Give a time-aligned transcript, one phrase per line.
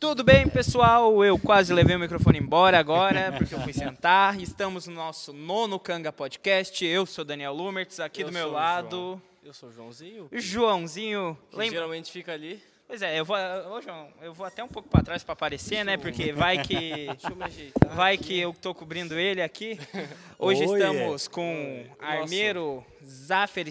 [0.00, 1.22] Tudo bem, pessoal?
[1.22, 4.40] Eu quase levei o microfone embora agora, porque eu fui sentar.
[4.40, 6.82] Estamos no nosso nono Canga Podcast.
[6.86, 8.96] Eu sou Daniel Lumertz, aqui Eu do meu lado.
[8.96, 9.22] João.
[9.44, 10.26] Eu sou o Joãozinho.
[10.30, 11.36] que Joãozinho.
[11.52, 11.74] Lembra?
[11.74, 12.62] geralmente fica ali.
[12.88, 15.84] Pois é, eu vou, ô, João, eu vou até um pouco para trás para aparecer,
[15.84, 15.98] né?
[15.98, 17.06] Porque vai que
[17.94, 18.24] vai aqui.
[18.24, 19.78] que eu tô cobrindo ele aqui.
[20.38, 22.22] Hoje Oi, estamos com Nossa.
[22.22, 23.68] Armeiro Zaffer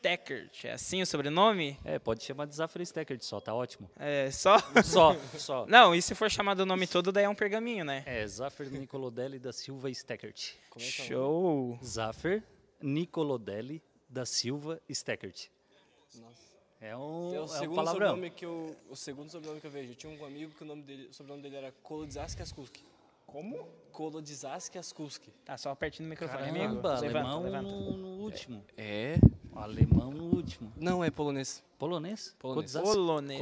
[0.00, 0.64] Steckert.
[0.64, 1.78] É assim o sobrenome?
[1.84, 3.90] É, pode chamar de Zafra Steckert só, tá ótimo.
[3.98, 4.56] É só.
[4.82, 5.66] Só, só.
[5.66, 8.02] Não, e se for chamado o nome todo, daí é um pergaminho, né?
[8.06, 10.54] É, Zaffer Nicolodelli da Silva Steckert.
[10.70, 11.08] Como é que é o?
[11.08, 11.78] Show!
[11.84, 12.42] Zaffer
[12.80, 15.48] Nicolodelli da Silva Steckert.
[16.16, 16.50] Nossa.
[16.80, 18.08] É um, É é o um segundo palavrão.
[18.08, 19.92] sobrenome que eu, o segundo sobrenome que eu vejo.
[19.92, 22.82] Eu tinha um amigo que o nome dele, o sobrenome dele era Kolodzaskiaskuski.
[23.26, 23.68] Como?
[23.92, 25.30] Kolodzaskiaskuski.
[25.44, 26.74] Tá só pertinho do microfone, Caramba, amigo.
[26.76, 27.62] Levanta, alemão levanta.
[27.70, 28.64] No, no último.
[28.78, 29.16] É?
[29.54, 30.72] Alemão no último.
[30.76, 31.62] Não, é polonês.
[31.78, 32.36] Polonês?
[32.38, 32.72] Polonês.
[32.72, 33.38] Polonês.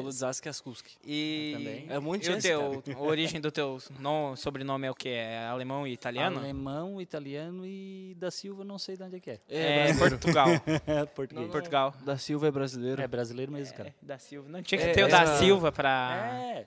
[1.05, 1.87] E Também.
[1.89, 4.91] É um monte de e o chance, teu, a origem do teu no, sobrenome é
[4.91, 5.09] o quê?
[5.09, 6.39] É alemão e italiano?
[6.39, 9.41] Alemão, italiano e da Silva, não sei de onde é que é.
[9.49, 10.19] É, brasileiro.
[10.19, 10.49] Portugal.
[11.15, 11.47] Português.
[11.47, 11.95] Não, Portugal.
[12.05, 13.03] Da Silva é brasileiro.
[13.03, 13.89] É brasileiro mesmo, cara.
[13.89, 14.49] É, da Silva.
[14.49, 16.39] Não tinha que É, ter o é da Silva pra.
[16.41, 16.67] É,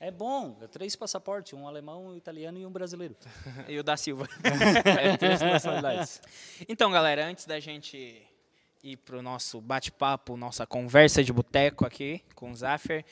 [0.00, 0.56] é bom.
[0.62, 3.16] É três passaportes, um alemão, um italiano e um brasileiro.
[3.66, 4.28] E o da Silva.
[4.84, 6.22] É, três nacionalidades.
[6.68, 8.22] Então, galera, antes da gente
[8.82, 13.04] ir pro nosso bate-papo, nossa conversa de boteco aqui com o Zaffer,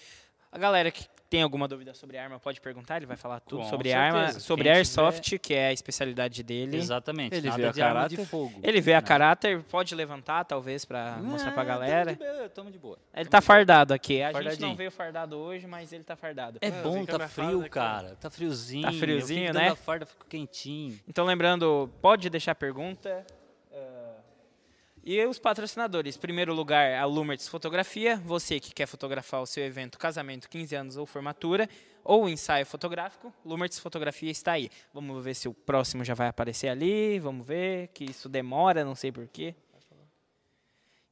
[0.53, 3.69] a galera que tem alguma dúvida sobre arma pode perguntar, ele vai falar tudo Com
[3.69, 4.17] sobre certeza.
[4.17, 6.77] arma, sobre Quem airsoft, que é a especialidade dele.
[6.77, 7.35] Exatamente.
[7.35, 8.19] Ele nada vê a de arma caráter.
[8.19, 8.61] de fogo.
[8.63, 12.15] Ele vê a caráter, pode levantar talvez pra mostrar pra Ah, galera.
[12.17, 12.49] Tamo de boa.
[12.51, 12.99] Tamo de boa.
[13.13, 14.23] Ele tá fardado aqui.
[14.23, 16.59] A gente não veio fardado hoje, mas ele tá fardado.
[16.63, 18.15] É bom, tá frio, cara.
[18.21, 18.83] Tá friozinho.
[18.83, 19.71] Tá friozinho, né?
[19.71, 20.97] A farda, fico quentinho.
[21.09, 23.27] Então, lembrando, pode deixar pergunta.
[25.07, 26.17] E os patrocinadores.
[26.17, 28.21] Primeiro lugar, a Lumertz Fotografia.
[28.25, 31.69] Você que quer fotografar o seu evento, casamento, 15 anos ou formatura,
[32.03, 34.69] ou ensaio fotográfico, Lumertz Fotografia está aí.
[34.93, 37.21] Vamos ver se o próximo já vai aparecer ali.
[37.21, 39.55] Vamos ver, que isso demora, não sei porquê.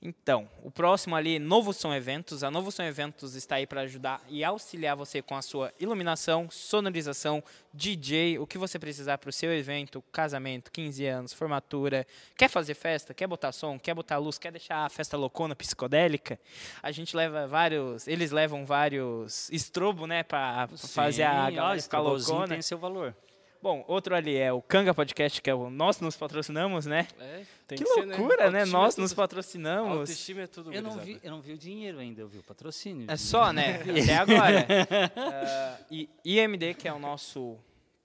[0.07, 2.45] Então, o próximo ali, Novo Som Eventos.
[2.45, 6.51] A Novo Som Eventos está aí para ajudar e auxiliar você com a sua iluminação,
[6.51, 7.43] sonorização,
[7.73, 12.07] DJ, o que você precisar para o seu evento, casamento, 15 anos, formatura.
[12.37, 13.15] Quer fazer festa?
[13.15, 13.79] Quer botar som?
[13.79, 14.37] Quer botar luz?
[14.37, 16.39] Quer deixar a festa loucona, psicodélica?
[16.83, 22.01] A gente leva vários, eles levam vários estrobo, né, para fazer a galera ó, ficar
[22.01, 22.49] loucona.
[22.49, 23.17] tem seu valor.
[23.65, 27.09] Bom, outro ali é o Canga Podcast, que é o nós nos patrocinamos, né?
[27.19, 28.59] É, tem que que ser, loucura, né?
[28.59, 30.01] Autoestima Nós é nos patrocinamos.
[30.01, 32.43] Autoestima é tudo, Eu não, vi, eu não vi o dinheiro ainda, eu vi o
[32.43, 33.11] patrocínio.
[33.11, 33.81] É só, né?
[34.03, 34.67] Até agora.
[35.17, 37.57] Ah, e IMD, que é o nosso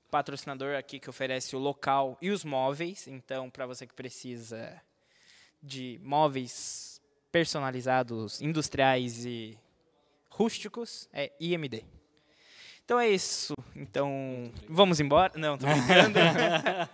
[0.10, 3.06] patrocinador aqui que oferece o local e os móveis.
[3.06, 4.82] Então, para você que precisa
[5.62, 7.02] de móveis
[7.34, 9.60] personalizados, industriais e
[10.30, 11.84] rústicos, é IMD.
[12.90, 13.54] Então é isso.
[13.76, 15.32] Então, vamos embora?
[15.38, 16.18] Não, tô brincando.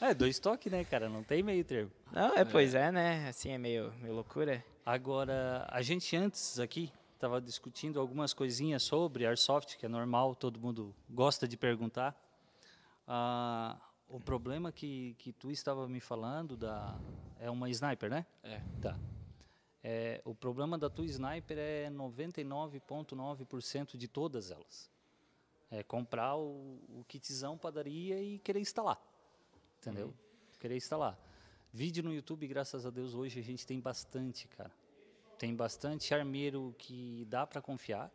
[0.00, 1.08] É, dois toques, né, cara?
[1.08, 1.92] Não tem meio termo.
[2.10, 3.28] Não, é, pois é, né?
[3.28, 4.64] Assim é meio, meio loucura.
[4.84, 10.58] Agora, a gente antes aqui estava discutindo algumas coisinhas sobre Airsoft, que é normal, todo
[10.58, 12.16] mundo gosta de perguntar.
[13.06, 13.76] Ah,
[14.08, 16.98] o problema que, que tu estava me falando da
[17.38, 18.26] é uma sniper, né?
[18.42, 18.60] É.
[18.80, 18.98] Tá.
[19.84, 24.90] É, o problema da tua sniper é 99,9% de todas elas.
[25.70, 29.00] É comprar o, o kitzão padaria e querer instalar.
[29.78, 30.12] Entendeu?
[30.58, 31.18] Querer instalar.
[31.72, 34.72] Vídeo no YouTube, graças a Deus, hoje a gente tem bastante, cara.
[35.38, 38.10] Tem bastante armeiro que dá para confiar.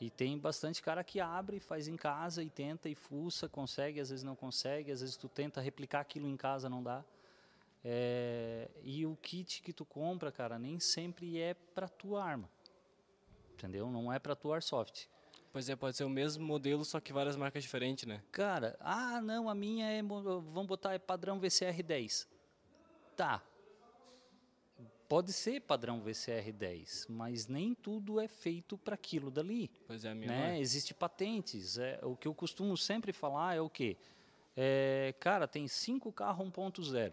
[0.00, 4.08] E tem bastante cara que abre, faz em casa e tenta e fuça, consegue, às
[4.08, 7.04] vezes não consegue, às vezes tu tenta replicar aquilo em casa, não dá.
[7.84, 12.48] É, e o kit que tu compra, cara, nem sempre é para tua arma.
[13.52, 13.90] Entendeu?
[13.90, 15.06] Não é para tua airsoft.
[15.52, 18.22] Pois é, pode ser o mesmo modelo, só que várias marcas diferentes, né?
[18.30, 22.28] Cara, ah, não, a minha é, mo- vamos botar é padrão VCR 10.
[23.16, 23.42] Tá.
[25.08, 29.68] Pode ser padrão VCR 10, mas nem tudo é feito para aquilo dali.
[29.88, 30.56] Pois é, a minha né?
[30.56, 30.60] é.
[30.60, 31.78] Existe patentes.
[31.78, 33.96] É, o que eu costumo sempre falar é o quê?
[34.56, 37.12] É, cara, tem cinco carros 1.0,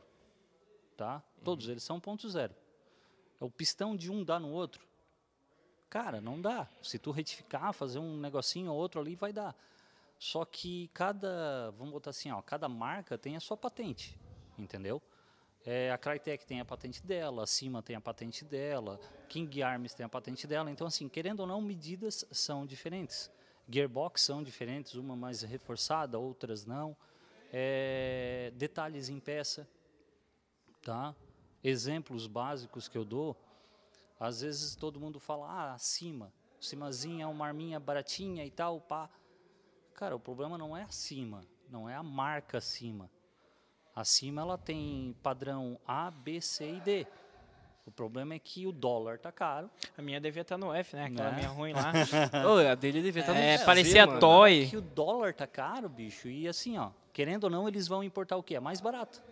[0.95, 1.23] tá?
[1.43, 2.51] Todos eles são 1.0.
[3.39, 4.85] É o pistão de um dá no outro.
[5.89, 6.67] Cara, não dá.
[6.81, 9.55] Se tu retificar, fazer um negocinho ou outro ali, vai dar.
[10.19, 14.19] Só que cada, vamos botar assim, ó, cada marca tem a sua patente,
[14.57, 15.01] entendeu?
[15.65, 19.93] É, a Crytek tem a patente dela, a Cima tem a patente dela, King Arms
[19.93, 20.71] tem a patente dela.
[20.71, 23.29] Então, assim, querendo ou não, medidas são diferentes.
[23.69, 26.95] Gearbox são diferentes, uma mais reforçada, outras não.
[27.51, 29.67] É, detalhes em peça,
[30.81, 31.13] tá?
[31.63, 33.35] Exemplos básicos que eu dou.
[34.19, 36.31] Às vezes todo mundo fala, ah, acima.
[36.59, 39.09] Cimazinha, uma arminha baratinha e tal, pá.
[39.93, 43.09] Cara, o problema não é acima, não é a marca acima.
[43.95, 47.07] Acima ela tem padrão A, B, C e D.
[47.85, 49.71] O problema é que o dólar tá caro.
[49.97, 51.05] A minha devia estar no F, né?
[51.05, 51.37] Aquela Né?
[51.37, 51.91] minha ruim lá.
[52.45, 54.19] Ô, a dele devia estar no É, Z, parecia mano.
[54.19, 54.67] toy.
[54.69, 56.27] Que o dólar tá caro, bicho.
[56.27, 58.55] E assim, ó, querendo ou não, eles vão importar o quê?
[58.55, 59.23] É mais barato.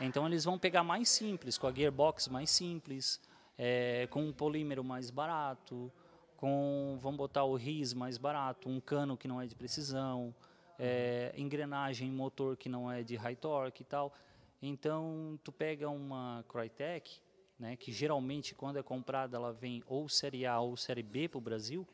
[0.00, 3.18] Então eles vão pegar mais simples, com a gearbox mais simples,
[3.58, 5.92] é, com um polímero mais barato,
[6.36, 10.34] com vão botar o RIS mais barato, um cano que não é de precisão,
[10.78, 14.12] é, engrenagem motor que não é de high torque e tal.
[14.60, 17.20] Então tu pega uma Crytek,
[17.58, 21.38] né, que geralmente quando é comprada ela vem ou série A ou série B para
[21.38, 21.86] o Brasil,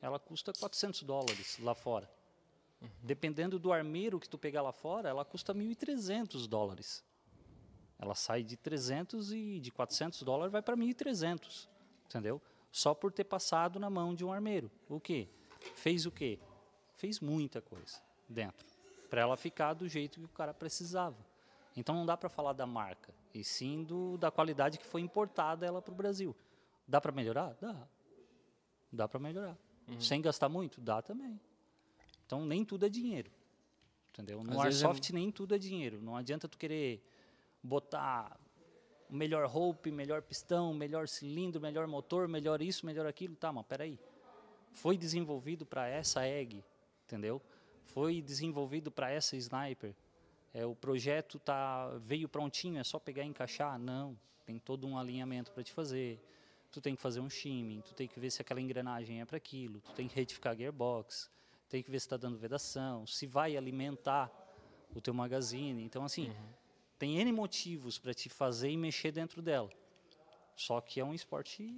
[0.00, 2.08] ela custa 400 dólares lá fora.
[3.02, 7.04] Dependendo do armeiro que tu pegar lá fora, ela custa 1.300 dólares.
[7.98, 11.68] Ela sai de 300 e de 400 dólares vai para 1.300,
[12.06, 12.40] entendeu?
[12.70, 14.70] Só por ter passado na mão de um armeiro.
[14.88, 15.28] O quê?
[15.74, 16.38] Fez o quê?
[16.94, 18.66] Fez muita coisa dentro,
[19.10, 21.16] para ela ficar do jeito que o cara precisava.
[21.76, 25.66] Então não dá para falar da marca, e sim do, da qualidade que foi importada
[25.66, 26.36] ela para o Brasil.
[26.86, 27.56] Dá para melhorar?
[27.60, 27.88] Dá.
[28.92, 29.56] Dá para melhorar.
[29.98, 30.80] Sem gastar muito?
[30.80, 31.40] Dá também.
[32.26, 33.30] Então nem tudo é dinheiro.
[34.10, 34.42] Entendeu?
[34.42, 36.00] No Às vezes é Airsoft nem tudo é dinheiro.
[36.02, 37.02] Não adianta tu querer
[37.68, 38.38] botar
[39.08, 43.36] melhor rope, melhor pistão, melhor cilindro, melhor motor, melhor isso, melhor aquilo.
[43.36, 43.98] Tá, mas peraí.
[44.72, 46.64] Foi desenvolvido para essa egg,
[47.04, 47.40] entendeu?
[47.84, 49.94] Foi desenvolvido para essa sniper.
[50.52, 53.78] É, o projeto tá veio prontinho, é só pegar e encaixar?
[53.78, 54.16] Não.
[54.46, 56.20] Tem todo um alinhamento para te fazer.
[56.70, 59.38] Tu tem que fazer um shimming, tu tem que ver se aquela engrenagem é para
[59.38, 61.30] aquilo, tu tem que retificar a gearbox,
[61.68, 64.30] tem que ver se está dando vedação, se vai alimentar
[64.94, 65.82] o teu magazine.
[65.82, 66.30] Então, assim,
[66.98, 69.70] tem N motivos para te fazer e mexer dentro dela.
[70.56, 71.72] Só que é um esporte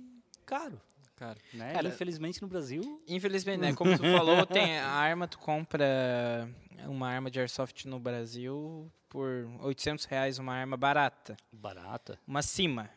[0.47, 0.81] caro,
[1.21, 1.75] Cara, né?
[1.75, 3.75] Cara, Infelizmente no Brasil, Infelizmente, né?
[3.77, 6.49] Como tu falou, tem a arma, tu compra
[6.87, 12.19] uma arma de airsoft no Brasil por 800 reais, uma arma barata, barata.
[12.27, 12.89] uma cima.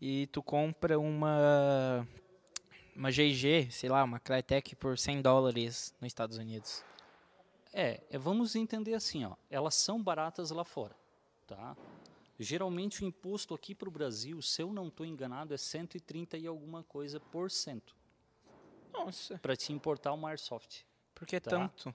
[0.00, 2.08] E tu compra uma
[2.96, 6.82] uma GG, sei lá, uma Crytek por 100 dólares nos Estados Unidos.
[7.72, 9.34] É, é, vamos entender assim, ó.
[9.50, 10.94] Elas são baratas lá fora,
[11.46, 11.76] tá?
[12.38, 16.46] Geralmente o imposto aqui para o Brasil, se eu não estou enganado, é 130 e
[16.46, 17.94] alguma coisa por cento
[18.92, 20.84] Nossa, para te importar uma airsoft.
[21.14, 21.50] por que Tá.
[21.50, 21.94] tanto?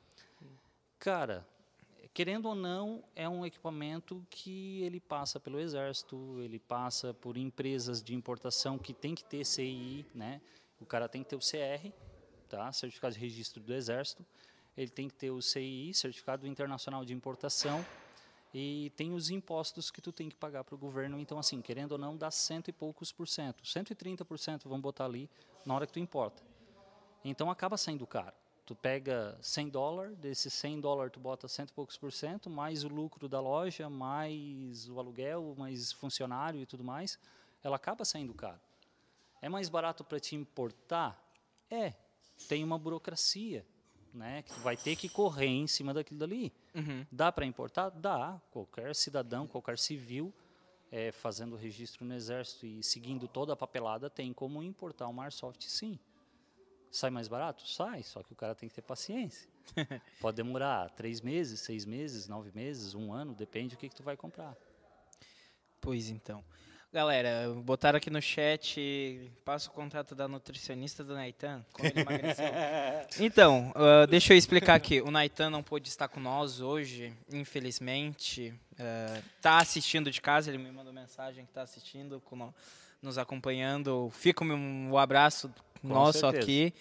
[0.97, 1.45] Cara,
[2.13, 8.01] querendo ou não, é um equipamento que ele passa pelo exército, ele passa por empresas
[8.01, 10.41] de importação que tem que ter CI, né?
[10.79, 11.91] O cara tem que ter o CR,
[12.47, 12.71] tá?
[12.71, 14.25] Certificado de registro do exército.
[14.77, 17.85] Ele tem que ter o CI, Certificado Internacional de Importação.
[18.53, 21.19] E tem os impostos que tu tem que pagar para o governo.
[21.19, 23.65] Então, assim, querendo ou não, dá cento e poucos por cento.
[23.65, 25.29] 130 por cento, vamos botar ali,
[25.65, 26.41] na hora que tu importa.
[27.23, 28.35] Então, acaba saindo caro.
[28.65, 32.83] Tu pega 100 dólares, desses 100 dólares tu bota cento e poucos por cento, mais
[32.83, 37.17] o lucro da loja, mais o aluguel, mais funcionário e tudo mais,
[37.63, 38.59] ela acaba saindo caro.
[39.41, 41.19] É mais barato para te importar?
[41.69, 41.93] É.
[42.47, 43.65] Tem uma burocracia,
[44.13, 44.43] né?
[44.43, 46.53] Que vai ter que correr em cima daquilo dali.
[46.75, 47.05] Uhum.
[47.11, 47.89] Dá para importar?
[47.89, 48.41] Dá.
[48.51, 50.33] Qualquer cidadão, qualquer civil,
[50.91, 55.63] eh, fazendo registro no exército e seguindo toda a papelada, tem como importar uma airsoft,
[55.65, 55.99] sim.
[56.91, 57.67] Sai mais barato?
[57.67, 59.47] Sai, só que o cara tem que ter paciência.
[60.19, 64.03] Pode demorar três meses, seis meses, nove meses, um ano, depende do que, que tu
[64.03, 64.57] vai comprar.
[65.79, 66.43] Pois então.
[66.91, 72.45] Galera, botaram aqui no chat, passa o contato da nutricionista do Naitan, como ele emagreceu.
[73.19, 74.99] Então, ah, deixa eu explicar aqui.
[74.99, 78.51] O Naitan não pôde estar com nós hoje, infelizmente.
[78.79, 82.55] Ah, tá assistindo de casa, ele me mandou mensagem que tá assistindo, com no-
[83.03, 84.09] nos acompanhando.
[84.11, 85.53] Fica o meu- o abraço
[85.83, 86.41] nosso certeza.
[86.43, 86.73] aqui.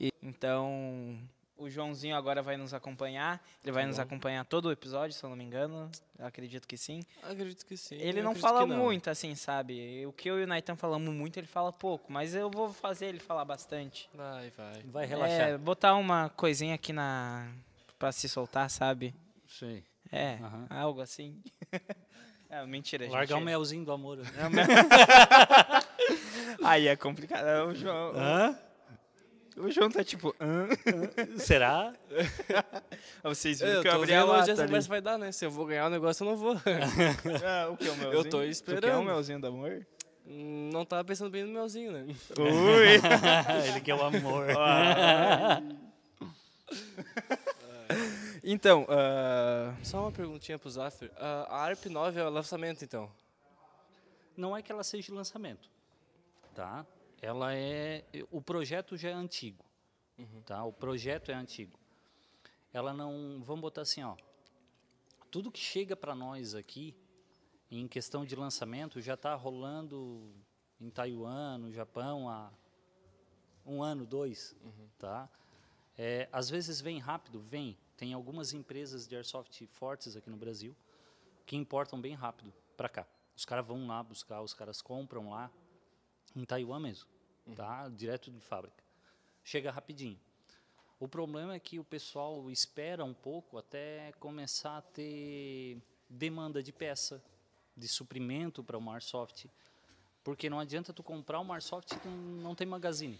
[0.00, 1.16] E- então,
[1.56, 3.42] o Joãozinho agora vai nos acompanhar.
[3.62, 5.90] Ele vai nos acompanhar todo o episódio, se eu não me engano.
[6.18, 7.04] Eu acredito que sim.
[7.22, 7.96] acredito que sim.
[7.96, 8.76] Ele eu não fala não.
[8.76, 10.04] muito, assim, sabe?
[10.06, 12.12] O que eu e o Naitan falamos muito, ele fala pouco.
[12.12, 14.08] Mas eu vou fazer ele falar bastante.
[14.14, 14.82] Vai, vai.
[14.84, 15.48] Vai relaxar.
[15.50, 17.48] É, botar uma coisinha aqui na...
[17.98, 19.14] Pra se soltar, sabe?
[19.46, 19.82] Sim.
[20.10, 21.40] É, algo assim.
[22.50, 23.14] é, mentira, gente.
[23.14, 24.18] Largar o melzinho do amor.
[24.36, 24.66] É o mel-
[26.64, 27.46] Aí é complicado.
[27.46, 28.58] É, O João, Hã?
[29.56, 30.34] O João tá tipo...
[30.40, 30.68] Hã?
[31.38, 31.92] Será?
[33.22, 35.32] Vocês viram Eu que eu abri a vendo onde lata essa vai dar, né?
[35.32, 36.54] Se eu vou ganhar o negócio, eu não vou.
[37.44, 38.12] Ah, o que, o melzinho?
[38.12, 39.04] Eu tô Tu quer um esperando.
[39.04, 39.86] melzinho do amor?
[40.26, 42.06] Não tava pensando bem no melzinho, né?
[42.38, 42.88] Ui!
[43.68, 44.46] Ele quer o amor.
[48.44, 51.10] Então, ah, Só uma perguntinha pro Zafir.
[51.16, 53.10] Ah, a ARP 9 é o lançamento, então?
[54.36, 55.68] Não é que ela seja de lançamento,
[56.54, 56.86] tá?
[57.22, 59.64] Ela é o projeto já é antigo,
[60.44, 60.64] tá?
[60.64, 61.78] O projeto é antigo.
[62.72, 64.16] Ela não, vamos botar assim, ó.
[65.30, 66.96] Tudo que chega para nós aqui
[67.70, 70.34] em questão de lançamento já está rolando
[70.80, 72.52] em Taiwan, no Japão há
[73.64, 74.56] um ano, dois,
[74.98, 75.30] tá?
[75.96, 77.78] É, às vezes vem rápido, vem.
[77.96, 80.74] Tem algumas empresas de airsoft fortes aqui no Brasil
[81.46, 83.06] que importam bem rápido para cá.
[83.36, 85.50] Os caras vão lá buscar, os caras compram lá
[86.34, 87.08] em Taiwan mesmo,
[87.54, 87.88] tá?
[87.88, 88.82] Direto de fábrica.
[89.44, 90.18] Chega rapidinho.
[91.00, 96.72] O problema é que o pessoal espera um pouco até começar a ter demanda de
[96.72, 97.22] peça,
[97.76, 99.46] de suprimento para o airsoft,
[100.22, 103.18] porque não adianta tu comprar um airsoft que não tem magazine.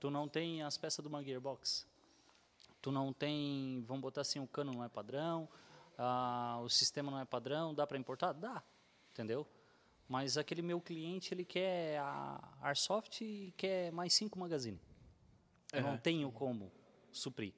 [0.00, 1.86] Tu não tem as peças de uma gearbox.
[2.80, 5.48] Tu não tem, vamos botar assim, o cano não é padrão,
[5.98, 8.32] ah, o sistema não é padrão, dá para importar?
[8.32, 8.62] Dá,
[9.10, 9.46] entendeu?
[10.08, 14.80] Mas aquele meu cliente, ele quer a Airsoft e quer mais cinco magazine.
[15.72, 16.70] Eu não tenho como
[17.10, 17.52] suprir.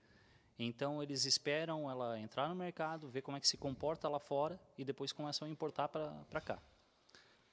[0.58, 4.58] Então eles esperam ela entrar no mercado, ver como é que se comporta lá fora
[4.76, 6.60] e depois começam a importar para cá.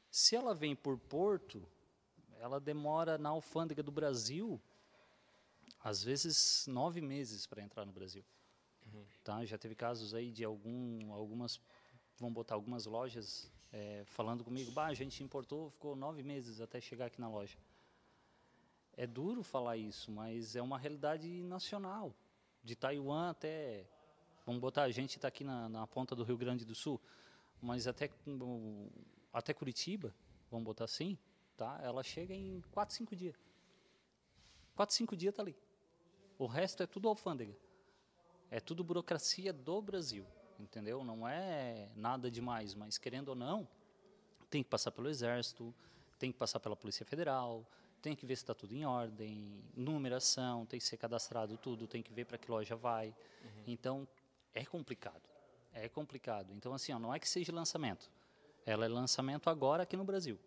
[0.10, 1.68] Se ela vem por porto,
[2.40, 4.60] ela demora na alfândega do Brasil,
[5.84, 8.24] às vezes nove meses para entrar no Brasil.
[9.24, 9.44] Tá?
[9.46, 11.60] Já teve casos aí de algum, algumas,
[12.18, 16.80] vamos botar algumas lojas eh, falando comigo, bah, a gente importou, ficou nove meses até
[16.80, 17.58] chegar aqui na loja.
[18.96, 22.16] É duro falar isso, mas é uma realidade nacional.
[22.64, 23.86] De Taiwan até,
[24.46, 27.02] vamos botar, a gente está aqui na, na ponta do Rio Grande do Sul,
[27.62, 28.10] mas até,
[29.34, 30.16] até Curitiba,
[30.50, 31.18] vamos botar assim,
[31.58, 31.78] tá?
[31.84, 33.36] ela chega em quatro, cinco dias.
[34.74, 35.56] Quatro, cinco dias está ali.
[36.40, 37.58] O resto é tudo alfândega.
[38.50, 40.26] É tudo burocracia do Brasil,
[40.60, 41.04] entendeu?
[41.04, 43.68] Não é nada demais, mas querendo ou não,
[44.50, 45.74] tem que passar pelo Exército,
[46.18, 47.66] tem que passar pela Polícia Federal,
[48.02, 52.04] tem que ver se está tudo em ordem, numeração, tem que ser cadastrado tudo, tem
[52.04, 53.16] que ver para que loja vai.
[53.66, 54.08] Então,
[54.54, 55.24] é complicado.
[55.74, 56.54] É complicado.
[56.54, 58.10] Então, assim, ó, não é que seja lançamento.
[58.66, 60.40] Ela é lançamento agora aqui no Brasil.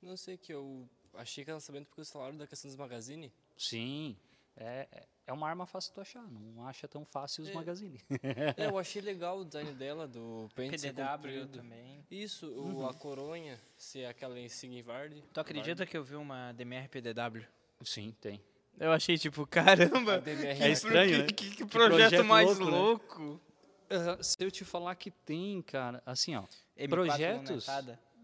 [0.00, 3.32] Não sei que eu achei que era lançamento porque vocês falaram da questão dos magazine.
[3.56, 4.16] Sim,
[4.56, 6.26] é, é uma arma fácil de tu achar.
[6.30, 7.52] Não acha tão fácil os É.
[7.52, 8.00] magazine.
[8.56, 12.04] é, eu achei legal o design dela, do pente PDW também.
[12.10, 15.22] Isso, o, a coronha ser aquela insignia verde.
[15.32, 17.44] Tu acredita que eu vi uma DMR PDW?
[17.82, 18.40] Sim, tem.
[18.78, 20.22] Eu achei tipo, caramba,
[20.60, 21.26] É estranho, né?
[21.26, 22.78] que, que, Que projeto, projeto mais louco, né?
[22.78, 23.40] louco.
[23.88, 26.42] Ah, se eu te falar que tem, cara, assim, ó,
[26.76, 27.68] M4 projetos,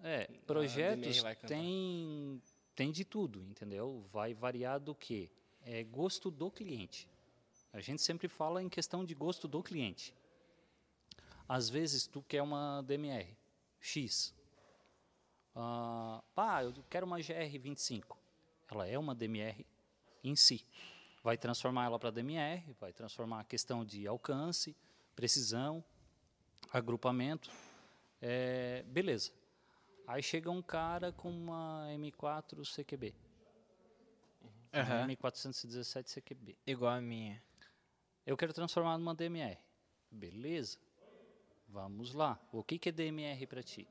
[0.02, 2.42] é, projetos tem
[2.74, 4.04] tem de tudo, entendeu?
[4.12, 5.30] Vai variar do que
[5.64, 7.08] é gosto do cliente.
[7.72, 10.14] A gente sempre fala em questão de gosto do cliente.
[11.48, 13.36] Às vezes tu quer uma DMR
[13.80, 14.34] X,
[15.54, 16.22] ah,
[16.62, 18.16] eu quero uma GR25.
[18.70, 19.66] Ela é uma DMR
[20.24, 20.64] em si.
[21.22, 24.74] Vai transformar ela para DMR, vai transformar a questão de alcance,
[25.14, 25.84] precisão,
[26.72, 27.50] agrupamento.
[28.20, 29.30] É, beleza.
[30.06, 33.14] Aí chega um cara com uma M4 CQB.
[34.72, 35.04] Aham.
[35.04, 36.56] Uma M417 CQB.
[36.66, 37.42] Igual a minha.
[38.26, 39.58] Eu quero transformar numa DMR.
[40.10, 40.78] Beleza.
[41.68, 42.40] Vamos lá.
[42.52, 43.88] O que, que é DMR para ti?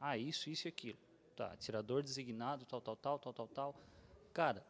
[0.00, 0.98] Ah, isso, isso e aquilo.
[1.34, 3.74] Tá, atirador designado, tal, tal, tal, tal, tal, tal.
[4.32, 4.64] Cara,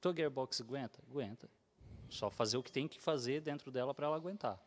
[0.00, 1.02] tua gearbox aguenta?
[1.10, 1.48] Aguenta.
[2.08, 4.60] Só fazer o que tem que fazer dentro dela para ela aguentar.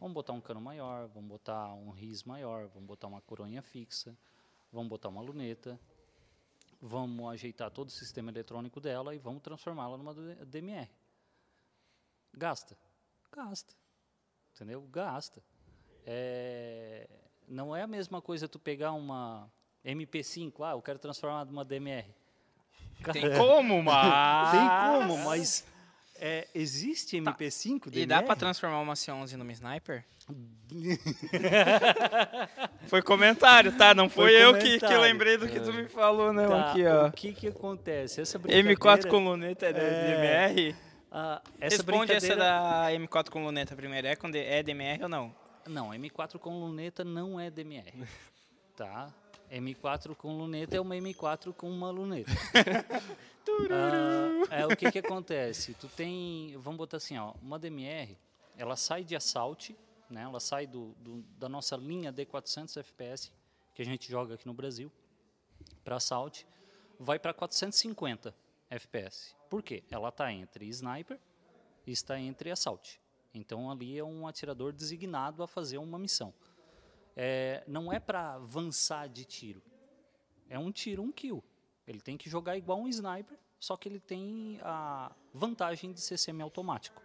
[0.00, 4.16] Vamos botar um cano maior, vamos botar um RIS maior, vamos botar uma coronha fixa,
[4.72, 5.78] vamos botar uma luneta,
[6.80, 10.88] vamos ajeitar todo o sistema eletrônico dela e vamos transformá-la numa DMR.
[12.32, 12.76] Gasta?
[13.32, 13.74] Gasta.
[14.54, 14.82] Entendeu?
[14.90, 15.42] Gasta.
[16.04, 17.08] É,
[17.46, 19.50] não é a mesma coisa tu pegar uma
[19.84, 22.14] MP5, ah, eu quero transformar numa DMR.
[23.12, 24.50] Tem como, mas...
[24.50, 25.66] Tem como, mas
[26.20, 28.02] é, existe MP5 DMR?
[28.02, 30.04] E dá pra transformar uma C11 numa sniper?
[32.86, 33.94] Foi comentário, tá?
[33.94, 36.48] Não foi, Foi eu que, que lembrei do que tu me falou, não.
[36.48, 37.06] Tá, Aqui, ó.
[37.08, 38.20] O que que acontece?
[38.20, 40.76] Essa M4 brincadeira- com luneta é, É, DMR?
[41.10, 44.06] ah, essa Responde essa brincadeira- da M4 com luneta primeiro.
[44.06, 45.34] É, com D- é DMR ou não?
[45.66, 47.92] Não, M4 com luneta não é DMR.
[48.76, 49.12] tá?
[49.50, 52.30] M4 com luneta é uma M4 com uma luneta.
[54.50, 55.72] Ah, é o que que acontece?
[55.74, 58.16] Tu tem, vamos botar assim, ó, uma DMR,
[58.56, 59.74] ela sai de assault,
[60.10, 60.22] né?
[60.22, 63.32] Ela sai do, do- da nossa linha D400 FPS
[63.74, 64.92] que a gente joga aqui no Brasil
[65.82, 66.46] para assault,
[67.00, 68.34] vai para 450
[68.70, 69.34] FPS.
[69.48, 69.82] Por quê?
[69.90, 71.18] Ela está entre sniper
[71.86, 73.00] e está entre assault.
[73.32, 76.34] Então ali é um atirador designado a fazer uma missão.
[77.20, 79.60] É, não é para avançar de tiro.
[80.48, 81.42] É um tiro, um kill.
[81.84, 86.16] Ele tem que jogar igual um sniper, só que ele tem a vantagem de ser
[86.16, 87.02] semiautomático,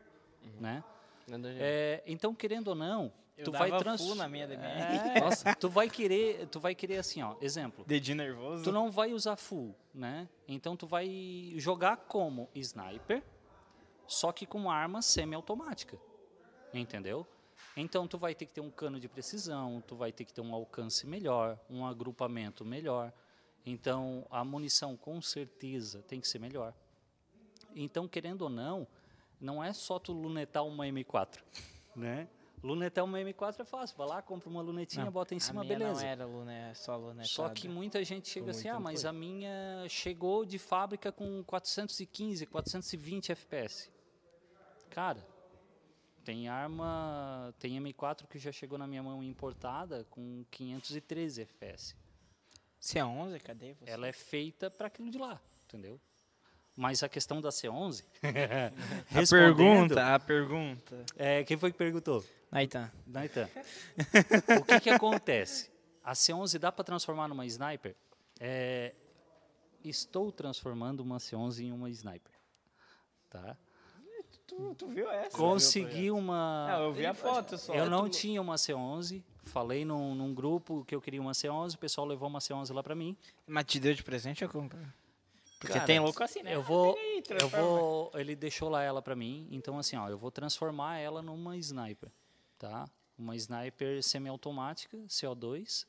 [0.60, 0.84] né?
[1.27, 4.00] Nada de- É, então, querendo ou não, Eu tu dava vai trans...
[4.01, 4.82] full na minha DMR.
[5.17, 7.84] É, Nossa, tu vai querer, tu vai querer assim, ó, exemplo.
[7.88, 8.63] Dedinho nervoso.
[8.63, 10.29] Tu não vai usar full, né?
[10.48, 13.24] Então tu vai jogar como sniper,
[14.05, 15.98] só que com uma arma semiautomática.
[16.74, 17.25] Entendeu?
[17.75, 20.42] Então tu vai ter que ter um cano de precisão, tu vai ter que ter
[20.42, 23.12] um alcance melhor, um agrupamento melhor.
[23.65, 26.74] Então a munição com certeza tem que ser melhor.
[27.75, 28.88] Então, querendo ou não,
[29.39, 31.39] não é só tu lunetar uma M4,
[31.96, 32.27] né?
[32.63, 35.63] Lunetar uma M4 é fácil, vai lá, compra uma lunetinha, Não, bota em cima, a
[35.65, 36.00] minha beleza.
[36.00, 37.27] não era lune, é só lunetada.
[37.27, 39.10] Só que muita gente chega assim, ah, mas foi.
[39.10, 43.92] a minha chegou de fábrica com 415, 420 FPS.
[44.89, 45.27] Cara,
[46.24, 51.96] tem arma, tem M4 que já chegou na minha mão importada com 513 FPS.
[52.82, 53.89] C11, cadê você?
[53.89, 56.00] Ela é feita para aquilo de lá, entendeu?
[56.75, 58.03] Mas a questão da C11,
[59.12, 61.06] A pergunta, a pergunta.
[61.15, 62.25] é, quem foi que perguntou?
[62.51, 62.92] Naitan.
[63.06, 63.48] Naitan.
[64.60, 65.72] o que que acontece?
[66.03, 67.96] A C11 dá para transformar numa sniper?
[68.39, 68.94] É,
[69.84, 72.34] estou transformando uma C11 em uma sniper.
[73.30, 73.58] Tá?
[74.55, 75.36] Tu, tu viu essa?
[75.36, 76.67] Consegui uma...
[76.67, 77.74] Não, eu vi a foto só.
[77.74, 81.77] Eu não tinha uma C11, falei num, num grupo que eu queria uma C11, o
[81.77, 83.17] pessoal levou uma C11 lá para mim.
[83.48, 84.79] Mas te deu de presente ou compra?
[85.60, 86.53] Porque Cara, tem louco assim, né?
[86.53, 90.17] Eu vou, aí, eu vou, ele deixou lá ela para mim, então assim, ó, eu
[90.17, 92.12] vou transformar ela numa sniper,
[92.60, 92.86] tá?
[93.17, 95.86] Uma sniper semiautomática, CO2,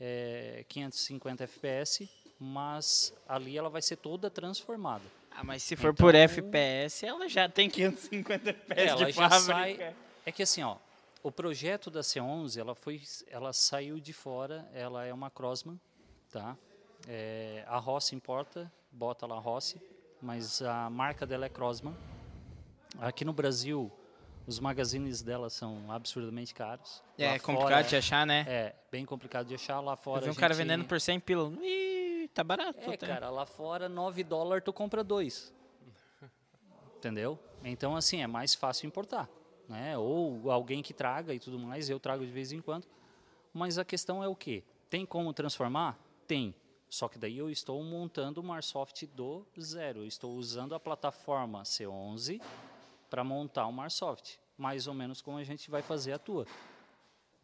[0.00, 5.04] é, 550 FPS, mas ali ela vai ser toda transformada.
[5.36, 9.28] Ah, mas se for Então- por FPS, ela já tem 550 FPS ela de já
[9.30, 9.42] fábrica.
[9.52, 9.94] sai.
[10.24, 10.76] É que assim, ó,
[11.22, 15.78] o projeto da C11, ela foi, ela saiu de fora, ela é uma Crossman,
[16.30, 16.56] tá?
[17.08, 19.80] É, a Rossi importa, bota lá Rossi,
[20.22, 21.94] mas a marca dela é Crossman.
[23.00, 23.90] Aqui no Brasil,
[24.46, 27.02] os magazines dela são absurdamente caros.
[27.18, 28.44] É Lá complicado fora, de achar, né?
[28.48, 30.20] É, bem complicado de achar lá Eu fora.
[30.22, 31.52] vi um a cara gente- vendendo por 100 pila.
[31.60, 32.03] Ih,
[32.34, 32.78] tá barato.
[32.80, 33.06] é, até.
[33.06, 35.54] cara, lá fora 9 dólares tu compra dois.
[36.98, 37.38] Entendeu?
[37.62, 39.28] Então, assim, é mais fácil importar.
[39.68, 39.96] Né?
[39.96, 42.86] Ou alguém que traga e tudo mais, eu trago de vez em quando.
[43.52, 44.64] Mas a questão é o quê?
[44.90, 45.98] Tem como transformar?
[46.26, 46.54] Tem.
[46.88, 50.00] Só que daí eu estou montando o Marsoft do zero.
[50.00, 52.40] Eu estou usando a plataforma C11
[53.08, 54.38] para montar o Marsoft.
[54.56, 56.46] Mais ou menos como a gente vai fazer a tua.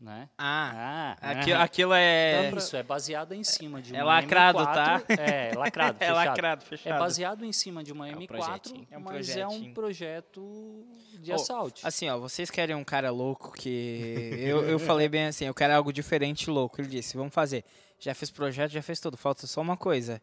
[0.01, 0.31] Né?
[0.39, 2.51] Ah, Ah, aquilo, aquilo é...
[2.57, 5.03] Isso, é baseado em cima de É uma lacrado, M4, tá?
[5.23, 6.17] É, lacrado, É fechado.
[6.17, 6.99] lacrado, É fechado.
[6.99, 8.87] baseado em cima de uma um M4, projetinho.
[8.91, 9.75] É um mas é um projetinho.
[9.75, 10.87] projeto
[11.21, 11.83] de Oh, assalto.
[11.85, 14.37] Assim, ó, vocês querem um cara louco que...
[14.41, 16.81] eu, eu falei bem assim, eu quero algo diferente louco.
[16.81, 17.63] Ele disse, vamos fazer.
[17.99, 19.19] Já fez projeto, já fez tudo.
[19.19, 20.23] Falta só uma coisa.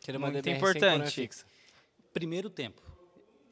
[0.00, 1.28] Queria uma muito importante.
[2.14, 2.80] Primeiro tempo.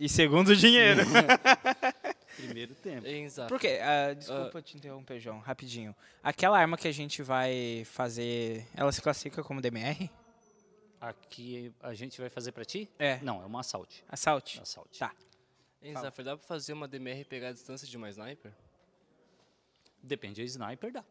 [0.00, 1.02] E segundo, dinheiro.
[2.36, 3.06] Primeiro tempo.
[3.06, 3.48] Exato.
[3.48, 3.78] Por quê?
[3.82, 5.94] Ah, desculpa te interromper, João, rapidinho.
[6.22, 10.10] Aquela arma que a gente vai fazer, ela se classifica como DMR?
[11.00, 12.88] Aqui a gente vai fazer pra ti?
[12.98, 13.18] É.
[13.22, 14.04] Não, é uma assault.
[14.08, 14.60] Assault?
[14.60, 14.98] Assault.
[14.98, 15.12] Tá.
[15.82, 16.22] Exato.
[16.24, 18.52] Dá pra fazer uma DMR pegar a distância de uma sniper?
[20.02, 21.04] Depende do sniper, dá.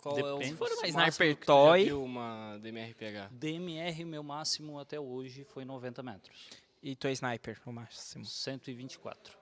[0.00, 0.50] Qual é o Depende.
[0.52, 3.28] Se for uma máximo sniper que tu já toy- viu uma DMR pegar?
[3.32, 6.48] DMR, meu máximo até hoje foi 90 metros.
[6.82, 8.24] E tu é sniper, o máximo.
[8.24, 9.36] 124,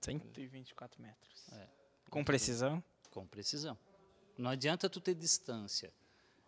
[0.00, 1.48] 124 metros.
[1.52, 1.68] É.
[2.08, 2.82] Com precisão?
[3.10, 3.76] com precisão.
[4.38, 5.92] Não adianta tu ter distância.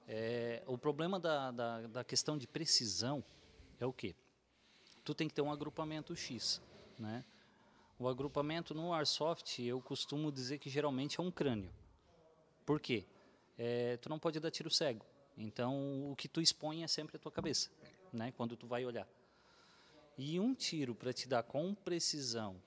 [0.08, 3.22] É, o problema da, da, da questão de precisão
[3.78, 4.14] é o quê?
[5.04, 6.62] Tu tem que ter um agrupamento X,
[6.98, 7.24] né?
[7.98, 11.72] O agrupamento no Airsoft, eu costumo dizer que geralmente é um crânio.
[12.64, 13.04] Por quê?
[13.58, 15.04] É, tu não pode dar tiro cego.
[15.36, 17.70] Então, o que tu expõe é sempre a tua cabeça,
[18.12, 18.32] né?
[18.32, 19.08] Quando tu vai olhar.
[20.16, 22.60] E um tiro para te dar com precisão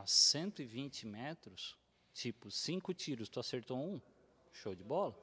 [0.00, 1.76] a 120 metros,
[2.12, 4.00] tipo, cinco tiros, tu acertou um,
[4.52, 5.16] show de bola.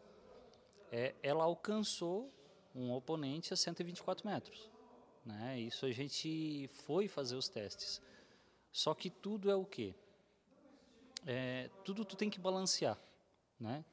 [0.92, 2.32] É, ela alcançou
[2.74, 4.70] um oponente a 124 metros.
[5.26, 5.60] Né?
[5.60, 8.02] Isso a gente foi fazer os testes.
[8.72, 9.94] Só que tudo é o quê?
[11.26, 13.00] É, tudo tu tem que balancear,
[13.60, 13.86] né?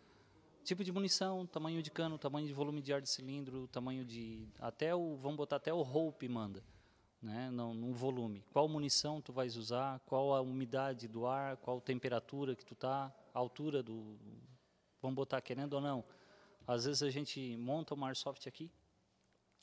[0.64, 4.48] Tipo de munição, tamanho de cano, tamanho de volume de ar de cilindro, tamanho de
[4.58, 6.62] até o vamos botar até o hope manda,
[7.22, 7.50] né?
[7.50, 8.44] No, no volume.
[8.52, 10.00] Qual munição tu vais usar?
[10.00, 11.56] Qual a umidade do ar?
[11.58, 13.12] Qual temperatura que tu tá?
[13.34, 14.16] A altura do
[15.00, 16.04] vamos botar querendo ou não.
[16.66, 18.70] Às vezes a gente monta uma airsoft aqui,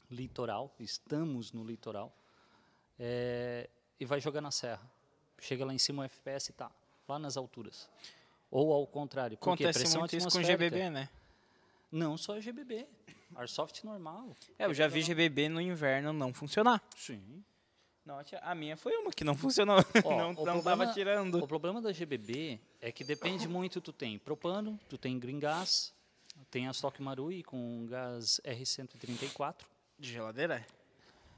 [0.10, 2.13] litoral, estamos no litoral,
[3.00, 4.89] é, e vai jogar na serra.
[5.39, 6.72] Chega lá em cima o FPS tá
[7.08, 7.89] lá nas alturas.
[8.50, 10.76] Ou ao contrário, porque Acontece pressão muito isso com atmosférica.
[10.76, 11.10] GBB, né?
[11.91, 12.88] Não só GBB,
[13.36, 14.36] Airsoft normal.
[14.58, 16.82] É, eu já vi GBB no inverno não funcionar.
[16.95, 17.43] Sim.
[18.06, 19.78] Não, a minha foi uma que não funcionou.
[20.04, 21.43] Ó, não o não tava problema- tirando.
[21.43, 25.93] O problema da GBB é que depende muito, tu tem propano, tu tem green gas,
[26.50, 29.65] tem a Stock Marui com gás R134.
[30.00, 30.65] De geladeira?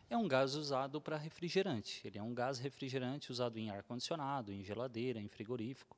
[0.10, 2.02] É um gás usado para refrigerante.
[2.06, 5.96] Ele é um gás refrigerante usado em ar-condicionado, em geladeira, em frigorífico.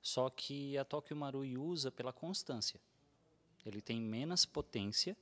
[0.00, 2.80] Só que a Tokyo Marui usa pela constância.
[3.64, 5.16] Ele tem menos potência,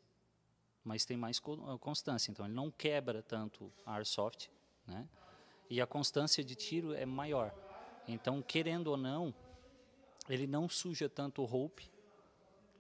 [0.84, 2.30] mas tem mais ah, constância.
[2.30, 4.48] Então ele não quebra tanto a airsoft,
[4.86, 5.08] né?
[5.68, 7.52] E a constância de tiro é maior.
[8.06, 9.34] Então, querendo ou não,
[10.28, 11.90] ele não suja tanto o rope,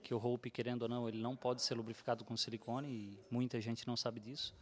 [0.02, 3.60] que o rope, querendo ou não, ele não pode ser lubrificado com silicone e muita
[3.60, 4.54] gente não sabe disso.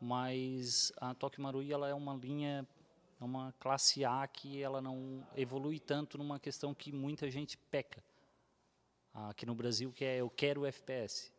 [0.00, 2.66] Mas a Tokyo Marui ela é uma linha,
[3.20, 8.02] é uma classe A que ela não evolui tanto numa questão que muita gente peca.
[9.14, 11.32] Aqui no Brasil que é eu quero FPS.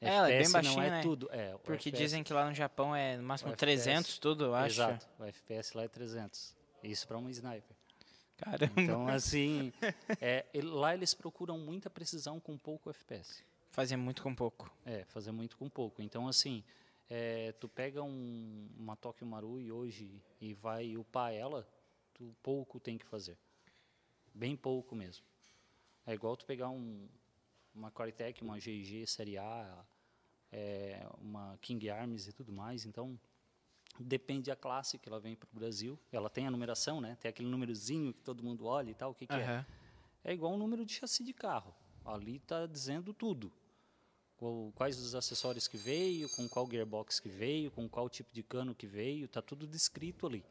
[0.00, 1.02] É, ela é bem FPS baixinha, não é né?
[1.02, 1.28] tudo.
[1.30, 3.84] É, Porque FPS dizem que lá no Japão é no máximo FPS.
[3.84, 4.74] 300 tudo, eu acho.
[4.74, 6.54] Exato, o FPS lá é 300.
[6.82, 7.76] Isso para um sniper.
[8.36, 8.82] Caramba.
[8.82, 9.72] Então, assim,
[10.20, 13.42] é, lá eles procuram muita precisão com pouco FPS.
[13.70, 14.72] Fazia muito com pouco.
[14.84, 16.02] É, fazer muito com pouco.
[16.02, 16.62] Então, assim,
[17.08, 21.66] é, tu pega um, uma Tokyo Marui hoje e vai upar ela,
[22.12, 23.36] tu pouco tem que fazer.
[24.32, 25.24] Bem pouco mesmo.
[26.06, 27.08] É igual tu pegar um,
[27.74, 29.84] uma Coretec, uma GG Série A,
[30.52, 32.84] é, uma King Arms e tudo mais.
[32.84, 33.18] Então,
[33.98, 35.98] depende da classe que ela vem para o Brasil.
[36.12, 37.16] Ela tem a numeração, né?
[37.20, 39.10] Tem aquele númerozinho que todo mundo olha e tal.
[39.10, 39.44] O que, que é?
[39.44, 39.66] Aham.
[40.22, 41.74] É igual um número de chassi de carro.
[42.04, 43.52] Ali está dizendo tudo.
[44.74, 48.74] Quais os acessórios que veio, com qual gearbox que veio, com qual tipo de cano
[48.74, 50.44] que veio, está tudo descrito ali.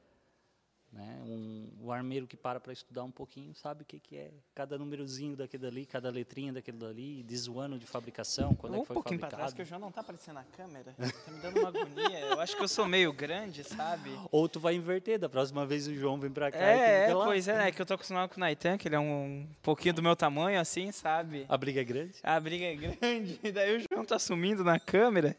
[0.94, 1.24] Né?
[1.26, 4.78] Um, o armeiro que para para estudar um pouquinho sabe o que, que é cada
[4.78, 8.82] númerozinho daquele dali, cada letrinha daquele dali, diz o ano de fabricação, quando é um
[8.82, 9.52] que foi pouquinho pra fabricado.
[9.52, 10.94] trás, que o João não tá aparecendo na câmera.
[11.26, 12.20] Tá me dando uma agonia.
[12.20, 14.12] Eu acho que eu sou meio grande, sabe?
[14.32, 17.12] Ou tu vai inverter, da próxima vez o João vem para cá e É, fica
[17.12, 17.26] é, lá.
[17.26, 17.72] pois é, né?
[17.72, 20.60] Que eu tô acostumado com o Naitan, que ele é um pouquinho do meu tamanho,
[20.60, 21.48] assim, sabe?
[21.50, 22.14] A briga é grande.
[22.22, 25.36] A briga é grande, e daí o João tá sumindo na câmera.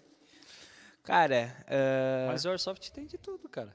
[1.04, 3.72] Cara, ah, Mas o Airsoft tem de tudo, cara.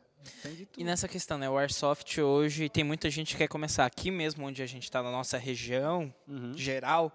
[0.77, 1.49] E nessa questão, né?
[1.49, 5.01] O Airsoft hoje tem muita gente que quer começar aqui mesmo, onde a gente tá
[5.01, 6.53] na nossa região Uhum.
[6.58, 7.12] geral.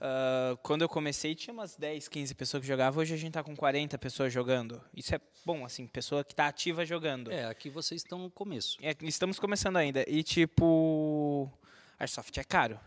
[0.00, 3.00] ah, quando eu comecei, tinha umas 10, 15 pessoas que jogavam.
[3.02, 4.82] Hoje a gente tá com 40 pessoas jogando.
[4.96, 7.30] Isso é bom, assim, pessoa que tá ativa jogando.
[7.30, 8.78] É, aqui vocês estão no começo.
[8.80, 10.02] É, estamos começando ainda.
[10.08, 11.50] E tipo,
[11.98, 12.80] Airsoft é caro.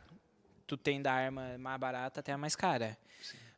[0.65, 2.97] Tu tem da arma mais barata até a mais cara.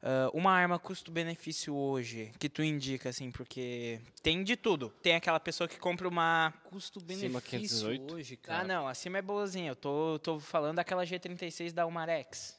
[0.08, 4.90] Ah, uma arma custo-benefício hoje, que tu indica, assim, porque tem de tudo.
[5.02, 6.54] Tem aquela pessoa que compra uma.
[6.66, 8.14] Custo-benefício 518?
[8.14, 8.60] hoje, cara.
[8.60, 9.72] Ah, não, acima é boazinha.
[9.72, 12.56] Eu tô, tô falando daquela G36 da Umarex.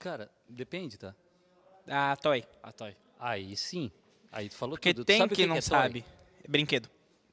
[0.00, 1.14] Cara, depende, tá?
[1.86, 2.44] Da Toy.
[2.60, 2.92] Ah, tá.
[3.20, 3.92] Aí sim.
[4.32, 5.04] Aí tu falou Porque tudo.
[5.04, 5.68] Tu tem quem que não que é toy?
[5.68, 6.04] sabe.
[6.42, 6.90] É brinquedo.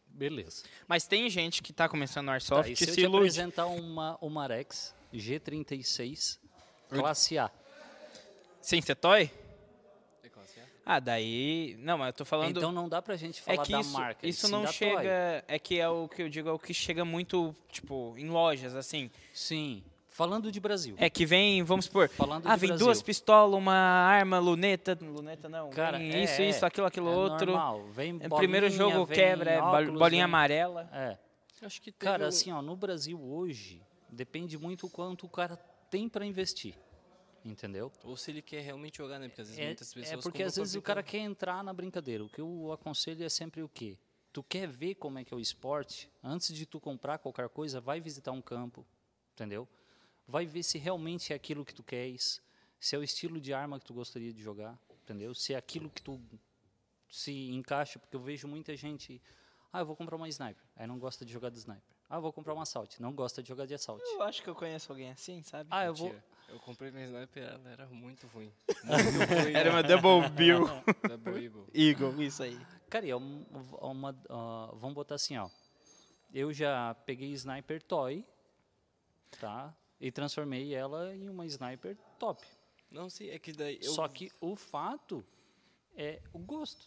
[0.10, 0.64] Beleza.
[0.88, 3.02] Mas tem gente que tá começando no Tá, Airsoft e e se eu se te
[3.02, 3.18] ilude.
[3.18, 6.38] apresentar uma, uma Arex G36
[6.90, 7.50] classe A.
[8.68, 9.32] Sem ser Toy?
[10.26, 10.30] É?
[10.86, 11.78] Ah, daí.
[11.80, 12.58] Não, mas eu tô falando.
[12.58, 14.28] Então não dá pra gente É falar que da isso, marca.
[14.28, 14.74] isso sim não da Toy.
[14.76, 15.46] chega.
[15.48, 18.76] É que é o que eu digo, é o que chega muito, tipo, em lojas,
[18.76, 19.10] assim.
[19.34, 19.86] Sim.
[20.10, 20.96] Falando de Brasil.
[20.98, 22.10] É que vem, vamos supor.
[22.10, 22.86] Falando ah, de vem Brasil.
[22.88, 24.98] duas pistolas, uma arma, luneta.
[25.02, 25.70] Luneta não.
[25.70, 26.50] Cara, vem é, isso, é.
[26.50, 27.46] isso, aquilo, aquilo É outro.
[27.54, 27.86] normal.
[27.92, 30.90] Vem É, bolinha, primeiro jogo vem quebra, é óculos, bolinha vem- amarela.
[30.92, 31.18] É.
[31.62, 35.30] Acho que teve Cara, um- assim, ó, no Brasil hoje, depende muito o quanto o
[35.30, 35.56] cara
[35.90, 36.76] tem pra investir.
[37.48, 37.92] Entendeu?
[38.04, 39.30] Ou se ele quer realmente jogar, né?
[39.30, 41.74] Porque às vezes É, muitas pessoas é porque às vezes o cara quer entrar na
[41.74, 42.24] brincadeira.
[42.24, 43.98] O que eu aconselho é sempre o quê?
[44.34, 46.12] Tu quer ver como é que é o esporte?
[46.22, 48.86] Antes de tu comprar qualquer coisa, vai visitar um campo,
[49.34, 49.68] entendeu?
[50.28, 52.42] Vai ver se realmente é aquilo que tu queres,
[52.80, 55.34] se é o estilo de arma que tu gostaria de jogar, entendeu?
[55.34, 56.22] Se é aquilo que tu
[57.10, 59.22] se encaixa, porque eu vejo muita gente,
[59.72, 61.96] ah, eu vou comprar uma sniper, aí não gosta de jogar de sniper.
[62.10, 64.04] Ah, eu vou comprar um assault, não gosta de jogar de assault.
[64.06, 65.70] Eu acho que eu conheço alguém assim, sabe?
[65.72, 66.26] Ah, eu vou Mentira.
[66.48, 68.52] Eu comprei minha sniper, ela era muito ruim.
[68.84, 69.54] Muito ruim.
[69.54, 70.66] Era uma Double Bill
[71.08, 71.68] Double Eagle.
[71.74, 72.58] Eagle, isso aí.
[72.90, 73.46] Cara, e é um-
[73.82, 75.50] uma, ah, vamos botar assim, ó.
[76.34, 78.26] Eu já peguei sniper toy,
[79.40, 79.76] tá?
[80.00, 82.46] E transformei ela em uma sniper top.
[82.90, 83.80] Não, sim, é que daí...
[83.82, 85.26] Eu, Só que o fato
[85.98, 86.86] é o gosto.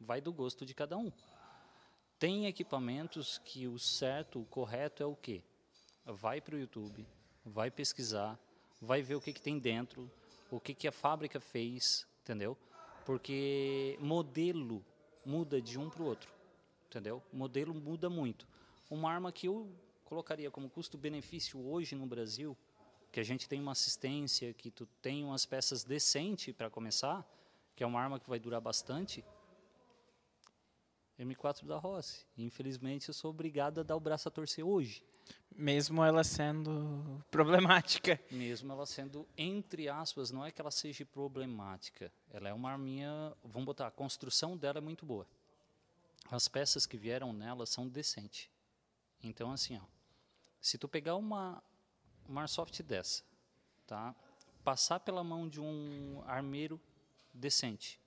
[0.00, 1.12] Vai do gosto de cada um.
[2.18, 5.42] Tem equipamentos que o certo, o correto é o quê?
[6.04, 7.06] Vai para o YouTube,
[7.44, 8.38] vai pesquisar,
[8.82, 10.10] vai ver o que, que tem dentro,
[10.50, 12.58] o que, que a fábrica fez, entendeu?
[13.06, 14.84] Porque modelo
[15.24, 16.28] muda de um para o outro,
[16.88, 17.22] entendeu?
[17.32, 18.46] Modelo muda muito.
[18.90, 19.70] Uma arma que eu
[20.04, 22.56] colocaria como custo-benefício hoje no Brasil
[23.12, 27.26] que a gente tem uma assistência, que tu tem umas peças decentes para começar,
[27.76, 29.22] que é uma arma que vai durar bastante,
[31.18, 32.26] M4 da Rossi.
[32.38, 35.04] Infelizmente, eu sou obrigado a dar o braço a torcer hoje.
[35.54, 38.18] Mesmo ela sendo problemática.
[38.30, 42.12] Mesmo ela sendo, entre aspas, não é que ela seja problemática.
[42.30, 45.26] Ela é uma arminha, vamos botar, a construção dela é muito boa.
[46.30, 48.48] As peças que vieram nela são decentes.
[49.22, 49.82] Então, assim, ó,
[50.60, 51.62] se tu pegar uma,
[52.26, 53.22] uma Airsoft dessa,
[53.86, 54.14] tá?
[54.64, 56.80] passar pela mão de um armeiro
[57.34, 58.00] decente,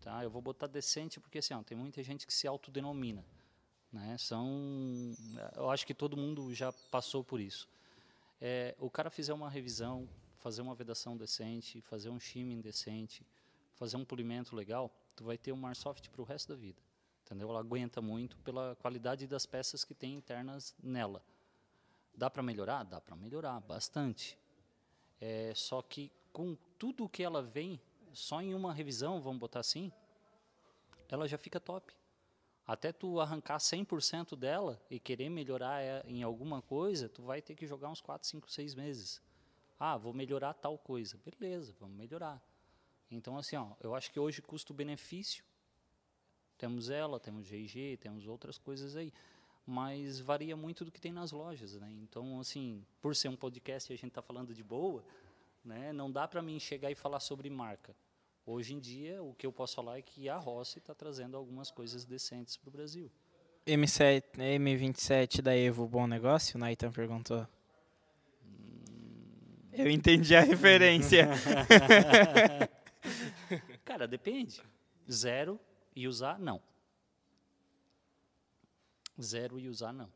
[0.00, 0.22] tá?
[0.24, 3.24] eu vou botar decente porque assim, ó, tem muita gente que se autodenomina.
[3.92, 4.16] Né?
[4.18, 5.14] São,
[5.56, 7.68] eu acho que todo mundo já passou por isso.
[8.40, 13.26] É, o cara fizer uma revisão, fazer uma vedação decente, fazer um shimming decente,
[13.74, 16.80] fazer um polimento legal, tu vai ter um Airsoft para o resto da vida.
[17.24, 17.50] Entendeu?
[17.50, 21.22] Ela aguenta muito pela qualidade das peças que tem internas nela.
[22.14, 22.84] Dá para melhorar?
[22.84, 24.38] Dá para melhorar bastante.
[25.20, 27.80] É, só que com tudo que ela vem,
[28.12, 29.92] só em uma revisão, vamos botar assim,
[31.08, 31.92] ela já fica top
[32.68, 37.66] até tu arrancar 100% dela e querer melhorar em alguma coisa, tu vai ter que
[37.66, 39.22] jogar uns 4, 5, 6 meses.
[39.80, 41.18] Ah, vou melhorar tal coisa.
[41.24, 42.42] Beleza, vamos melhorar.
[43.10, 45.42] Então, assim, ó, eu acho que hoje custo-benefício,
[46.58, 49.14] temos ela, temos GG, temos outras coisas aí,
[49.64, 51.90] mas varia muito do que tem nas lojas, né?
[52.02, 55.02] Então, assim, por ser um podcast e a gente está falando de boa,
[55.64, 57.96] né, não dá para mim chegar e falar sobre marca.
[58.50, 61.70] Hoje em dia, o que eu posso falar é que a Rossi está trazendo algumas
[61.70, 63.12] coisas decentes para o Brasil.
[63.66, 66.56] M7, M27 da Evo, bom negócio?
[66.56, 67.46] O Naitan perguntou.
[68.42, 69.68] Hum...
[69.70, 71.28] Eu entendi a referência.
[73.84, 74.62] Cara, depende.
[75.12, 75.60] Zero
[75.94, 76.62] e usar, não.
[79.20, 80.10] Zero e usar, não.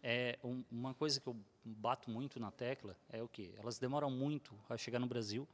[0.00, 3.52] É um, uma coisa que eu bato muito na tecla é o que?
[3.58, 5.48] Elas demoram muito a chegar no Brasil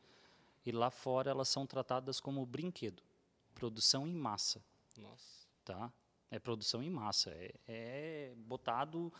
[0.64, 3.02] e lá fora elas são tratadas como brinquedo,
[3.54, 4.62] produção em massa.
[4.96, 5.46] Nossa.
[5.64, 5.92] Tá?
[6.30, 7.30] É produção em massa.
[7.30, 9.12] É, é botado,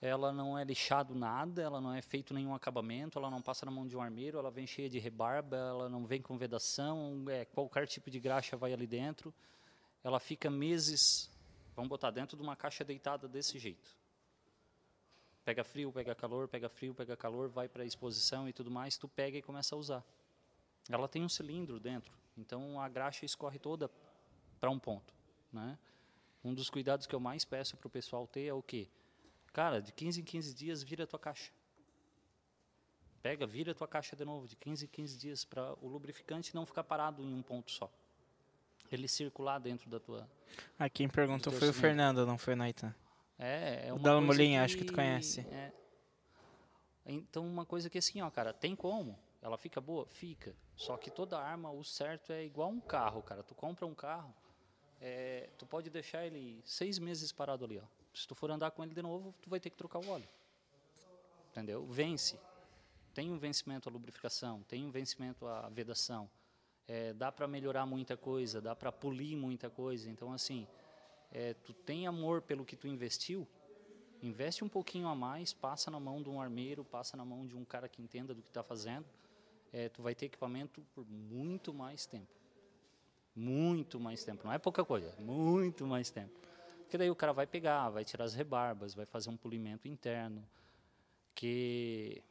[0.00, 3.72] ela não é lixado nada, ela não é feito nenhum acabamento, ela não passa na
[3.72, 7.44] mão de um armeiro, ela vem cheia de rebarba, ela não vem com vedação, é,
[7.44, 9.34] qualquer tipo de graxa vai ali dentro.
[10.04, 11.28] Ela fica meses,
[11.74, 13.96] vamos botar dentro de uma caixa deitada desse jeito.
[15.44, 18.96] Pega frio, pega calor, pega frio, pega calor, vai para a exposição e tudo mais,
[18.96, 20.04] tu pega e começa a usar.
[20.88, 23.90] Ela tem um cilindro dentro, então a graxa escorre toda
[24.60, 25.12] para um ponto,
[25.52, 25.78] né?
[26.42, 28.88] Um dos cuidados que eu mais peço para o pessoal ter é o quê?
[29.52, 31.50] Cara, de 15 em 15 dias vira a tua caixa.
[33.22, 36.54] Pega, vira a tua caixa de novo, de 15 em 15 dias, para o lubrificante
[36.54, 37.90] não ficar parado em um ponto só.
[38.90, 40.28] Ele circular dentro da tua.
[40.78, 42.94] Ah, quem perguntou foi o Fernando, não foi o Naitan.
[43.38, 45.40] É, é uma o Molinha, acho que tu conhece.
[45.40, 45.72] É.
[47.04, 49.18] Então, uma coisa que assim, ó, cara, tem como.
[49.40, 50.06] Ela fica boa?
[50.06, 50.54] Fica.
[50.76, 53.42] Só que toda arma, o certo é igual um carro, cara.
[53.42, 54.34] Tu compra um carro,
[55.00, 57.84] é, tu pode deixar ele seis meses parado ali, ó.
[58.12, 60.28] Se tu for andar com ele de novo, tu vai ter que trocar o óleo.
[61.50, 61.86] Entendeu?
[61.86, 62.38] Vence.
[63.14, 66.28] Tem um vencimento a lubrificação, tem um vencimento a vedação.
[66.86, 70.10] É, dá para melhorar muita coisa, dá para polir muita coisa.
[70.10, 70.66] Então, assim,
[71.30, 73.46] é, tu tem amor pelo que tu investiu,
[74.22, 77.56] investe um pouquinho a mais, passa na mão de um armeiro, passa na mão de
[77.56, 79.06] um cara que entenda do que está fazendo
[79.72, 82.32] é, tu vai ter equipamento por muito mais tempo.
[83.34, 84.44] Muito mais tempo.
[84.44, 86.32] Não é pouca coisa, muito mais tempo.
[86.80, 90.44] Porque daí o cara vai pegar, vai tirar as rebarbas, vai fazer um polimento interno.
[91.34, 92.22] Que,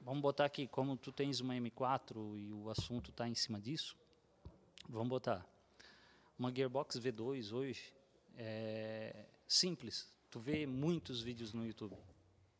[0.00, 3.96] vamos botar aqui, como tu tens uma M4 e o assunto está em cima disso,
[4.88, 5.46] vamos botar
[6.38, 7.92] uma Gearbox V2 hoje
[8.36, 10.08] é simples.
[10.30, 11.96] Tu vê muitos vídeos no YouTube,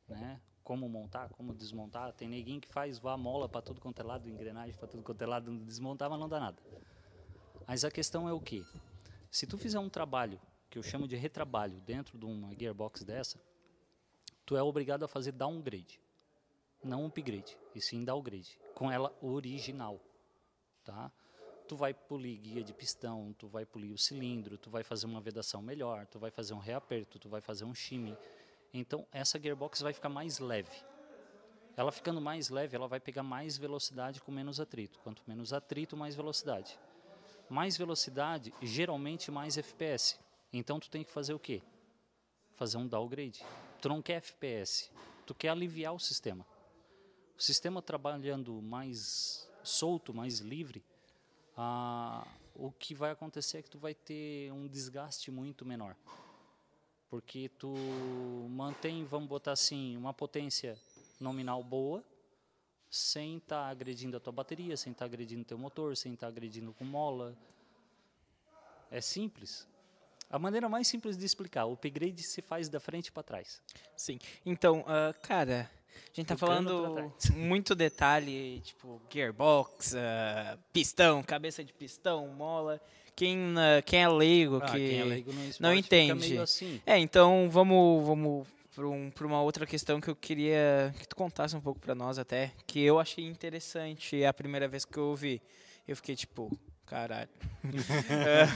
[0.08, 0.40] né?
[0.64, 2.12] Como montar, como desmontar.
[2.14, 5.20] Tem neguinho que faz vá mola para tudo quanto é lado, engrenagem para tudo quanto
[5.22, 6.60] é lado, desmontar, mas não dá nada.
[7.66, 8.66] Mas a questão é o que?
[9.30, 13.38] Se tu fizer um trabalho, que eu chamo de retrabalho, dentro de uma gearbox dessa,
[14.44, 16.00] tu é obrigado a fazer downgrade.
[16.82, 20.00] Não upgrade, e sim downgrade, com ela original.
[20.82, 21.10] Tá?
[21.66, 25.20] Tu vai polir guia de pistão, tu vai polir o cilindro, tu vai fazer uma
[25.20, 28.14] vedação melhor, tu vai fazer um reaperto, tu vai fazer um shimmy
[28.74, 30.76] então essa gearbox vai ficar mais leve.
[31.76, 34.98] Ela ficando mais leve, ela vai pegar mais velocidade com menos atrito.
[35.04, 36.76] Quanto menos atrito, mais velocidade.
[37.48, 40.18] Mais velocidade, geralmente mais FPS.
[40.52, 41.62] Então tu tem que fazer o quê?
[42.56, 43.44] Fazer um downgrade.
[43.80, 44.90] Tu não quer FPS,
[45.24, 46.44] tu quer aliviar o sistema.
[47.38, 50.84] O sistema trabalhando mais solto, mais livre,
[51.56, 55.96] ah, o que vai acontecer é que tu vai ter um desgaste muito menor
[57.14, 57.72] porque tu
[58.50, 60.76] mantém, vamos botar assim, uma potência
[61.20, 62.02] nominal boa,
[62.90, 66.72] sem estar agredindo a tua bateria, sem estar agredindo o teu motor, sem estar agredindo
[66.72, 67.32] com mola.
[68.90, 69.64] É simples.
[70.28, 73.62] A maneira mais simples de explicar, o upgrade se faz da frente para trás.
[73.96, 74.18] Sim.
[74.44, 81.72] Então, ah, cara, a gente tá falando muito detalhe, tipo, gearbox, ah, pistão, cabeça de
[81.72, 82.80] pistão, mola.
[83.16, 86.38] Quem, ah, quem é leigo, Ah, que quem é leigo não entende.
[86.38, 86.80] assim.
[86.84, 91.54] É, então vamos, vamos para um, uma outra questão que eu queria que tu contasse
[91.56, 95.04] um pouco para nós até, que eu achei interessante é a primeira vez que eu
[95.10, 95.40] ouvi.
[95.86, 96.50] Eu fiquei tipo,
[96.86, 97.28] caralho.
[98.10, 98.46] É,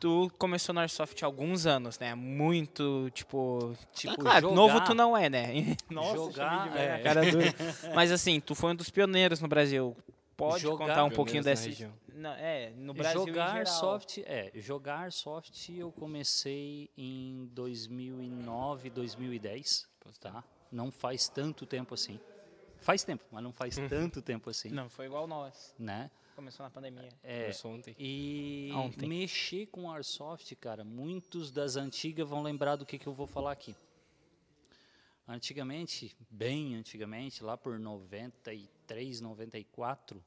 [0.00, 2.14] tu começou no Airsoft há alguns anos, né?
[2.14, 5.76] Muito, tipo, tipo, claro, jogar- novo tu não é, né?
[5.90, 6.98] Nossa, Jogar, é.
[7.02, 7.54] cara dura.
[7.94, 9.94] Mas assim, tu foi um dos pioneiros no Brasil.
[10.40, 11.92] Pode Jogar- contar um pouquinho desse região.
[12.14, 13.66] Não, é, no Brasil em jogar geral.
[13.66, 19.88] soft, é, jogar soft eu comecei em 2009, 2010,
[20.20, 20.42] tá?
[20.72, 22.18] Não faz tanto tempo assim.
[22.80, 25.74] Faz tempo, mas não faz tanto tempo assim, Não, foi igual nós.
[25.78, 26.10] né?
[26.34, 27.10] Começou na pandemia.
[27.22, 27.94] É, Começou ontem.
[27.98, 29.06] e Ontem.
[29.06, 33.52] mexer com airsoft, cara, muitos das antigas vão lembrar do que, que eu vou falar
[33.52, 33.76] aqui.
[35.28, 38.68] Antigamente, bem antigamente, lá por 93,
[39.20, 40.22] 94,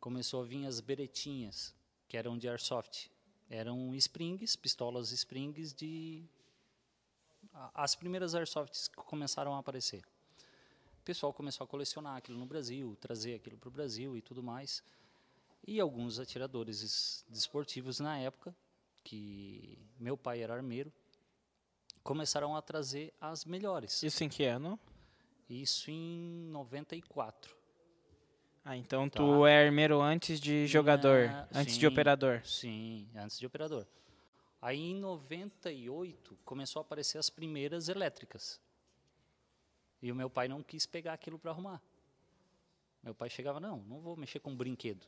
[0.00, 1.74] começou a vir as beretinhas,
[2.08, 3.10] que eram de airsoft.
[3.48, 6.24] Eram springs, pistolas springs de
[7.74, 10.02] as primeiras airsofts que começaram a aparecer.
[11.00, 14.42] O pessoal começou a colecionar aquilo no Brasil, trazer aquilo para o Brasil e tudo
[14.42, 14.82] mais.
[15.66, 18.54] E alguns atiradores es- desportivos na época,
[19.02, 20.92] que meu pai era armeiro,
[22.04, 24.02] começaram a trazer as melhores.
[24.02, 24.78] Isso em que ano?
[25.48, 27.56] Isso em 94.
[28.64, 29.18] Ah, então Tá.
[29.18, 32.42] tu é armeiro antes de jogador, antes de sim, operador.
[32.44, 33.86] Sim, antes de operador.
[34.60, 38.60] Aí em 98 começou a aparecer as primeiras elétricas.
[40.02, 41.80] E o meu pai não quis pegar aquilo para arrumar.
[43.02, 45.06] Meu pai chegava, não, não vou mexer com brinquedo.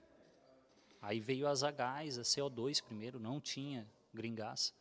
[1.00, 4.72] Aí veio as H, a CO2 primeiro, não tinha green gas.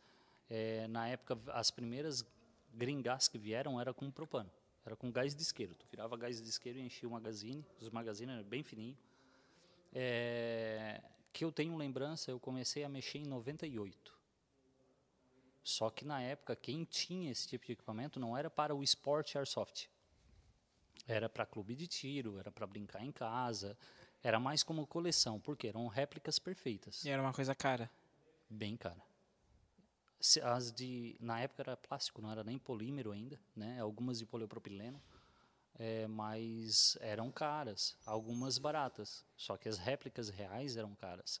[0.48, 2.24] Eh, na época, as primeiras
[2.72, 4.50] green gas que vieram era com propano.
[4.84, 5.74] Era com gás de isqueiro.
[5.74, 7.64] Tu virava gás de isqueiro e enchia o magazine.
[7.80, 8.98] Os magazines eram bem fininhos.
[9.92, 11.00] É,
[11.32, 14.12] que eu tenho lembrança, eu comecei a mexer em 98.
[15.62, 19.38] Só que na época, quem tinha esse tipo de equipamento não era para o esporte
[19.38, 19.88] airsoft.
[21.06, 23.76] Era para clube de tiro, era para brincar em casa,
[24.22, 27.90] era mais como coleção, porque eram réplicas perfeitas, E era uma coisa cara.
[28.48, 29.00] bem cara.
[30.42, 33.80] As de na época era plástico, não era nem polímero ainda, né?
[33.80, 35.02] Algumas de poliopropileno,
[35.78, 39.24] é, mas eram caras, algumas baratas.
[39.36, 41.40] Só que as réplicas reais eram caras.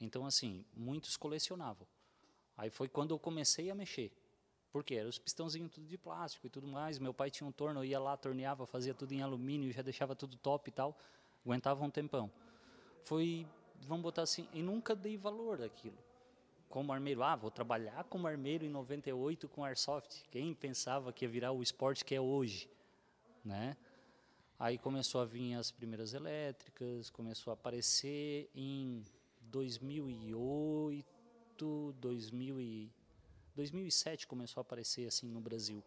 [0.00, 1.86] Então assim, muitos colecionavam.
[2.56, 4.10] Aí foi quando eu comecei a mexer.
[4.72, 6.98] Porque eram os pistãozinhos tudo de plástico e tudo mais.
[6.98, 10.16] Meu pai tinha um torno, eu ia lá, torneava, fazia tudo em alumínio, já deixava
[10.16, 10.98] tudo top e tal.
[11.44, 12.28] Aguentava um tempão.
[13.04, 13.46] Foi,
[13.82, 15.96] vamos botar assim, e nunca dei valor àquilo.
[16.68, 20.22] Como armeiro, ah, vou trabalhar como armeiro em 98 com airsoft.
[20.30, 22.68] Quem pensava que ia virar o esporte que é hoje,
[23.44, 23.76] né?
[24.58, 29.04] Aí começou a vir as primeiras elétricas, começou a aparecer em
[29.42, 31.04] 2008,
[32.00, 32.90] 2000 e
[33.54, 35.82] 2007 começou a aparecer assim no Brasil.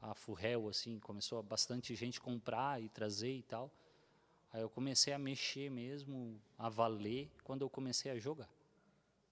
[0.00, 3.70] A Furrel assim, começou bastante gente comprar e trazer e tal.
[4.52, 8.48] Aí eu comecei a mexer mesmo, a valer quando eu comecei a jogar.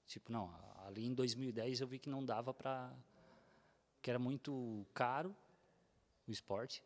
[0.06, 0.52] Tipo, não,
[0.86, 2.92] ali em 2010 eu vi que não dava para
[4.00, 5.34] que era muito caro
[6.26, 6.82] o esporte.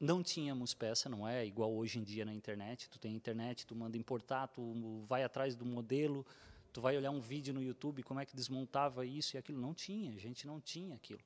[0.00, 2.90] Não tínhamos peça, não é igual hoje em dia na internet.
[2.90, 6.26] Tu tem internet, tu manda importar, tu vai atrás do modelo,
[6.72, 9.60] tu vai olhar um vídeo no YouTube como é que desmontava isso e aquilo.
[9.60, 11.20] Não tinha, a gente não tinha aquilo,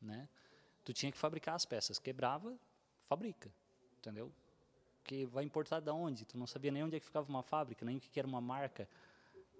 [0.00, 0.28] né?
[0.84, 2.54] Tu tinha que fabricar as peças, quebrava,
[3.06, 3.50] fabrica,
[3.98, 4.30] entendeu?
[5.00, 6.24] Porque vai importar da onde?
[6.24, 8.40] Tu não sabia nem onde é que ficava uma fábrica, nem o que era uma
[8.40, 8.88] marca.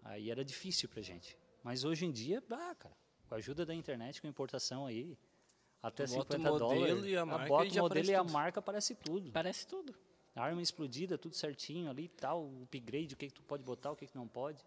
[0.04, 1.36] Aí era difícil pra gente.
[1.62, 2.94] Mas hoje em dia, ah, cara,
[3.26, 5.18] com a ajuda da internet, com importação aí,
[5.82, 8.20] até Tu bota o 50 modelo dólares, e a marca bota o modelo e a
[8.20, 8.32] tudo.
[8.32, 9.32] marca aparece tudo.
[9.32, 9.94] Parece tudo.
[10.34, 13.92] Arma explodida, tudo certinho ali e tal, o upgrade, o que, que tu pode botar,
[13.92, 14.62] o que, que não pode.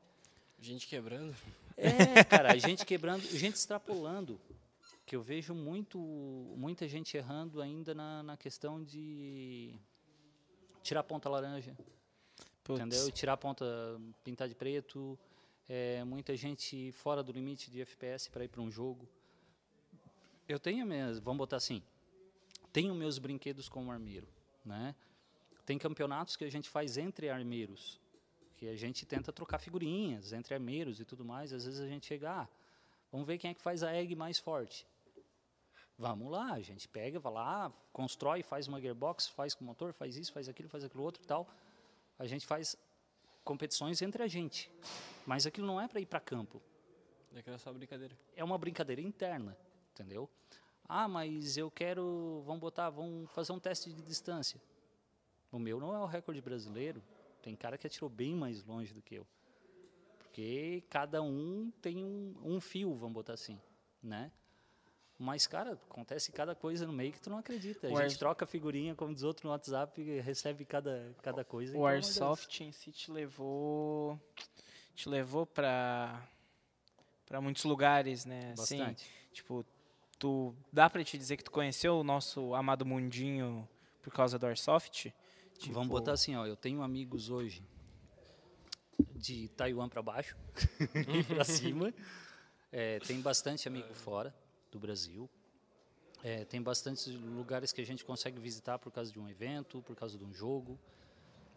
[0.59, 1.35] Gente quebrando.
[1.75, 4.39] É, cara, a gente quebrando, gente extrapolando.
[5.05, 5.99] Que eu vejo muito,
[6.57, 9.73] muita gente errando ainda na, na questão de
[10.81, 11.77] tirar a ponta laranja,
[12.63, 12.79] Putz.
[12.79, 13.11] entendeu?
[13.11, 13.65] Tirar a ponta,
[14.23, 15.17] pintar de preto.
[15.69, 19.07] É, muita gente fora do limite de FPS para ir para um jogo.
[20.47, 21.83] Eu tenho minhas, vamos botar assim,
[22.71, 24.27] tenho meus brinquedos como armeiro,
[24.63, 24.95] né?
[25.65, 27.99] Tem campeonatos que a gente faz entre armeiros,
[28.55, 31.51] que a gente tenta trocar figurinhas entre armeiros e tudo mais.
[31.51, 32.47] Às vezes a gente chega, ah,
[33.11, 34.87] vamos ver quem é que faz a egg mais forte.
[35.97, 40.15] Vamos lá, a gente pega, vai lá, constrói, faz uma gearbox, faz com motor, faz
[40.15, 41.45] isso, faz aquilo, faz aquilo outro e tal.
[42.17, 42.77] A gente faz
[43.47, 44.69] competições entre a gente.
[45.25, 46.61] Mas aquilo não é para ir para campo.
[47.31, 48.13] Daquela só brincadeira.
[48.35, 49.57] É uma brincadeira interna,
[49.93, 50.29] entendeu?
[50.87, 54.61] Ah, mas eu quero, vamos botar, vamos fazer um teste de distância.
[55.49, 57.01] O meu não é o recorde brasileiro.
[57.41, 59.25] Tem cara que atirou bem mais longe do que eu.
[60.17, 63.59] Porque cada um tem um, um fio, vamos botar assim,
[64.03, 64.29] né?
[65.19, 67.87] Mas, cara, acontece cada coisa no meio que tu não acredita.
[67.87, 71.43] A O gente Air- troca figurinha, como diz outro no WhatsApp, e recebe cada, cada
[71.43, 71.71] coisa.
[71.73, 74.19] O então Airsoft em si te levou.
[74.93, 76.23] Te levou pra.
[77.25, 78.53] pra muitos lugares, né?
[78.57, 79.09] Assim, Bastante.
[79.33, 79.65] tipo,
[80.19, 80.53] tu.
[80.71, 83.67] Dá pra te dizer que tu conheceu o nosso amado mundinho
[84.03, 85.11] por causa do Airsoft?
[85.57, 87.63] Tipo, Vamos botar assim, ó, eu tenho amigos hoje
[89.15, 90.37] de Taiwan para baixo
[91.09, 91.91] e para cima.
[92.71, 94.31] É, tem bastante amigo fora
[94.71, 95.29] do Brasil.
[96.23, 99.95] É, tem bastante lugares que a gente consegue visitar por causa de um evento, por
[99.95, 100.79] causa de um jogo.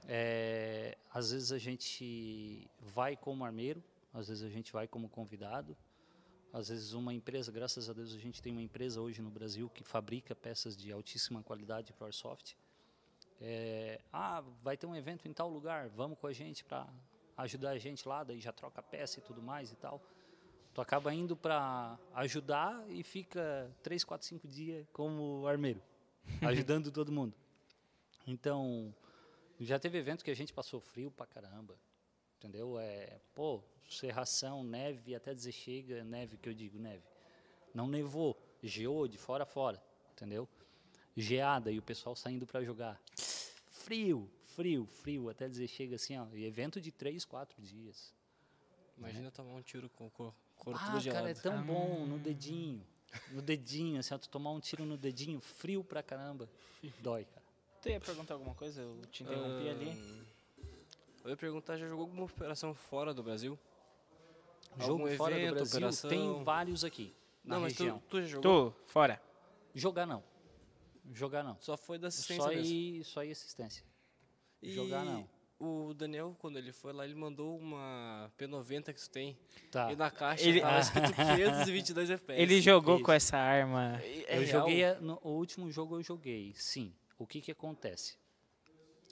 [0.07, 3.83] É, às vezes a gente vai como armeiro,
[4.13, 5.77] às vezes a gente vai como convidado.
[6.53, 9.71] Às vezes uma empresa, graças a Deus a gente tem uma empresa hoje no Brasil
[9.71, 12.57] que fabrica peças de altíssima qualidade para o Airsoft.
[13.41, 16.87] É, ah, vai ter um evento em tal lugar, vamos com a gente para
[17.39, 20.03] ajudar a gente lá, daí já troca peça e tudo mais e tal.
[20.81, 25.83] Tu acaba indo para ajudar e fica 3, 4, 5 dias como armeiro,
[26.41, 27.37] ajudando todo mundo.
[28.27, 28.95] Então,
[29.61, 31.77] já teve evento que a gente passou frio pra caramba,
[32.39, 32.79] entendeu?
[32.79, 37.05] É, pô, serração, neve, até dizer chega, neve que eu digo, neve.
[37.75, 40.49] Não nevou, geou de fora a fora, entendeu?
[41.15, 42.99] Geada e o pessoal saindo para jogar.
[43.69, 48.15] Frio, frio, frio, até dizer chega assim, ó, e evento de três, quatro dias.
[48.97, 51.25] Imagina tomar um tiro com o cor, couro Ah, tudo gelado.
[51.27, 52.87] cara, é tão bom no dedinho.
[53.33, 56.49] No dedinho, assim, ó, tu tomar um tiro no dedinho, frio pra caramba.
[57.01, 57.43] Dói, cara.
[57.83, 58.83] Tu ia perguntar alguma coisa?
[58.83, 59.91] Eu te interrompi ali.
[59.91, 60.25] Ahn,
[61.25, 63.59] Eu ia perguntar, já jogou alguma operação fora do Brasil?
[64.79, 66.11] Jogo Algum fora do evento, Brasil, operação?
[66.11, 67.13] tem vários aqui,
[67.45, 68.03] na não, mas tu, região.
[68.09, 68.71] tu já jogou?
[68.71, 69.21] Tu, fora.
[69.75, 70.23] Jogar não.
[71.13, 71.57] Jogar não.
[71.59, 72.65] Só foi da assistência Só mesmo.
[72.73, 73.85] ir, só ir assistência.
[74.63, 75.29] E jogar não.
[75.61, 79.37] O Daniel, quando ele foi lá, ele mandou uma P90 que tu tem.
[79.71, 79.93] Tá.
[79.93, 82.41] E na caixa Ele- tava escrito 522 FPS.
[82.43, 83.05] Ele jogou isso.
[83.05, 84.01] com essa arma.
[84.03, 84.47] É eu real?
[84.47, 86.95] joguei, no o último jogo eu joguei, sim.
[87.19, 88.17] O que que acontece?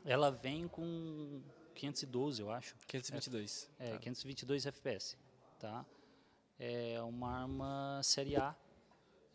[0.07, 1.43] Ela vem com
[1.75, 2.75] 512, eu acho.
[2.87, 3.71] 522.
[3.79, 3.99] É, Tá.
[3.99, 5.19] 522 FPS,
[5.61, 5.85] tá?
[6.59, 8.57] É uma arma série A,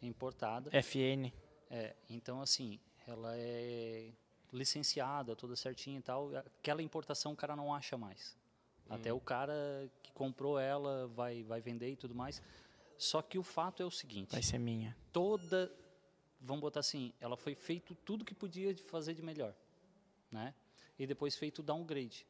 [0.02, 0.72] importada.
[0.82, 1.32] FN.
[1.70, 4.10] É, então assim, ela é
[4.54, 6.36] licenciada, toda certinha e tal.
[6.36, 8.38] Aquela importação o cara não acha mais.
[8.90, 12.42] Até o cara que comprou ela vai, vai vender e tudo mais.
[12.98, 14.96] Só que o fato é o seguinte, Vai ser minha.
[15.12, 15.74] toda,
[16.40, 19.56] vamos botar assim, ela foi feito tudo que podia fazer de melhor,
[20.32, 20.54] né?
[21.00, 22.26] E depois feito downgrade.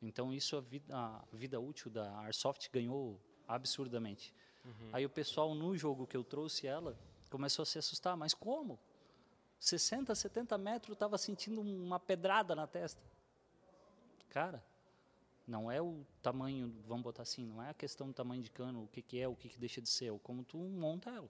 [0.00, 4.32] Então isso a vida, a vida útil da Airsoft ganhou absurdamente.
[4.92, 6.96] Aí o pessoal no jogo que eu trouxe ela
[7.28, 8.78] começou a se assustar, mas como?
[9.60, 13.00] 60, 70 metros estava sentindo uma pedrada na testa.
[14.30, 14.64] Cara,
[15.46, 18.84] não é o tamanho, vamos botar assim, não é a questão do tamanho de cano,
[18.84, 21.10] o que, que é, o que, que deixa de ser, é o como tu monta
[21.10, 21.28] ela.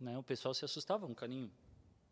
[0.00, 0.16] Né?
[0.16, 1.52] O pessoal se assustava, um caninho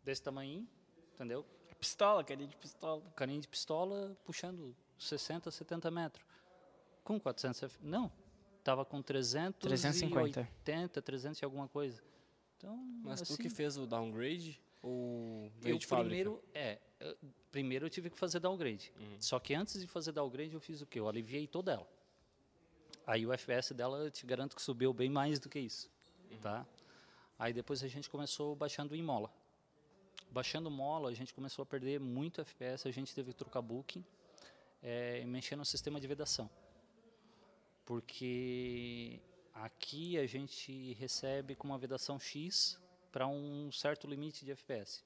[0.03, 0.67] desse tamanho,
[1.15, 1.45] entendeu?
[1.69, 3.01] É pistola, carinha de pistola.
[3.15, 6.25] Caninho de pistola puxando 60, 70 metros.
[7.03, 7.79] Com 400 F...
[7.81, 8.11] Não,
[8.63, 10.33] tava com 300 350.
[10.33, 12.03] 380, 300 e alguma coisa.
[12.57, 14.61] Então, Mas tu assim, que fez o downgrade?
[14.81, 17.17] Ou eu primeiro, é, eu-
[17.51, 18.91] primeiro eu tive que fazer downgrade.
[19.19, 20.99] Só que antes de fazer downgrade eu fiz o quê?
[20.99, 21.87] Eu aliviei toda ela.
[23.05, 25.89] Aí o FPS dela, eu te garanto que subiu bem mais do que isso,
[26.41, 26.65] tá?
[27.39, 29.31] Aí depois a gente começou baixando em mola.
[30.29, 34.03] Baixando mola, a gente começou a perder muito FPS, a gente teve que trocar booking
[34.83, 36.49] é, e mexer no sistema de vedação.
[37.85, 39.19] Porque
[39.53, 42.77] aqui a gente recebe com uma vedação X
[43.11, 45.03] para um certo limite de FPS.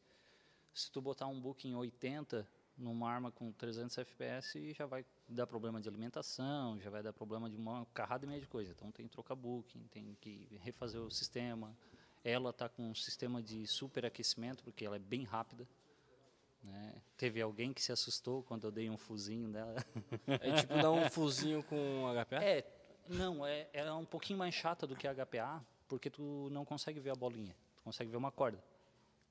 [0.74, 2.48] Se tu botar um booking 80
[2.78, 7.50] numa arma com 300 FPS, já vai dar problema de alimentação, já vai dar problema
[7.50, 8.72] de uma carrada e meia de coisa.
[8.72, 11.76] Então tem que trocar booking, tem que refazer o sistema.
[12.24, 15.68] Ela está com um sistema de superaquecimento, porque ela é bem rápida.
[16.64, 17.02] né?
[17.18, 19.76] Teve alguém que se assustou quando eu dei um fuzinho dela.
[20.28, 22.44] É tipo dar um fuzinho com HPA?
[22.44, 22.64] É,
[23.08, 27.00] não, é, é um pouquinho mais chata do que a HPA, porque tu não consegue
[27.00, 28.64] ver a bolinha, tu consegue ver uma corda.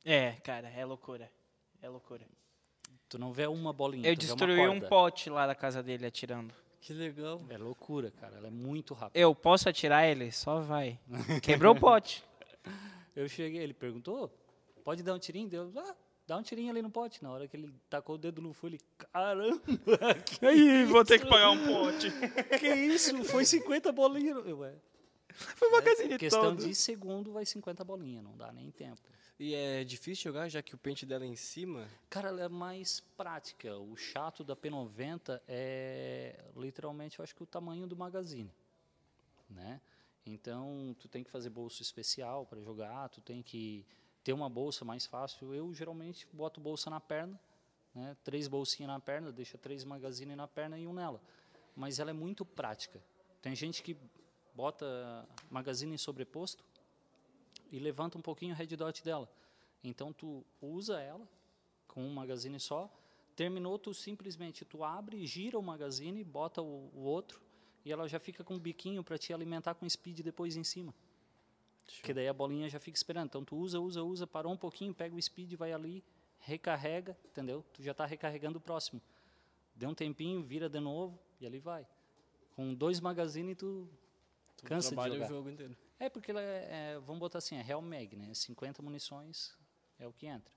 [0.05, 1.30] É, cara, é loucura.
[1.80, 2.26] É loucura.
[3.09, 5.82] Tu não vê uma bolinha, Eu tu vê uma destruí um pote lá da casa
[5.82, 6.53] dele atirando.
[6.80, 7.40] Que legal.
[7.48, 9.18] É loucura, cara, ela é muito rápida.
[9.18, 10.32] Eu posso atirar ele?
[10.32, 10.98] Só vai.
[11.42, 12.24] Quebrou o pote.
[13.14, 14.32] Eu cheguei, ele perguntou,
[14.84, 15.48] pode dar um tirinho?
[15.48, 15.94] Deu, ah,
[16.26, 17.22] dá um tirinho ali no pote.
[17.22, 18.80] Na hora que ele tacou o dedo no fio, ele,
[19.12, 19.61] caramba,
[20.24, 22.11] que, Aí, vou ter que pagar um pote.
[22.59, 23.22] que isso?
[23.24, 24.44] Foi 50 bolinhas.
[24.46, 24.74] Eu, ué,
[25.57, 26.66] Foi uma casinha questão toda.
[26.66, 29.01] de segundo vai 50 bolinhas, não dá nem tempo.
[29.38, 31.88] E é difícil jogar, já que o pente dela é em cima.
[32.11, 33.74] Cara, ela é mais prática.
[33.78, 38.53] O chato da P90 é literalmente, eu acho que o tamanho do magazine,
[39.49, 39.80] né?
[40.26, 43.86] Então, tu tem que fazer bolsa especial para jogar, tu tem que
[44.22, 45.55] ter uma bolsa mais fácil.
[45.55, 47.41] Eu geralmente boto bolsa na perna,
[47.95, 48.14] né?
[48.22, 51.20] Três bolsinhas na perna, deixa três magazine na perna e um nela.
[51.74, 53.03] Mas ela é muito prática.
[53.41, 53.97] Tem gente que
[54.55, 56.64] bota magazine sobreposto
[57.70, 59.28] e levanta um pouquinho o red dot dela.
[59.82, 61.26] Então tu usa ela
[61.86, 62.90] com um magazine só,
[63.34, 67.40] terminou tu simplesmente tu abre, gira o magazine, bota o, o outro
[67.84, 70.94] e ela já fica com um biquinho para te alimentar com speed depois em cima.
[72.03, 73.26] Que daí a bolinha já fica esperando.
[73.26, 76.05] Então tu usa, usa, usa, parou um pouquinho, pega o speed, vai ali,
[76.38, 77.64] recarrega, entendeu?
[77.72, 79.01] Tu já está recarregando o próximo.
[79.74, 81.86] Deu um tempinho, vira de novo e ali vai.
[82.55, 83.88] Com dois magazines tu
[84.61, 85.26] Tu Cansa de trabalha jogar.
[85.26, 85.76] o jogo inteiro.
[85.98, 88.32] é, porque ela é, é, vamos botar assim, é Real Mag, né?
[88.34, 89.56] 50 munições
[89.98, 90.52] é o que entra.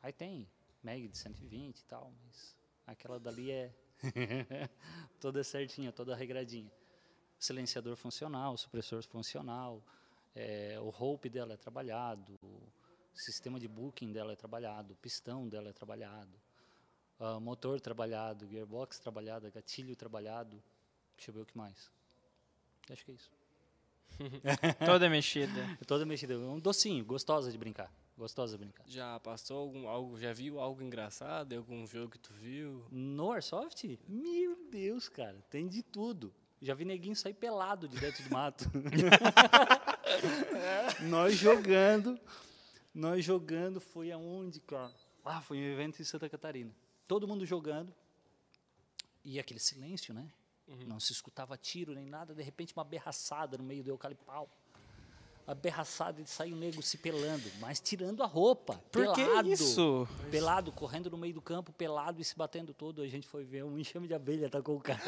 [0.00, 0.48] Aí tem
[0.82, 3.74] Mag de 120 e tal, mas aquela dali é
[5.20, 6.70] toda certinha, toda regradinha.
[7.38, 9.82] Silenciador funcional, supressor funcional,
[10.34, 12.62] é, o rope dela é trabalhado, o
[13.12, 16.40] sistema de booking dela é trabalhado, o pistão dela é trabalhado,
[17.18, 20.62] ah, motor trabalhado, gearbox trabalhado, gatilho trabalhado.
[21.16, 21.90] Deixa eu ver o que mais.
[22.90, 23.30] Acho que é isso.
[24.86, 25.76] Toda mexida.
[25.80, 26.38] É Toda mexida.
[26.38, 27.92] Um docinho, gostosa de brincar.
[28.16, 28.84] Gostosa de brincar.
[28.86, 32.86] Já passou algum, algo, já viu algo engraçado em algum jogo que tu viu?
[32.90, 33.98] No Airsoft?
[34.08, 36.32] Meu Deus, cara, tem de tudo.
[36.62, 38.70] Já vi neguinho sair pelado de dentro do mato.
[41.02, 42.18] nós jogando,
[42.94, 44.92] nós jogando, foi aonde, cara?
[45.24, 46.70] Ah, foi um evento em Santa Catarina.
[47.08, 47.92] Todo mundo jogando.
[49.24, 50.30] E aquele silêncio, né?
[50.86, 54.48] Não se escutava tiro nem nada, de repente uma berraçada no meio do eucalipau.
[55.46, 58.80] A berraçada e saiu o nego se pelando, mas tirando a roupa.
[58.90, 59.52] Por que pelado.
[59.52, 60.08] isso?
[60.30, 63.02] Pelado, correndo no meio do campo, pelado e se batendo todo.
[63.02, 65.00] A gente foi ver um enxame de abelha, atacou o cara.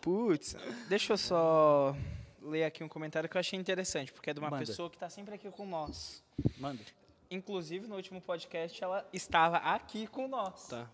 [0.00, 0.56] Putz,
[0.88, 1.94] deixa eu só
[2.42, 4.66] ler aqui um comentário que eu achei interessante, porque é de uma Manda.
[4.66, 6.20] pessoa que está sempre aqui com nós.
[6.58, 6.82] Manda.
[7.30, 10.66] Inclusive, no último podcast, ela estava aqui com nós.
[10.66, 10.90] Tá.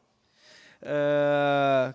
[0.82, 1.94] Ah,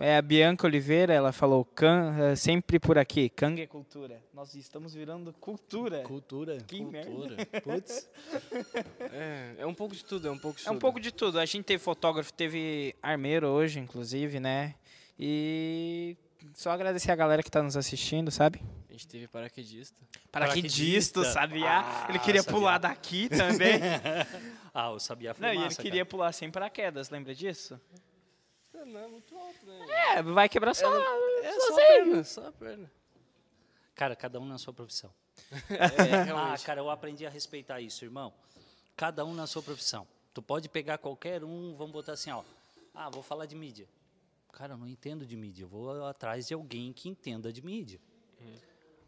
[0.00, 4.22] é a Bianca Oliveira, ela falou, "Can- ah, sempre por aqui, Kang é cultura.
[4.32, 6.02] Nós estamos virando cultura.
[6.02, 6.58] Cultura.
[6.66, 7.10] Que merda.
[7.10, 7.46] Cultura.
[7.62, 8.08] Putz.
[9.12, 10.80] É, é um pouco de tudo, é um pouco de É um tudo.
[10.80, 11.38] pouco de tudo.
[11.38, 14.74] A gente teve fotógrafo, teve armeiro hoje, inclusive, né?
[15.18, 16.16] E
[16.54, 18.60] só agradecer a galera que está nos assistindo, sabe?
[18.88, 19.96] A gente teve paraquedista.
[20.30, 21.24] Paraquedista, Paraquedista.
[21.24, 21.70] sabia?
[21.70, 22.58] Ah, ele queria sabia.
[22.58, 23.80] pular daqui também.
[24.74, 27.78] Ah, o Sabiá foi Não, e ele massa, queria pular sem paraquedas, lembra disso?
[28.84, 29.86] Não, não é muito alto, né?
[30.16, 30.86] É, vai quebrar só.
[31.42, 32.90] É só a perna, só a perna.
[33.94, 34.16] cara.
[34.16, 35.12] Cada um na sua profissão.
[35.70, 38.32] É, Ah, cara, eu aprendi a respeitar isso, irmão.
[38.96, 40.06] Cada um na sua profissão.
[40.34, 42.42] Tu pode pegar qualquer um, vamos botar assim, ó.
[42.94, 43.88] Ah, vou falar de mídia.
[44.52, 45.64] Cara, eu não entendo de mídia.
[45.64, 48.00] Eu vou atrás de alguém que entenda de mídia.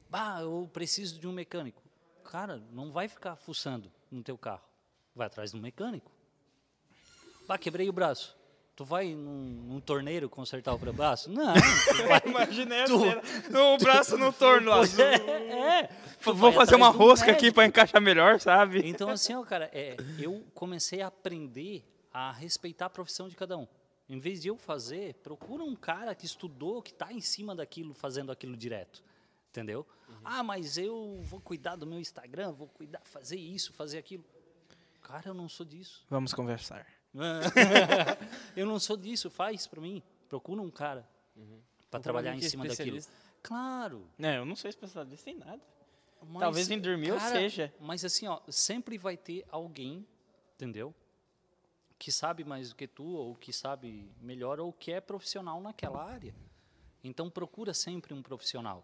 [0.08, 1.82] Bah, eu preciso de um mecânico.
[2.24, 4.64] Cara, não vai ficar fuçando no teu carro.
[5.14, 6.10] Vai atrás de um mecânico.
[7.46, 8.34] Bah, quebrei o braço.
[8.76, 11.30] Tu vai num, num torneiro consertar o braço?
[11.30, 11.54] Não.
[11.96, 12.96] Tu vai, Imaginei Tu-
[13.56, 15.04] o braço no torno azul.
[15.04, 15.90] é, é.
[16.20, 17.54] Vou fazer uma rosca aqui médico.
[17.54, 18.80] para encaixar melhor, sabe?
[18.84, 23.56] Então, assim, ó, cara, é, eu comecei a aprender a respeitar a profissão de cada
[23.56, 23.66] um.
[24.08, 27.94] Em vez de eu fazer, procura um cara que estudou, que está em cima daquilo,
[27.94, 29.02] fazendo aquilo direto.
[29.50, 29.86] Entendeu?
[30.24, 34.24] Ah, mas eu vou cuidar do meu Instagram, vou cuidar, fazer isso, fazer aquilo.
[35.00, 36.04] Cara, eu não sou disso.
[36.10, 36.84] Vamos conversar.
[38.56, 40.02] eu não sou disso, faz para mim.
[40.28, 41.08] Procura um cara
[41.90, 42.98] para trabalhar em é cima daquilo.
[43.42, 44.06] Claro.
[44.18, 45.60] Não, eu não sou especialista em nada.
[46.26, 47.72] Mas, Talvez em dormir eu seja.
[47.78, 50.06] Mas assim, ó, sempre vai ter alguém,
[50.54, 50.94] entendeu?
[51.98, 56.02] Que sabe mais do que tu, ou que sabe melhor, ou que é profissional naquela
[56.02, 56.34] área.
[57.02, 58.82] Então procura sempre um profissional.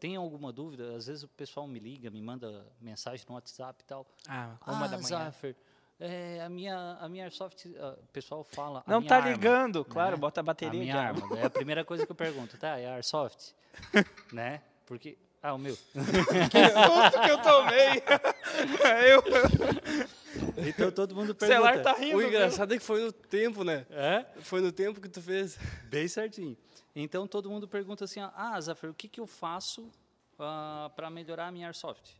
[0.00, 0.96] Tem alguma dúvida?
[0.96, 4.04] Às vezes o pessoal me liga, me manda mensagem no WhatsApp e tal.
[4.26, 5.08] Ah, uma ah, da manhã.
[5.08, 5.56] Zaffer,
[6.04, 8.82] é, a minha, a minha Airsoft, ah, o pessoal fala.
[8.86, 10.20] a Não minha tá arma, ligando, claro, né?
[10.20, 11.28] bota a bateria A minha de arma.
[11.34, 12.78] Daí a primeira coisa que eu pergunto, tá?
[12.78, 13.54] É a Airsoft?
[14.32, 14.60] né?
[14.84, 15.16] Porque.
[15.42, 15.76] Ah, o meu.
[15.76, 18.02] Que susto que eu tomei!
[19.10, 21.46] eu, Então todo mundo o pergunta.
[21.46, 22.16] celular tá rindo.
[22.16, 22.28] O viu?
[22.28, 23.84] engraçado é que foi no tempo, né?
[23.90, 24.24] É?
[24.40, 25.58] Foi no tempo que tu fez.
[25.84, 26.56] Bem certinho.
[26.94, 29.90] Então todo mundo pergunta assim: ah, Zafir, o que, que eu faço
[30.36, 32.16] para melhorar a minha Airsoft?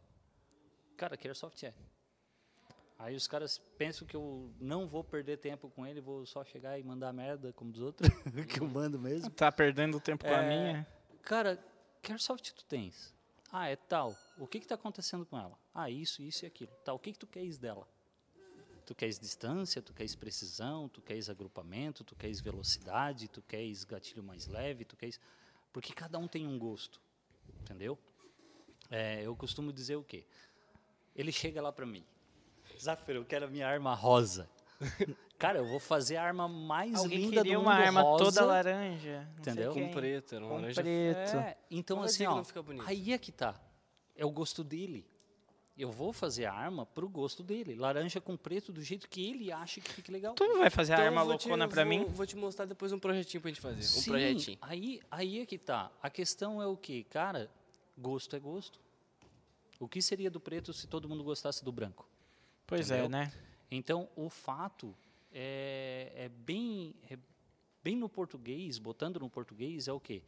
[0.96, 1.72] Cara, que Airsoft é.
[3.02, 6.78] Aí os caras pensam que eu não vou perder tempo com ele, vou só chegar
[6.78, 8.08] e mandar merda como dos outros,
[8.48, 9.28] que eu mando mesmo.
[9.28, 10.86] Tá perdendo tempo com a É, minha?
[11.22, 11.60] Cara,
[12.00, 13.12] que Airsoft tu tens?
[13.50, 14.16] Ah, é tal.
[14.38, 15.58] O que que tá acontecendo com ela?
[15.74, 16.70] Ah, isso, isso e aquilo.
[16.84, 17.88] Tá, o que que tu queres dela?
[18.86, 24.22] Tu queres distância, tu queres precisão, tu queres agrupamento, tu queres velocidade, tu queres gatilho
[24.22, 25.20] mais leve, tu queres...
[25.72, 27.00] Porque cada um tem um gosto,
[27.62, 27.98] entendeu?
[28.88, 30.24] É, eu costumo dizer o quê?
[31.16, 32.04] Ele chega lá pra mim.
[32.82, 34.48] Zafir, eu quero a minha arma rosa.
[35.38, 38.24] Cara, eu vou fazer a arma mais Alguém linda queria do uma mundo arma rosa.
[38.24, 39.28] toda laranja.
[39.38, 39.72] Entendeu?
[39.72, 40.82] Com preto, era uma Com laranja.
[40.82, 41.36] preto.
[41.36, 43.60] É, então vai assim, que ó, fica aí é que tá.
[44.16, 45.04] É o gosto dele.
[45.76, 47.74] Eu vou fazer a arma pro gosto dele.
[47.74, 50.34] Laranja com preto do jeito que ele acha que fique legal.
[50.34, 52.04] Tu vai fazer a Então, arma eu vou te- loucona pra vou- mim?
[52.04, 53.78] Vou te mostrar depois um projetinho pra gente fazer.
[53.80, 54.58] Um Sim, projetinho.
[54.60, 55.90] Aí, aí é que tá.
[56.02, 57.04] A questão é o quê?
[57.08, 57.50] Cara,
[57.98, 58.78] gosto é gosto.
[59.80, 62.06] O que seria do preto se todo mundo gostasse do branco?
[62.72, 63.10] Pois é, Entendeu?
[63.10, 63.32] né?
[63.70, 64.96] Então, o fato
[65.30, 67.18] é, é bem, é
[67.84, 70.22] bem no português, botando no português, é o quê?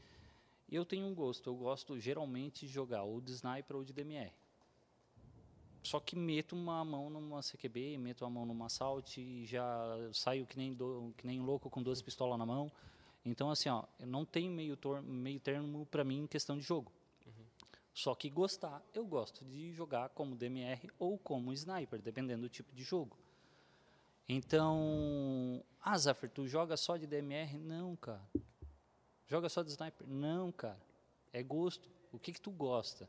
[0.70, 1.48] Eu tenho um gosto.
[1.48, 4.30] Eu gosto geralmente de jogar ou de sniper ou de DMR.
[5.82, 9.64] Só que meto uma mão numa CQB, meto a mão numa assault, e já
[10.12, 12.70] saio que nem, do, que nem louco com duas pistolas na mão.
[13.24, 16.92] Então, assim, ó, não tem meio, meio termo para mim em questão de jogo.
[17.94, 22.74] Só que gostar, eu gosto de jogar como DMR ou como sniper, dependendo do tipo
[22.74, 23.16] de jogo.
[24.28, 27.56] Então, ah, Zafir, tu joga só de DMR?
[27.56, 28.28] Não, cara.
[29.28, 30.06] Joga só de sniper?
[30.08, 30.80] Não, cara.
[31.32, 31.88] É gosto.
[32.10, 33.08] O que que tu gosta?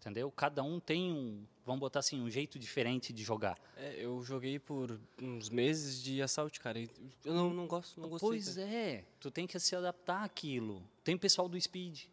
[0.00, 0.30] Entendeu?
[0.30, 3.58] Cada um tem um, vamos botar assim, um jeito diferente de jogar.
[3.76, 6.80] É, eu joguei por uns meses de assalto, cara.
[6.80, 8.30] Eu não, não gosto, não gostei.
[8.30, 8.66] Pois cara.
[8.66, 10.82] é, tu tem que se adaptar àquilo.
[11.04, 12.06] Tem pessoal do Speed,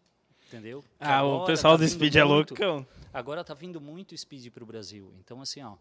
[0.49, 0.83] entendeu?
[0.99, 2.85] Ah, o pessoal tá do Speed é muito- loucão.
[3.13, 5.13] Agora tá vindo muito Speed para o Brasil.
[5.19, 5.77] Então, assim, ó,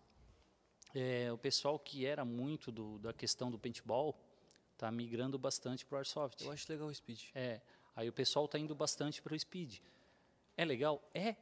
[0.95, 4.15] é, o pessoal que era muito do, da questão do paintball
[4.77, 6.45] tá migrando bastante para o Airsoft.
[6.45, 7.25] Eu acho legal o Speed.
[7.35, 7.61] É,
[7.97, 9.79] aí o pessoal tá indo bastante para o Speed.
[10.57, 11.03] É legal?
[11.15, 11.35] É,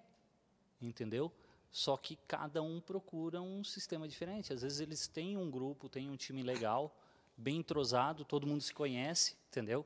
[0.80, 1.32] entendeu?
[1.70, 4.52] Só que cada um procura um sistema diferente.
[4.52, 6.96] Às vezes eles têm um grupo, têm um time legal,
[7.36, 9.84] bem entrosado, todo mundo se conhece, entendeu?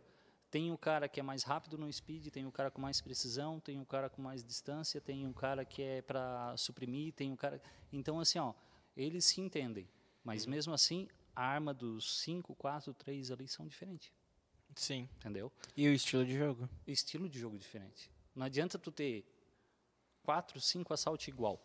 [0.51, 3.61] Tem o cara que é mais rápido no speed, tem o cara com mais precisão,
[3.61, 7.37] tem o cara com mais distância, tem o cara que é para suprimir, tem o
[7.37, 7.63] cara.
[7.93, 8.53] Então, assim, ó,
[8.97, 9.89] eles se entendem.
[10.25, 14.13] Mas mesmo assim, a arma dos 5, 4, 3 ali são diferentes,
[14.75, 15.09] Sim.
[15.17, 15.53] entendeu?
[15.77, 16.69] E o estilo de jogo?
[16.87, 18.11] estilo de jogo diferente.
[18.35, 19.25] Não adianta tu ter
[20.23, 21.61] quatro, cinco assalto igual.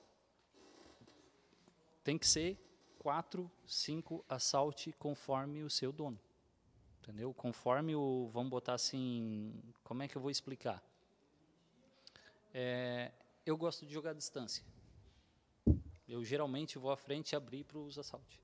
[2.03, 2.57] Tem que ser
[2.99, 6.19] quatro, cinco assalto conforme o seu dono.
[7.05, 7.31] Entendeu?
[7.35, 9.53] Conforme o, vamos botar assim,
[9.83, 10.83] como é que eu vou explicar?
[12.51, 13.11] É,
[13.45, 14.65] eu gosto de jogar à distância.
[16.09, 18.39] Eu geralmente vou à frente e abrir para os assaltos.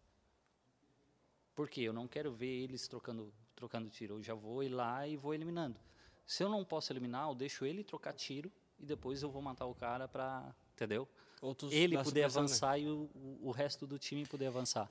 [1.56, 1.82] Por quê?
[1.82, 4.16] Eu não quero ver eles trocando, trocando tiro.
[4.20, 5.80] Eu já vou ir lá e vou eliminando.
[6.24, 9.66] Se eu não posso eliminar, eu deixo ele trocar tiro e depois eu vou matar
[9.66, 11.08] o cara para, entendeu?
[11.42, 12.26] Ou tu Ele poder né?
[12.28, 13.10] avançar e o-
[13.42, 14.88] o resto do time poder avançar.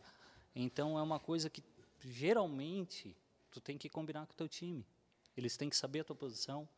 [0.56, 1.62] Então é uma coisa que
[2.00, 3.16] geralmente
[3.50, 4.84] tu tem que combinar com o teu time.
[5.36, 6.68] Eles têm que saber a tua posição,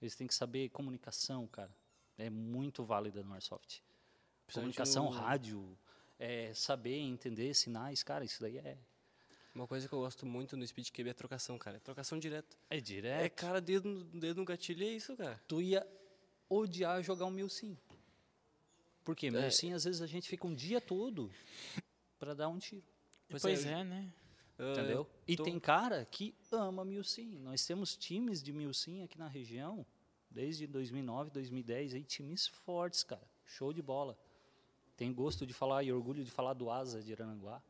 [0.00, 1.70] eles têm que saber comunicação, cara.
[2.18, 3.82] É muito válida no Airsoft.
[4.52, 5.78] Comunicação, no- rádio,
[6.18, 8.76] é, saber entender sinais, cara, isso daí é,
[9.54, 11.76] Uma coisa que eu gosto muito no Speed QB é trocação, cara.
[11.78, 12.56] É trocação direta.
[12.70, 13.34] é É, direto.
[13.34, 15.40] cara, dedo, no- dedo no gatilho e é isso, cara.
[15.48, 15.84] tu ia
[16.48, 17.76] odiar jogar um Milsim.
[19.04, 19.26] Por quê?
[19.26, 19.30] É.
[19.30, 21.32] Milsim, às vezes a gente fica um dia todo
[22.18, 22.82] para dar um tiro.
[23.28, 24.12] Pois Pois, é, é, né?
[24.60, 24.98] Eu- Entendeu?
[24.98, 27.38] eu E tô- tem cara que ama Milsim.
[27.40, 29.84] Nós temos times de Milsim aqui na região,
[30.30, 33.26] desde 2009, 2010, aí, times fortes, cara.
[33.46, 34.18] Show de bola.
[34.96, 37.62] Tem gosto de falar e orgulho de falar do Asa de Arananguá.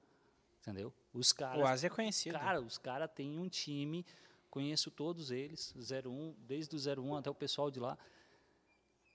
[0.61, 0.93] Entendeu?
[1.15, 1.63] Os caras.
[1.63, 2.39] O Ásia é conhecido.
[2.39, 4.05] Cara, os caras têm um time,
[4.51, 7.97] conheço todos eles, 01, desde o 01 até o pessoal de lá.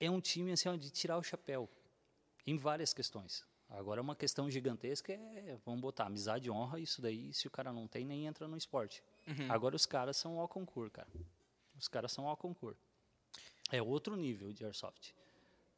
[0.00, 1.68] É um time assim, de tirar o chapéu
[2.46, 3.44] em várias questões.
[3.68, 7.72] Agora uma questão gigantesca é, vamos botar, amizade e honra, isso daí, se o cara
[7.72, 9.02] não tem, nem entra no esporte.
[9.48, 11.08] Agora os caras são ao concurso, cara.
[11.78, 12.80] Os caras são ao concurso.
[13.70, 15.14] É outro nível de airsoft.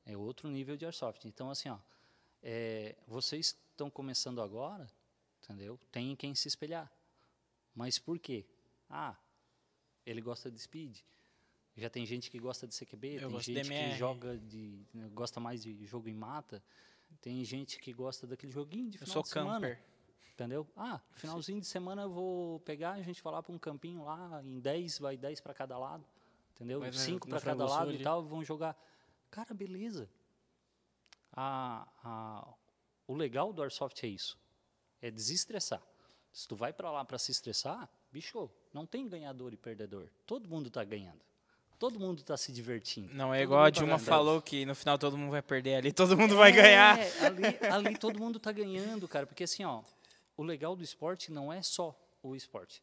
[0.05, 1.25] É outro nível de airsoft.
[1.27, 1.79] Então, assim, ó,
[2.43, 4.87] é, vocês estão começando agora,
[5.43, 5.79] entendeu?
[5.91, 6.93] Tem em quem se espelhar.
[7.75, 8.45] Mas por quê?
[8.89, 9.17] Ah,
[10.05, 10.99] ele gosta de speed.
[11.77, 14.85] Já tem gente que gosta de CQB, Eu tem gosto de gente que joga de
[15.13, 16.63] gosta mais de jogo em mata,
[17.21, 19.55] tem gente que gosta daquele joguinho de Eu final sou de semana.
[19.69, 19.85] camper.
[20.35, 20.67] Entendeu?
[20.77, 24.41] Ah, finalzinho de semana eu vou pegar, a gente vai lá para um campinho lá,
[24.45, 26.05] em 10, vai 10 para cada lado.
[26.55, 26.79] Entendeu?
[26.79, 28.77] Vai na- 5 na para cada lado e tal, vão jogar.
[29.31, 30.09] Cara, beleza.
[31.33, 32.55] A, a,
[33.07, 34.39] O legal do Airsoft é isso.
[35.01, 35.83] É desestressar.
[36.33, 40.09] Se tu vai para lá para se estressar, bicho, não tem ganhador e perdedor.
[40.27, 41.21] Todo mundo está ganhando.
[41.79, 43.15] Todo mundo está se divertindo.
[43.15, 45.77] Não é Todo igual a tá Dilma falou que no final todo mundo vai perder
[45.77, 46.99] ali, todo mundo vai ganhar.
[46.99, 49.27] É, ali, ali todo mundo tá ganhando, cara.
[49.27, 49.83] Porque assim, ó,
[50.37, 52.83] o legal do esporte não é só o esporte.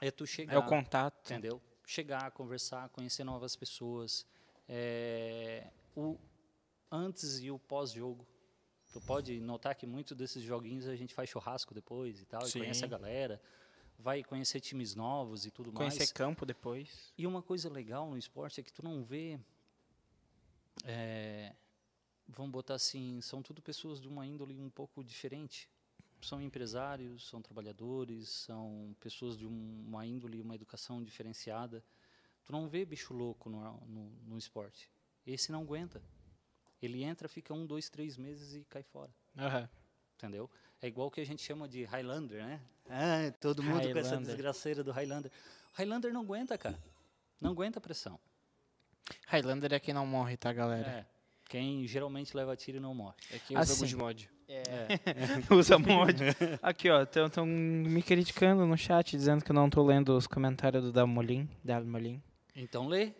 [0.00, 1.16] É tu chegar, É o contato.
[1.32, 1.60] entendeu?
[1.84, 4.24] Chegar, conversar, conhecer novas pessoas.
[4.68, 6.16] É, o
[6.90, 8.26] antes e o pós-jogo.
[8.92, 12.50] Tu pode notar que muitos desses joguinhos a gente faz churrasco depois e tal, e
[12.50, 12.60] Sim.
[12.60, 13.40] conhece a galera,
[13.98, 16.12] vai conhecer times novos e tudo Conhecer mais.
[16.12, 17.12] campo depois.
[17.18, 19.38] E uma coisa legal no esporte é que tu não vê.
[20.84, 21.52] é,
[22.28, 25.68] vamos botar assim, são tudo pessoas de uma índole um pouco diferente.
[26.20, 31.82] São empresários, são trabalhadores, são pessoas de um- uma índole, uma educação diferenciada.
[32.44, 34.90] Tu não vê bicho louco no, no, no esporte.
[35.26, 36.02] Esse não aguenta.
[36.82, 39.10] Ele entra, fica um, dois, três meses e cai fora.
[39.36, 39.68] Aham.
[40.16, 40.50] Entendeu?
[40.80, 42.60] É igual o que a gente chama de Highlander, né?
[42.88, 44.26] Ah, todo mundo com essa Highlander.
[44.26, 45.30] desgraceira do Highlander.
[45.74, 46.78] Highlander não aguenta, cara.
[47.40, 48.18] Não aguenta a pressão.
[49.26, 50.88] Highlander é quem não morre, tá, galera?
[50.88, 51.06] É.
[51.48, 53.14] Quem geralmente leva tiro não morre.
[53.32, 53.82] É quem usa Assim.
[53.82, 54.30] good mod.
[55.50, 56.16] Usa mod.
[56.62, 60.82] Aqui, ó, estão me criticando no chat, dizendo que eu não tô lendo os comentários
[60.82, 61.48] do Dalmolin.
[61.62, 62.22] Dalmolin.
[62.56, 63.12] Então lê.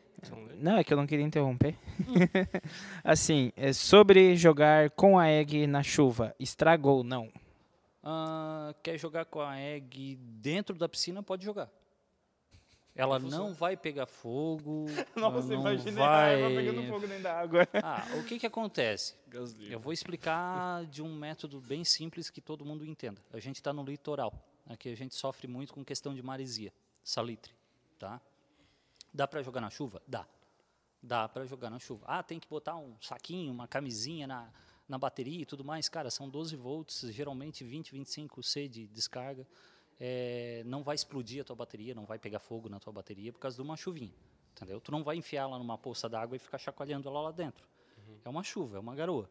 [0.57, 1.77] Não, é que eu não queria interromper.
[3.05, 6.35] assim, é sobre jogar com a egg na chuva.
[6.41, 7.31] Estragou, não.
[8.11, 11.71] Ah, quer jogar com a egg dentro da piscina, pode jogar.
[12.97, 14.87] Ela não vai pegar fogo.
[15.15, 15.77] ela não vai...
[16.89, 17.69] fogo dentro da água.
[17.75, 19.15] Ah, o que que acontece?
[19.69, 23.23] Eu vou explicar de um método bem simples que todo mundo entenda.
[23.31, 24.33] A gente está no litoral.
[24.67, 26.73] Aqui a gente sofre muito com questão de maresia,
[27.05, 27.55] salitre,
[27.99, 28.19] tá?
[29.13, 30.01] Dá para jogar na chuva?
[30.09, 30.27] Dá.
[31.03, 32.07] Dá para jogar na chuva.
[32.09, 34.51] Ah, tem que botar um saquinho, uma camisinha na,
[34.89, 35.89] na bateria e tudo mais.
[35.89, 39.47] Cara, são 12 volts, geralmente 20, 25 C de descarga.
[40.01, 43.39] É, não vai explodir a tua bateria, não vai pegar fogo na tua bateria por
[43.39, 44.15] causa de uma chuvinha.
[44.53, 44.81] Entendeu?
[44.81, 47.67] Tu não vai enfiar ela numa poça d'água e ficar chacoalhando ela lá dentro.
[48.25, 49.29] É uma chuva, é uma garoa.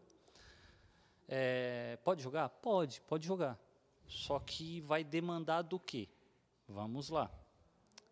[1.28, 2.48] É, pode jogar?
[2.50, 3.60] Pode, pode jogar.
[4.08, 6.08] Só que vai demandar do quê?
[6.68, 7.30] Vamos lá.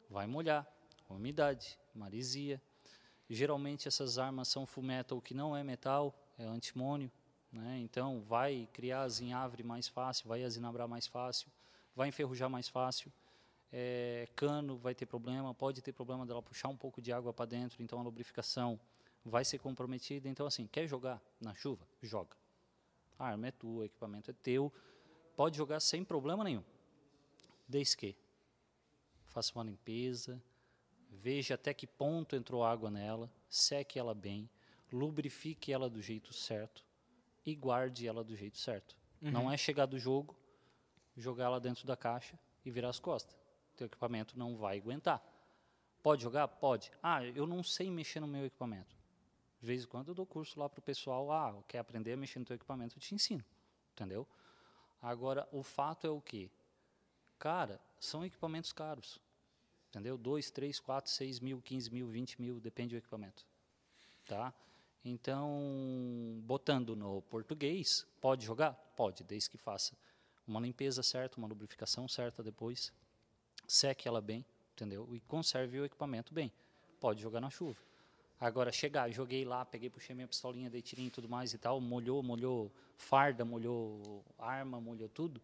[0.10, 0.68] Vai molhar,
[1.10, 2.62] umidade, maresia.
[3.30, 7.12] Geralmente essas armas são full metal, que não é metal, é antimônio.
[7.56, 7.80] Né?
[7.80, 11.48] Então vai criar azinhavre mais fácil, vai azinabrar mais fácil,
[11.96, 13.12] vai enferrujar mais fácil.
[13.72, 17.46] É, cano vai ter problema, pode ter problema dela puxar um pouco de água para
[17.46, 18.78] dentro, então a lubrificação
[19.24, 20.28] vai ser comprometida.
[20.28, 21.88] Então, assim, quer jogar na chuva?
[22.02, 22.36] Joga.
[23.18, 24.72] A arma é tua, o equipamento é teu.
[25.36, 26.64] Pode jogar sem problema nenhum.
[27.68, 28.18] Desde que
[29.28, 30.42] faça uma limpeza,
[31.10, 34.50] veja até que ponto entrou água nela, seque ela bem,
[34.92, 36.86] lubrifique ela do jeito certo
[37.46, 38.96] e guarde ela do jeito certo.
[39.22, 40.36] Não é chegar do jogo,
[41.16, 43.36] jogar ela dentro da caixa e virar as costas.
[43.76, 45.24] Teu equipamento não vai aguentar.
[46.02, 46.48] Pode jogar?
[46.48, 46.92] Pode.
[47.02, 48.96] Ah, eu não sei mexer no meu equipamento.
[49.60, 51.32] De vez em quando eu dou curso lá para o pessoal.
[51.32, 52.96] Ah, quer aprender a mexer no teu equipamento?
[52.96, 53.44] Eu te ensino.
[53.94, 54.28] Entendeu?
[55.02, 56.50] Agora, o fato é o quê?
[57.40, 59.20] Cara, são equipamentos caros.
[59.90, 60.18] Entendeu?
[60.18, 63.46] 2, 3, 4, 6 mil, 15 mil, 20 mil, depende do equipamento.
[64.28, 64.54] Tá?
[65.08, 68.74] Então, botando no português, pode jogar?
[68.96, 69.96] Pode, desde que faça
[70.48, 72.92] uma limpeza certa, uma lubrificação certa depois,
[73.68, 74.44] seque ela bem,
[74.74, 75.08] entendeu?
[75.14, 76.52] E conserve o equipamento bem.
[77.00, 77.80] Pode jogar na chuva.
[78.40, 81.80] Agora, chegar, joguei lá, peguei, puxei minha pistolinha, dei tirinho e tudo mais e tal,
[81.80, 85.40] molhou, molhou farda, molhou arma, molhou tudo.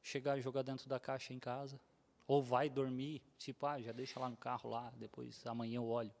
[0.00, 1.78] Chegar e jogar dentro da caixa em casa.
[2.24, 6.12] Ou vai dormir, tipo, ah, já deixa lá no carro lá, depois amanhã eu olho.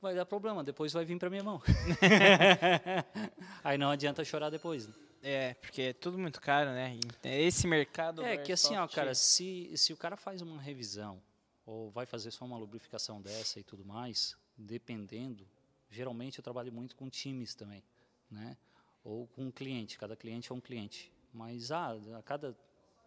[0.00, 1.60] Vai dar problema, depois vai vir para minha mão.
[3.64, 4.86] Aí não adianta chorar depois.
[4.86, 4.94] né?
[5.20, 6.98] É, porque é tudo muito caro, né?
[7.24, 8.22] Esse mercado.
[8.22, 11.20] É do que assim, ó, cara, se, se o cara faz uma revisão
[11.66, 15.46] ou vai fazer só uma lubrificação dessa e tudo mais, dependendo,
[15.90, 17.82] geralmente eu trabalho muito com times também,
[18.30, 18.56] né?
[19.02, 21.10] Ou com um cliente, cada cliente é um cliente.
[21.32, 22.56] Mas ah, a cada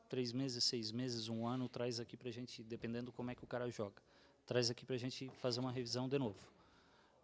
[0.10, 3.48] três meses, seis meses, um ano, traz aqui pra gente, dependendo como é que o
[3.48, 4.02] cara joga,
[4.46, 6.38] traz aqui pra gente fazer uma revisão de novo.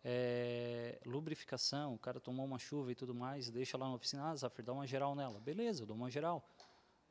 [0.10, 4.36] É, lubrificação, o cara tomou uma chuva e tudo mais, deixa lá na oficina, ah,
[4.38, 5.38] Zafir, dá uma geral nela.
[5.38, 6.42] Beleza, eu dou uma geral.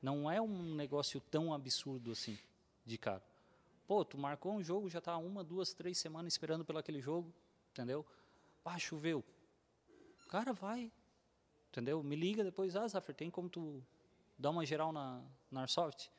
[0.01, 2.39] Não é um negócio tão absurdo assim,
[2.87, 3.23] de cara.
[3.87, 7.31] Pô, tu marcou um jogo, já tá uma, duas, três semanas esperando pelo aquele jogo,
[7.71, 8.03] entendeu?
[8.65, 9.23] Ah, choveu.
[10.31, 10.91] Cara, vai.
[11.69, 12.03] Entendeu?
[12.03, 13.85] Me liga depois, ah, Zafir, tem como tu
[14.39, 16.11] dar uma geral na, na Airsoft?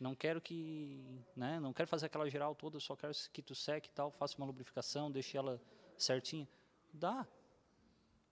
[0.00, 1.04] Não quero que,
[1.36, 4.38] né, não quero fazer aquela geral toda, só quero que tu seque e tal, faça
[4.38, 5.60] uma lubrificação, deixe ela
[5.96, 6.48] certinha.
[6.92, 7.26] Dá.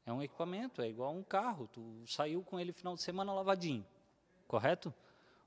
[0.05, 1.69] É um equipamento, é igual um carro.
[1.69, 3.87] Tu saiu com ele final de semana lavadinho,
[4.47, 4.93] correto?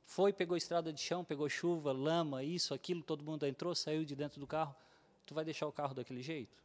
[0.06, 4.16] Foi, pegou estrada de chão, pegou chuva, lama, isso, aquilo, todo mundo entrou, saiu de
[4.16, 4.76] dentro do carro.
[5.26, 6.62] Tu vai deixar o carro daquele jeito?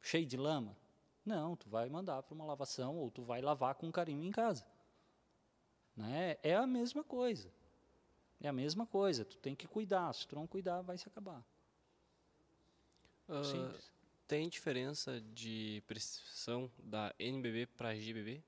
[0.00, 0.76] Cheio de lama?
[1.24, 4.66] Não, tu vai mandar para uma lavação ou tu vai lavar com carinho em casa.
[5.96, 6.36] Né?
[6.42, 7.52] É a mesma coisa.
[8.40, 9.24] É a mesma coisa.
[9.24, 10.12] Tu tem que cuidar.
[10.14, 11.44] Se tu não cuidar, vai se acabar.
[13.28, 13.91] Ah, Simples.
[14.32, 18.42] Tem diferença de pressão da NBB para GBB?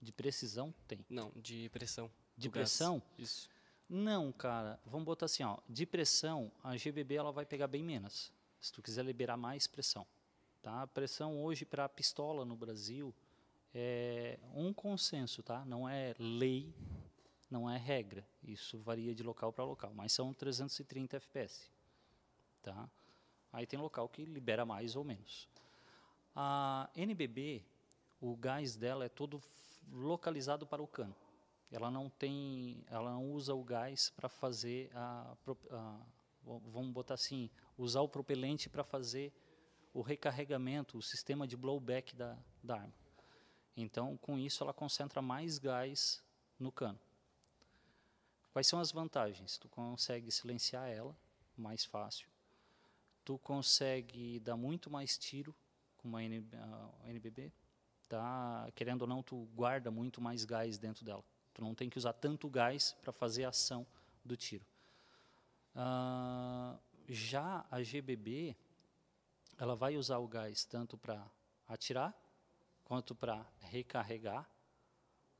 [0.00, 1.04] De precisão, tem.
[1.10, 2.10] Não, de pressão.
[2.34, 2.70] De do gás.
[2.70, 3.02] pressão?
[3.18, 3.50] Isso.
[3.86, 4.80] Não, cara.
[4.86, 5.58] Vamos botar assim, ó.
[5.68, 8.32] De pressão, a GBB ela vai pegar bem menos.
[8.58, 10.06] Se tu quiser liberar mais pressão,
[10.62, 10.82] tá?
[10.82, 13.14] A pressão hoje para a pistola no Brasil
[13.74, 15.66] é um consenso, tá?
[15.66, 16.72] Não é lei,
[17.50, 18.26] não é regra.
[18.42, 21.70] Isso varia de local para local, mas são 330 FPS,
[22.62, 22.88] tá?
[23.56, 25.48] Aí tem local que libera mais ou menos.
[26.34, 27.64] A NBB,
[28.20, 29.42] o gás dela é todo
[29.90, 31.16] localizado para o cano.
[31.72, 35.34] Ela não tem, ela não usa o gás para fazer a,
[35.70, 36.00] a-
[36.44, 37.48] vamos botar assim,
[37.78, 39.32] usar o propelente para fazer
[39.94, 42.92] o recarregamento, o sistema de blowback da, da arma.
[43.74, 46.22] Então, com isso, ela concentra mais gás
[46.60, 47.00] no cano.
[48.52, 49.56] Quais são as vantagens?
[49.56, 51.16] Tu consegue silenciar ela
[51.56, 52.28] mais fácil.
[53.26, 55.52] Tu consegue dar muito mais tiro
[55.98, 57.52] com uma NBB.
[58.08, 58.70] Tá?
[58.76, 61.24] Querendo ou não, tu guarda muito mais gás dentro dela.
[61.52, 63.84] Tu não tem que usar tanto gás para fazer a ação
[64.24, 64.64] do tiro.
[65.74, 68.56] Ah, já a GBB,
[69.58, 71.28] ela vai usar o gás tanto para
[71.66, 72.14] atirar
[72.84, 74.48] quanto para recarregar,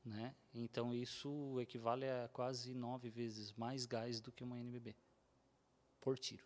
[0.04, 0.34] né?
[0.52, 4.96] Então isso equivale a quase nove vezes mais gás do que uma NBB
[6.00, 6.44] por tiro.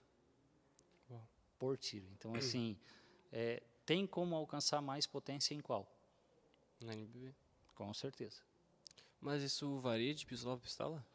[1.60, 2.06] Por tiro.
[2.18, 2.76] Então assim,
[3.30, 5.86] é, tem como alcançar mais potência em qual?
[6.80, 7.32] Na NBB.
[7.76, 8.40] Com certeza.
[9.20, 11.06] Mas isso varia de pistola para pistola?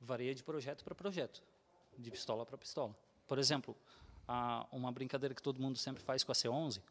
[0.00, 1.42] Varia de projeto para projeto,
[1.96, 2.94] de pistola para pistola.
[3.26, 3.74] Por exemplo,
[4.28, 6.82] a- uma brincadeira que todo mundo sempre faz com a C11.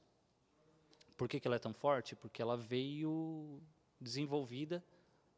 [1.16, 2.16] Por que, que ela é tão forte?
[2.16, 3.62] Porque ela veio
[4.02, 4.84] desenvolvida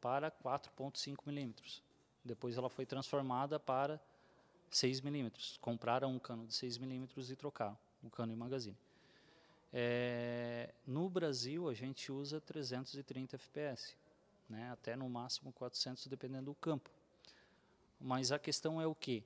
[0.00, 1.82] para 4.5 milímetros.
[2.24, 4.00] Depois ela foi transformada para
[4.70, 5.58] 6 milímetros.
[5.60, 8.76] Compraram um cano de 6 milímetros e trocaram o cano e magazine.
[9.72, 13.96] É, no Brasil a gente usa 330 fps,
[14.48, 14.70] né?
[14.72, 16.90] até no máximo 400 dependendo do campo.
[18.00, 19.22] Mas a questão é o que?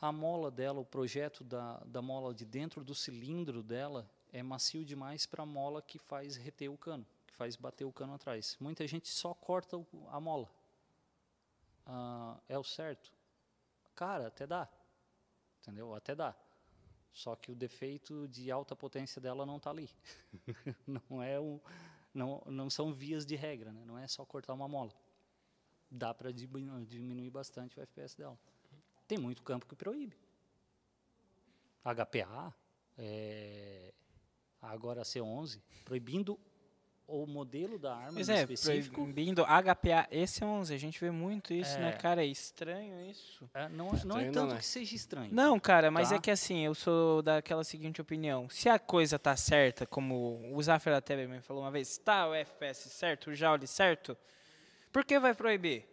[0.00, 4.84] A mola dela, o projeto da, da mola de dentro do cilindro dela é macio
[4.84, 8.56] demais para a mola que faz reter o cano, que faz bater o cano atrás.
[8.60, 9.76] Muita gente só corta
[10.08, 10.48] a mola.
[11.86, 13.10] Ah, é o certo?
[14.00, 14.66] Cara, até dá.
[15.60, 15.94] Entendeu?
[15.94, 16.34] Até dá.
[17.12, 19.90] Só que o defeito de alta potência dela não está ali.
[20.88, 21.60] não é um,
[22.14, 23.84] não, não são vias de regra, né?
[23.84, 24.90] Não é só cortar uma mola.
[25.90, 28.38] Dá para diminuir, bastante o FPS dela.
[29.06, 30.16] Tem muito campo que proíbe.
[31.84, 32.54] HPA,
[32.96, 33.92] é,
[34.62, 36.40] agora C11, proibindo
[37.10, 38.94] o modelo da arma Pois em é, específico.
[39.02, 41.92] proibindo HPA E11, a gente vê muito isso, né, É.
[41.92, 42.22] cara?
[42.22, 43.48] É estranho isso.
[43.52, 44.58] É, não, é- não é Estranho não, tanto né?
[44.60, 45.34] que seja estranho.
[45.34, 46.16] Não, cara, mas Tá.
[46.16, 48.48] é que assim, eu sou daquela seguinte opinião.
[48.48, 52.34] Se a coisa tá certa, como o Zafra até me falou uma vez, tá o
[52.34, 54.16] FPS certo, o Joule certo,
[54.92, 55.86] por que vai proibir?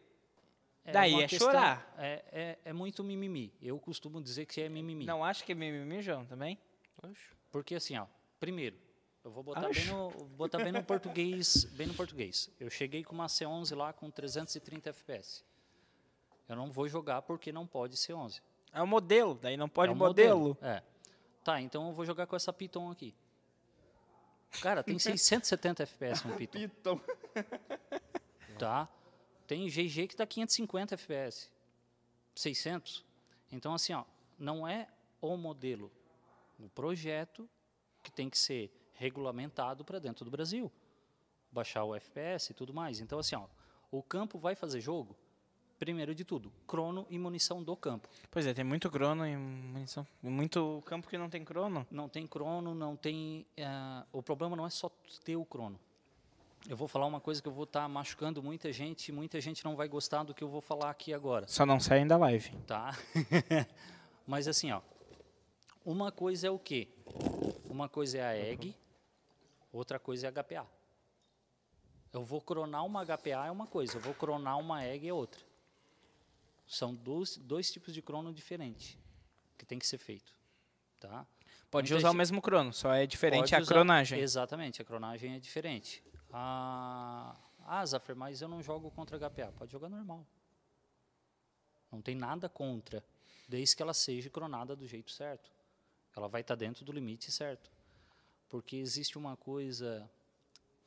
[0.90, 1.94] Daí uma é questão- chorar.
[1.98, 3.54] É, é, é muito mimimi.
[3.62, 5.06] Eu costumo dizer que é mimimi.
[5.06, 6.58] Não acho que é mimimi, João, também?
[7.04, 7.36] Acho.
[7.52, 8.06] Porque assim, ó,
[8.40, 8.78] primeiro,
[9.28, 9.82] eu vou botar Acho.
[9.82, 12.50] bem no, botar bem no português, bem no português.
[12.58, 15.44] Eu cheguei com uma C11 lá com 330 FPS.
[16.48, 18.42] Eu não vou jogar porque não pode ser 11.
[18.72, 20.58] É o modelo, daí não pode é um modelo.
[20.62, 20.82] É.
[21.44, 23.14] Tá, então eu vou jogar com essa Python aqui.
[24.62, 26.60] Cara, tem 670 FPS no Python.
[26.60, 27.02] Python.
[28.58, 28.90] Tá?
[29.46, 31.52] Tem GG que dá 550 FPS.
[32.34, 33.06] 600.
[33.52, 34.04] Então, assim, ó,
[34.40, 34.88] não é
[35.22, 35.92] o modelo,
[36.60, 37.48] o projeto
[38.02, 40.72] que tem que ser regulamentado para dentro do Brasil.
[41.52, 43.00] Baixar o FPS e tudo mais.
[43.00, 43.46] Então, assim, ó,
[43.92, 45.16] o campo vai fazer jogo,
[45.80, 48.10] primeiro de tudo, crono e munição do campo.
[48.30, 50.06] Pois é, tem muito crono e munição.
[50.22, 51.88] Muito campo que não tem crono.
[51.90, 53.46] Não tem crono, não tem.
[53.64, 54.90] ah, o problema não é só
[55.24, 55.80] ter o crono.
[56.68, 59.64] Eu vou falar uma coisa que eu vou estar machucando muita gente, e muita gente
[59.64, 62.52] não vai gostar do que eu vou falar aqui agora, Só não saem da live.
[62.66, 62.94] tá?
[64.28, 64.82] Mas assim, ó,
[65.86, 66.90] uma coisa é o quê?
[67.70, 68.76] Uma coisa é a EG,
[69.72, 70.68] outra coisa é a HPA.
[72.14, 75.42] Eu vou cronar uma HPA é uma coisa, eu vou cronar uma EG é outra.
[76.66, 78.98] São dois, dois tipos de crono diferentes
[79.58, 80.34] que tem que ser feito,
[81.00, 81.26] tá?
[81.70, 84.20] Pode Muita usar o gente- mesmo crono, só é diferente Pode a usar- cronagem.
[84.20, 86.04] Exatamente, a cronagem é diferente.
[86.32, 89.52] Ah, ah, Zaffer, mas eu não jogo contra HPA.
[89.52, 90.26] Pode jogar normal.
[91.92, 93.04] Não tem nada contra,
[93.48, 95.50] desde que ela seja cronada do jeito certo.
[96.16, 97.70] Ela vai estar dentro do limite certo.
[98.50, 100.10] Porque existe uma coisa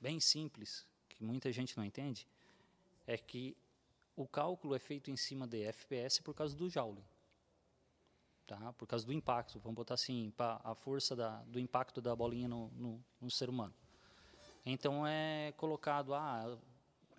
[0.01, 2.27] bem simples, que muita gente não entende,
[3.07, 3.57] é que
[4.17, 7.03] o cálculo é feito em cima de FPS por causa do Joule.
[8.47, 8.73] Tá?
[8.73, 12.69] Por causa do impacto, vamos botar assim, a força da, do impacto da bolinha no,
[12.71, 13.75] no, no ser humano.
[14.65, 16.59] Então é colocado, ah,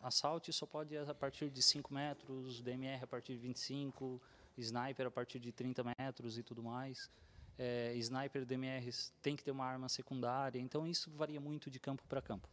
[0.02, 4.22] assault só pode a partir de 5 metros, DMR a partir de 25,
[4.58, 7.10] sniper a partir de 30 metros e tudo mais.
[7.58, 8.90] É, sniper DMR
[9.22, 12.50] tem que ter uma arma secundária, então isso varia muito de campo para campo.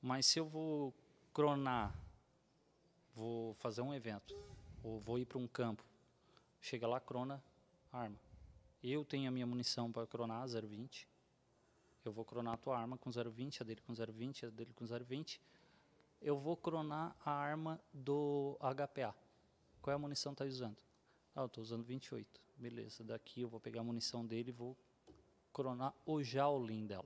[0.00, 0.94] Mas se eu vou
[1.34, 1.94] cronar,
[3.14, 4.34] vou fazer um evento,
[4.82, 5.84] ou vou ir para um campo,
[6.60, 7.42] chega lá, crona,
[7.92, 8.18] arma.
[8.82, 11.06] Eu tenho a minha munição para cronar 0,20.
[12.04, 14.84] Eu vou cronar a tua arma com 0,20, a dele com 0,20, a dele com
[14.84, 15.40] 0,20.
[16.20, 19.14] Eu vou cronar a arma do HPA.
[19.82, 20.76] Qual é a munição que está usando?
[21.36, 22.40] Ah, eu estou usando 28.
[22.56, 24.74] Beleza, daqui eu vou pegar a munição dele e vou
[25.52, 27.04] cronar o Javelin dela.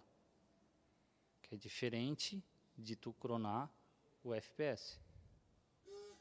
[1.42, 2.40] Que é diferente
[2.78, 3.68] de tu cronar
[4.22, 5.00] o FPS.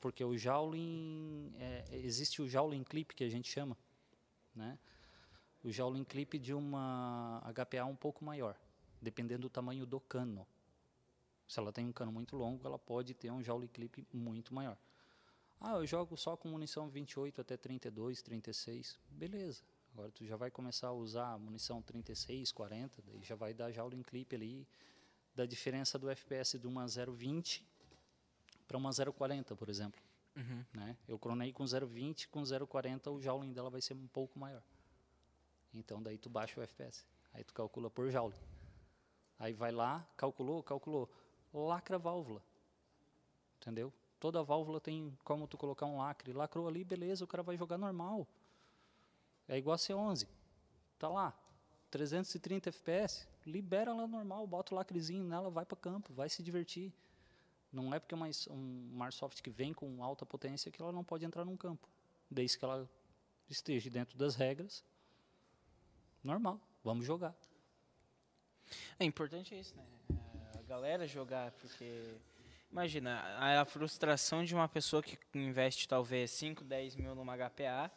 [0.01, 3.78] Porque o Javelin, é, existe o Javelin Clip que a gente chama,
[4.55, 4.80] né?
[5.64, 8.60] O Javelin Clip de uma HPA um pouco maior,
[8.99, 10.47] dependendo do tamanho do cano.
[11.47, 14.80] Se ela tem um cano muito longo, ela pode ter um Javelin Clip muito maior.
[15.60, 18.97] Ah, eu jogo só com munição 28 até 32, 36.
[19.10, 19.62] Beleza.
[19.93, 24.01] Agora tu já vai começar a usar munição 36, 40, daí já vai dar Javelin
[24.01, 24.68] Clip ali,
[25.36, 27.64] da diferença do FPS de uma 0,20
[28.68, 29.99] para uma 0,40, por exemplo.
[30.36, 30.64] Uhum.
[30.74, 30.95] Né?
[31.07, 34.64] Eu cronei com 0,20, com 0,40 o Joule dela vai ser um pouco maior.
[35.74, 37.05] Então daí tu baixa o FPS.
[37.34, 38.36] Aí tu calcula por Joule.
[39.38, 41.10] Aí vai lá, calculou, calculou.
[41.53, 42.43] Lacra a válvula.
[43.57, 43.91] Entendeu?
[44.20, 46.34] Toda válvula tem como tu colocar um lacre.
[46.34, 48.28] Lacrou ali, beleza, o cara vai jogar normal.
[49.47, 50.28] É igual a C11.
[50.97, 51.34] Tá lá,
[51.89, 53.28] 330 FPS.
[53.45, 56.93] Libera ela normal, bota o lacrezinho nela, vai para campo, vai se divertir.
[57.72, 61.03] Não é porque é uma, um Airsoft que vem com alta potência que ela não
[61.03, 61.88] pode entrar num campo.
[62.30, 62.89] Desde que ela
[63.49, 64.84] esteja dentro das regras.
[66.24, 67.36] Normal, vamos jogar.
[68.99, 69.84] É importante isso, né?
[70.57, 72.17] A galera jogar, porque.
[72.72, 77.91] Imagina, a, frustração de uma pessoa que investe talvez 5, 10 mil numa HPA,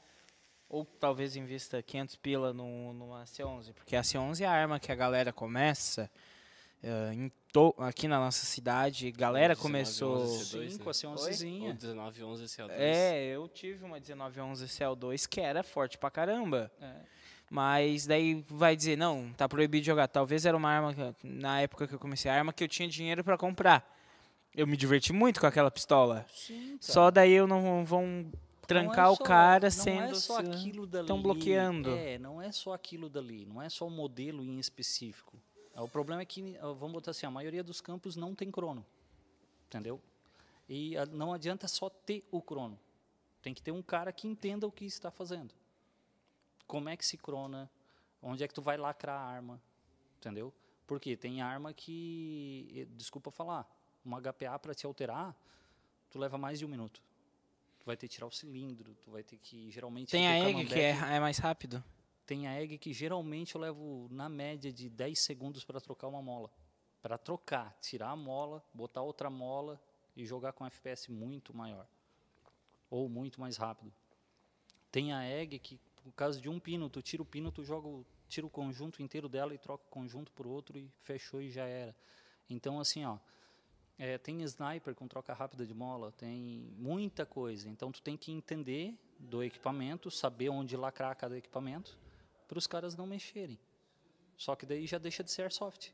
[0.69, 4.91] ou talvez invista 500 pila no, numa C11, porque a C11 é a arma que
[4.91, 6.11] a galera começa.
[7.13, 10.17] em to- aqui na nossa cidade, galera 19, começou.
[10.23, 10.85] 11, C2, Sim, né?
[10.85, 11.69] a C11zinha.
[11.69, 12.71] Ou 19, 11 CO2.
[12.71, 16.73] É, eu tive uma 1911 CL2 que era forte pra caramba.
[16.81, 16.93] É.
[17.51, 20.09] Mas daí vai dizer, não, tá proibido de jogar.
[20.09, 22.89] Talvez era uma arma, que- na época que eu comecei, a arma que eu tinha
[22.89, 23.87] dinheiro pra comprar.
[24.55, 26.27] Eu me diverti muito com aquela pistola.
[26.35, 28.31] Sim, Só daí eu não vão
[28.67, 30.13] trancar o cara não sendo.
[30.13, 31.07] é só aquilo dali.
[31.07, 31.91] tão bloqueando.
[31.91, 35.37] É, não é só aquilo dali, não é só o modelo em específico.
[35.75, 38.85] É, O problema é que, vamos botar assim, a maioria dos campos não tem crono,
[39.69, 40.01] entendeu?
[40.69, 42.79] E a- não adianta só ter o crono.
[43.41, 45.53] Tem que ter um cara que entenda o que está fazendo.
[46.67, 47.71] Como é que se crona,
[48.23, 49.61] onde é que tu vai lacrar a arma,
[50.19, 50.53] entendeu?
[50.87, 53.67] Porque tem arma que, eh, desculpa falar,
[54.05, 55.37] uma HPA para te alterar,
[56.11, 57.01] tu leva mais de um minuto.
[57.81, 60.65] Tu vai ter que tirar o cilindro, tu vai ter que geralmente Tem a egg
[60.67, 61.83] que é, é mais rápido.
[62.27, 66.23] tem a egg que geralmente eu levo na média de 10 segundos para trocar uma
[66.23, 66.51] mola.
[67.01, 69.81] Para trocar, tirar a mola, botar outra mola
[70.17, 71.87] e jogar com FPS muito maior.
[72.89, 73.93] Ou muito mais rápido.
[74.93, 77.89] Tem a egg que, por causa de um pino, tu tira o pino, tu joga,
[77.89, 81.51] o- tira o conjunto inteiro dela e troca o conjunto por outro e fechou e
[81.51, 81.97] já era.
[82.49, 83.19] Então, assim, ó,
[83.99, 87.69] é, tem sniper com troca rápida de mola, tem muita coisa.
[87.69, 91.99] Então, tu tem que entender do equipamento, saber onde lacrar cada equipamento,
[92.49, 93.59] para os caras não mexerem.
[94.37, 95.93] Só que daí já deixa de ser airsoft.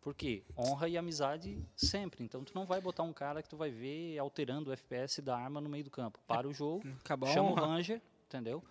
[0.00, 0.42] Por quê?
[0.56, 2.24] Honra e amizade sempre.
[2.24, 5.36] Então, tu não vai botar um cara que tu vai ver alterando o FPS da
[5.36, 6.18] arma no meio do campo.
[6.26, 7.28] Para o jogo, Acabou.
[7.28, 7.54] chama o.
[7.54, 8.62] Ranger, entendeu?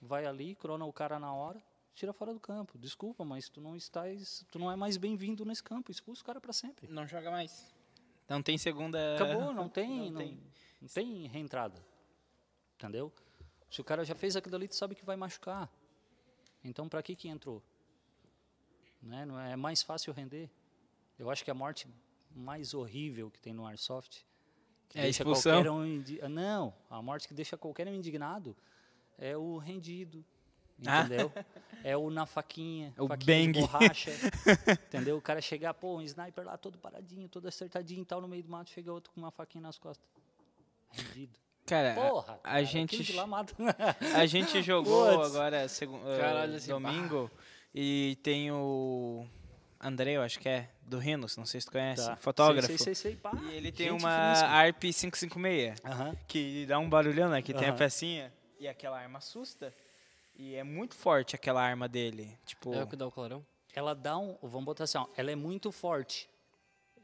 [0.00, 1.62] Vai ali, crona o cara na hora,
[1.96, 2.78] tira fora do campo.
[2.78, 5.90] Desculpa, mas tu não estás, tu não é mais bem-vindo nesse campo.
[5.90, 6.86] Expulsa o cara para sempre.
[6.88, 7.66] Não joga mais.
[8.28, 9.16] Não tem segunda.
[9.16, 10.40] Acabou, não tem, Não não, tem.
[10.82, 11.84] não tem reentrada.
[12.76, 13.12] Entendeu?
[13.70, 15.68] Se o cara já fez aquilo ali, tu sabe que vai machucar.
[16.62, 17.60] Então, para que que entrou?
[19.02, 19.24] Né?
[19.24, 20.50] Não é, mais fácil render.
[21.18, 21.88] Eu acho que a morte
[22.34, 24.22] mais horrível que tem no Airsoft
[24.88, 25.52] que É deixa expulsão?
[25.54, 28.54] qualquer um indi- Não, a morte que deixa qualquer um indignado
[29.18, 30.24] é o rendido,
[30.84, 31.00] Ah.
[31.02, 31.32] entendeu?
[31.84, 33.60] É o na faquinha, O faquinha de bang.
[33.60, 34.10] borracha,
[34.88, 35.16] entendeu?
[35.16, 38.42] O cara chegar, pô, um sniper lá todo paradinho, todo acertadinho e tal, no meio
[38.42, 40.04] do mato, chega outro com uma faquinha nas costas.
[40.90, 41.38] Rendido.
[41.66, 43.54] Cara, Porra, a cara, gente aquilo de lá mata.
[44.14, 47.30] A gente jogou agora segu- eh, Caralho, assim, domingo
[47.74, 49.26] e tem o
[49.80, 52.16] André, eu acho que é, do Rinos, não sei se tu conhece, Tá.
[52.16, 52.68] fotógrafo.
[52.68, 54.48] Sei, sei, sei, sei, pá, E ele tem gente uma finíssima.
[54.48, 56.16] ARP 556, Aham.
[56.28, 57.42] que dá um barulhão, né?
[57.42, 58.32] Que tem a pecinha.
[58.60, 59.74] E aquela arma assusta.
[60.38, 62.38] E é muito forte aquela arma dele.
[62.44, 63.44] Tipo, É o que dá o clarão?
[63.74, 66.28] Ela dá um, vamos botar assim, ó, ela é muito forte.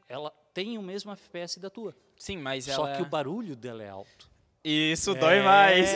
[0.07, 1.95] Ela tem o mesmo FPS da tua.
[2.17, 2.95] sim, mas Só ela...
[2.97, 4.31] que o barulho dela é alto.
[4.63, 5.89] Isso dói É, mais.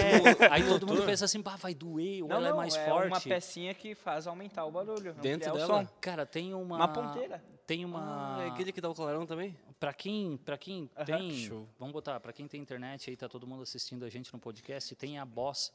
[0.51, 2.85] Aí todo mundo pensa assim, pá, vai doer, ou Não, ela não, é mais é
[2.85, 3.07] forte.
[3.07, 5.13] uma pecinha que faz aumentar o barulho.
[5.15, 5.65] Dentro dela?
[5.85, 5.87] som.
[6.01, 6.75] Cara, tem uma.
[6.75, 7.41] Uma ponteira.
[7.65, 8.37] Tem uma.
[8.39, 9.55] Ah, é aquele que dá o clarão também?
[9.79, 11.05] Pra quem, pra quem Aham.
[11.05, 11.31] tem.
[11.31, 11.67] Show.
[11.79, 14.93] Vamos botar, pra quem tem internet aí, tá todo mundo assistindo a gente no podcast,
[14.95, 15.71] tem a Boss,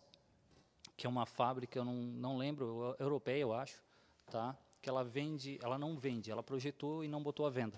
[1.02, 3.82] que é uma fábrica, eu não, não lembro, eu- europeia, eu acho,
[4.30, 4.56] tá?
[4.80, 7.76] Que ela vende, ela não vende, ela projetou e não botou à venda.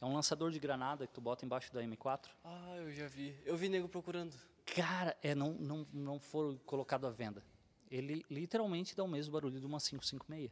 [0.00, 2.30] É um lançador de granada que tu bota embaixo da M4.
[2.42, 3.36] Ah, eu já vi.
[3.44, 4.34] Eu vi nego procurando.
[4.64, 7.44] Cara, é, não, não, não foram colocado à venda.
[7.90, 10.50] Ele literalmente dá o mesmo barulho de uma 556.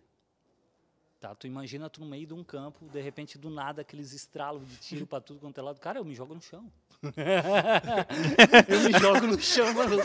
[1.18, 4.68] Tá, tu imagina tu no meio de um campo, de repente do nada aqueles estralos
[4.68, 5.80] de tiro pra tudo quanto é lado.
[5.80, 6.70] Cara, eu me jogo no chão.
[8.68, 9.96] eu me jogo no chão, mano.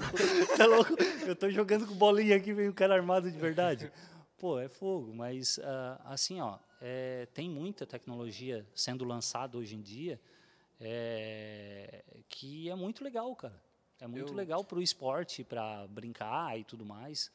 [0.58, 0.96] Tá louco?
[1.26, 3.92] Eu tô jogando com bolinha aqui, vem o cara armado de verdade.
[4.38, 9.82] Pô, é fogo, mas ah, assim, ó, é, tem muita tecnologia sendo lançada hoje em
[9.82, 10.20] dia
[10.80, 13.62] é, que é muito legal, cara.
[14.00, 17.32] É muito Eu- legal pro esporte, para brincar e tudo mais.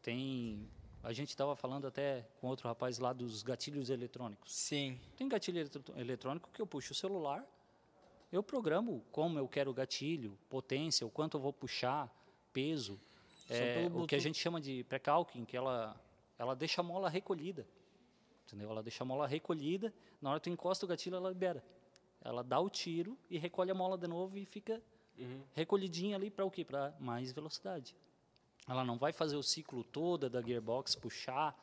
[0.00, 0.66] Tem.
[1.02, 4.52] A gente estava falando até com outro rapaz lá dos gatilhos eletrônicos.
[4.52, 4.98] Sim.
[5.16, 7.44] Tem gatilho eletrônico que eu puxo o celular,
[8.32, 12.10] eu programo como eu quero o gatilho, potência, o quanto eu vou puxar,
[12.52, 13.00] peso.
[13.48, 15.98] É, o que a gente chama de pré-calking, que ela,
[16.38, 17.66] ela deixa a mola recolhida.
[18.44, 18.70] Entendeu?
[18.70, 21.64] Ela deixa a mola recolhida, na hora que tu encosta o gatilho, ela libera.
[22.20, 24.82] Ela dá o tiro e recolhe a mola de novo e fica
[25.18, 25.42] Uhum.
[25.54, 26.64] recolhidinha ali para o quê?
[26.64, 27.96] Para mais velocidade.
[28.68, 31.56] Ela não vai fazer o ciclo todo da gearbox, puxar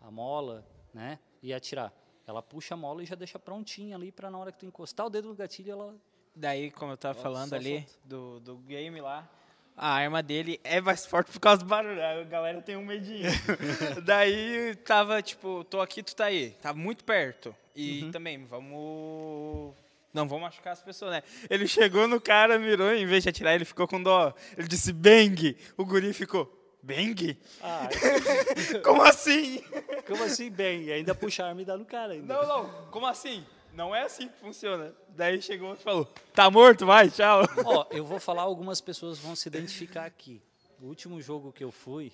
[0.00, 1.92] a mola, né, e atirar.
[2.30, 5.06] Ela puxa a mola e já deixa prontinha ali para na hora que tu encostar
[5.06, 5.94] o dedo no gatilho, ela
[6.34, 7.92] Daí, como eu tava Nossa, falando ali solta.
[8.04, 9.28] do, do game lá,
[9.76, 12.00] a arma dele é mais forte por causa do barulho.
[12.02, 13.28] A galera tem um medinho.
[14.04, 16.50] Daí tava, tipo, tô aqui, tu tá aí.
[16.62, 17.54] Tá muito perto.
[17.74, 18.10] E Uhum.
[18.12, 19.74] também, vamos.
[20.14, 21.22] Não vamos machucar as pessoas, né?
[21.48, 24.32] Ele chegou no cara, mirou, em vez de atirar, ele ficou com dó.
[24.56, 25.56] Ele disse bang.
[25.76, 26.56] O guri ficou.
[26.82, 27.36] Bang?
[27.62, 27.88] ah,
[28.82, 29.62] Como assim?
[30.10, 30.84] Como assim bem?
[30.84, 32.34] E ainda puxa a arma e dá no cara ainda.
[32.34, 33.44] Não, não, como assim?
[33.72, 34.92] Não é assim que funciona.
[35.10, 36.04] Daí chegou outro e falou:
[36.34, 37.42] tá morto, vai, tchau.
[37.64, 40.42] Ó, eu vou falar, algumas pessoas vão se identificar aqui.
[40.80, 42.12] O último jogo que eu fui,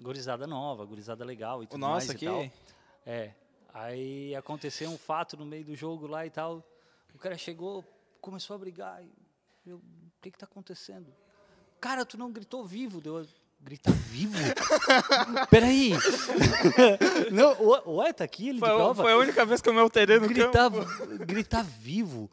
[0.00, 2.24] gurizada nova, gurizada legal e tudo nosso mais aqui?
[2.24, 2.50] e tal.
[3.06, 3.34] É.
[3.72, 6.64] Aí aconteceu um fato no meio do jogo lá e tal.
[7.14, 7.84] O cara chegou,
[8.20, 9.02] começou a brigar.
[9.04, 9.82] e Eu, o
[10.20, 11.12] que que tá acontecendo?
[11.80, 13.00] Cara, tu não gritou vivo.
[13.00, 13.24] Deu,
[13.60, 14.36] gritar vivo?
[15.50, 15.92] Peraí.
[17.30, 19.02] não, o, o Ué, tá aqui, ele de Foi, prova.
[19.02, 20.84] foi a única vez que eu me alterei no gritar, campo.
[21.26, 22.30] gritar vivo.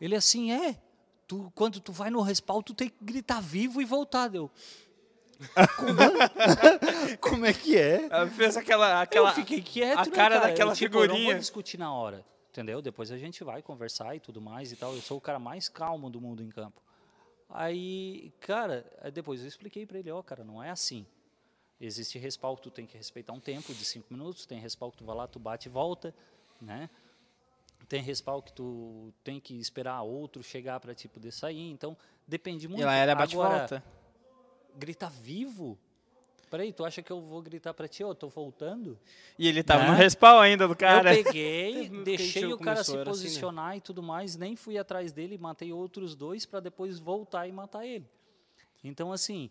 [0.00, 0.76] Ele assim, é.
[1.26, 4.50] Tu, quando tu vai no respawn, tu tem que gritar vivo e voltar, deu.
[5.76, 7.16] Como, é?
[7.20, 8.08] Como é que é?
[8.10, 9.00] Ela fez aquela.
[9.02, 10.48] aquela eu fiquei quieto, a né, cara cara?
[10.48, 11.32] daquela eu, tipo, Eu não figurinha.
[11.32, 12.82] vou discutir na hora, entendeu?
[12.82, 14.94] Depois a gente vai conversar e tudo mais e tal.
[14.94, 16.82] Eu sou o cara mais calmo do mundo em campo.
[17.52, 21.04] Aí, cara, depois eu expliquei pra ele, ó, cara, não é assim.
[21.80, 24.98] Existe respawn que tu tem que respeitar um tempo de cinco minutos, tem respawn que
[24.98, 26.14] tu vai lá, tu bate e volta,
[26.60, 26.88] né?
[27.88, 31.96] Tem respawn que tu tem que esperar outro chegar pra te poder sair, então
[32.26, 32.82] depende muito.
[32.82, 33.84] E lá era Agora, bate-volta.
[34.76, 35.78] gritar vivo?
[36.50, 38.98] Peraí, tu acha que eu vou gritar pra ti, ó, tô voltando?
[39.38, 39.90] E ele tava Né?
[39.90, 41.14] no respawn ainda do cara.
[41.16, 43.04] Eu peguei, deixei o cara se era assim, né?
[43.04, 47.52] posicionar e tudo mais, nem fui atrás dele, matei outros dois pra depois voltar e
[47.52, 48.04] matar ele.
[48.82, 49.48] Então, assim,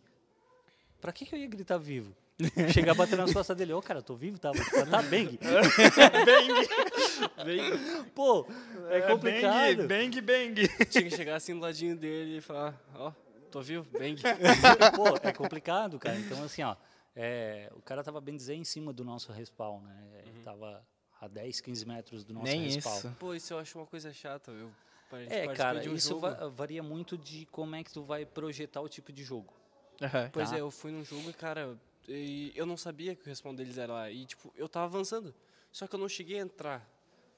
[1.00, 2.14] pra que, que eu ia gritar vivo?
[2.74, 4.52] Chegar batendo nas costas dele, ô cara, tô vivo, tá,
[4.90, 5.38] tá bem.
[8.16, 8.46] Pô,
[8.90, 9.88] é complicado.
[9.88, 10.24] Bang, bang,
[10.66, 10.68] bang.
[10.90, 13.12] Tinha que chegar assim do ladinho dele e falar, ó,
[13.50, 13.88] tô vivo?
[13.92, 14.16] Bang.
[14.96, 16.18] Pô, é complicado, cara.
[16.18, 16.76] Então, assim, ó,
[17.16, 20.22] é, o cara tava bem dizer em cima do nosso respawn, né?
[20.26, 20.86] Ele Tava
[21.20, 22.96] a 10, 15 metros do nosso Nem respawn.
[22.98, 23.16] isso.
[23.20, 24.72] Pô, isso eu acho uma coisa chata, viu?
[25.10, 26.22] Pra gente É, cara, de um isso jogo.
[26.22, 29.54] va- varia muito de como é que tu vai projetar o tipo de jogo.
[30.02, 30.30] Aham.
[30.32, 30.58] Pois tá.
[30.58, 31.78] é, eu fui num jogo e, cara,
[32.08, 34.12] e eu não sabia que o respawn deles era lá.
[34.12, 35.34] E, tipo, eu tava avançando.
[35.72, 36.88] Só que eu não cheguei a entrar.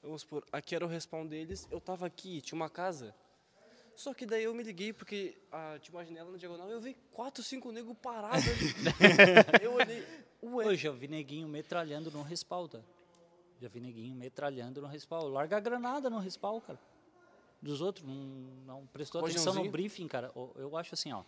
[0.02, 3.14] Vamos supor, aqui era o respawn deles, eu tava aqui, tinha uma casa.
[3.94, 6.80] Só que daí eu me liguei porque ah, tinha uma janela na diagonal e eu
[6.80, 8.72] vi quatro, cinco negros parados ali.
[9.62, 10.06] eu olhei,
[10.42, 10.66] ué.
[10.66, 12.82] Eu já vi neguinho metralhando no respaldo.
[13.60, 15.28] Já vi neguinho metralhando no respaldo.
[15.28, 16.80] Larga a granada no respaldo, cara.
[17.60, 18.14] Dos outros, não,
[18.66, 20.32] não prestou atenção no briefing, cara.
[20.34, 21.22] Eu- Eu acho assim, ó.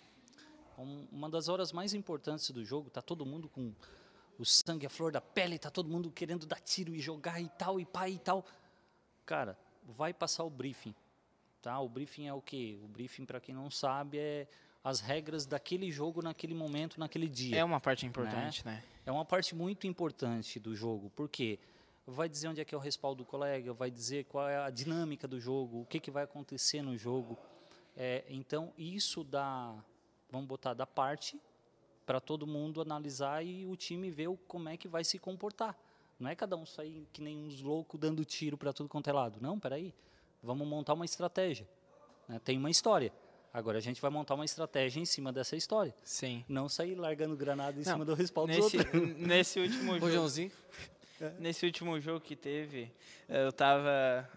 [0.77, 3.73] um- uma das horas mais importantes do jogo, tá todo mundo com
[4.37, 7.49] o sangue, a flor da pele, tá todo mundo querendo dar tiro e jogar e
[7.51, 8.45] tal, e pá e tal.
[9.25, 10.93] Cara, vai passar o briefing,
[11.65, 11.81] tá?
[11.81, 12.79] O briefing é o quê?
[12.83, 14.47] O briefing, para quem não sabe, é
[14.83, 17.57] as regras daquele jogo naquele momento, naquele dia.
[17.59, 18.83] É uma parte importante, né?
[19.07, 21.59] É uma parte muito importante do jogo, porque
[22.07, 24.69] vai dizer onde é que é o respaldo do colega, vai dizer qual é a
[24.71, 27.39] dinâmica do jogo, o que, que vai acontecer no jogo.
[27.97, 29.75] É, então, isso dá,
[30.31, 31.41] vamos botar, da parte
[32.05, 35.75] para todo mundo analisar e o time ver o- como é que vai se comportar.
[36.21, 39.13] Não é cada um sair que nem uns loucos dando tiro para tudo quanto é
[39.13, 39.39] lado.
[39.41, 39.95] Não, peraí.
[40.45, 41.67] Vamos montar uma estratégia.
[42.29, 42.41] né?
[42.45, 43.13] Tem uma história.
[43.53, 45.95] Agora a gente vai montar uma estratégia em cima dessa história.
[46.03, 46.45] Sim.
[46.49, 49.17] Não sair largando granada em Não, cima do respaldo dos Nesse, outros.
[49.17, 50.53] nesse último jogo, Rojãozinho.
[51.39, 52.93] nesse último jogo que teve,
[53.29, 54.29] eu tava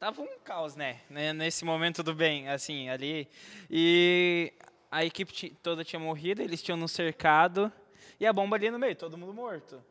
[0.00, 1.00] tava um caos, né?
[1.10, 3.28] Né, Nesse momento do bem, assim, ali.
[3.70, 4.52] E
[4.90, 7.70] a equipe toda tinha morrido, eles tinham nos cercado
[8.18, 9.82] e a bomba ali no meio, todo mundo morto.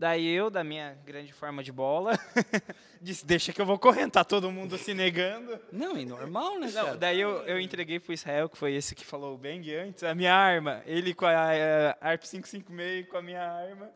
[0.00, 2.18] Daí eu, da minha grande forma de bola,
[3.02, 5.60] disse, deixa que eu vou correndo, tá todo mundo se negando.
[5.70, 9.04] Não, é normal, né, Não, daí eu, eu entreguei pro Israel, que foi esse que
[9.04, 10.80] falou o Bang antes, a minha arma.
[10.86, 13.90] Ele com a, eh, ARP 556 com a minha arma.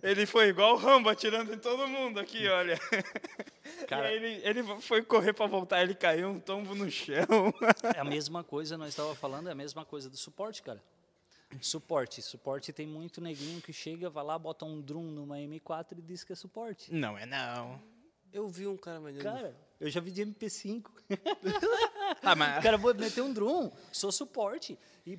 [0.00, 2.78] Ele foi igual o Rambo atirando em todo mundo aqui, olha.
[3.88, 7.26] Cara- E aí ele, ele foi correr pra voltar, ele caiu um tombo no chão.
[7.96, 10.80] É a mesma coisa, nós estava falando, é a mesma coisa do suporte, cara.
[11.60, 12.20] Suporte.
[12.22, 16.22] Suporte tem muito neguinho que chega, vai lá, bota um drum numa M4 e diz
[16.24, 16.92] que é suporte.
[16.92, 17.80] Não é não.
[18.32, 19.22] Eu vi um cara vendendo.
[19.22, 20.84] Cara, eu já vi de MP5.
[22.22, 24.78] Ah, O mas cara vou meter um drum, sou suporte.
[25.06, 25.18] E.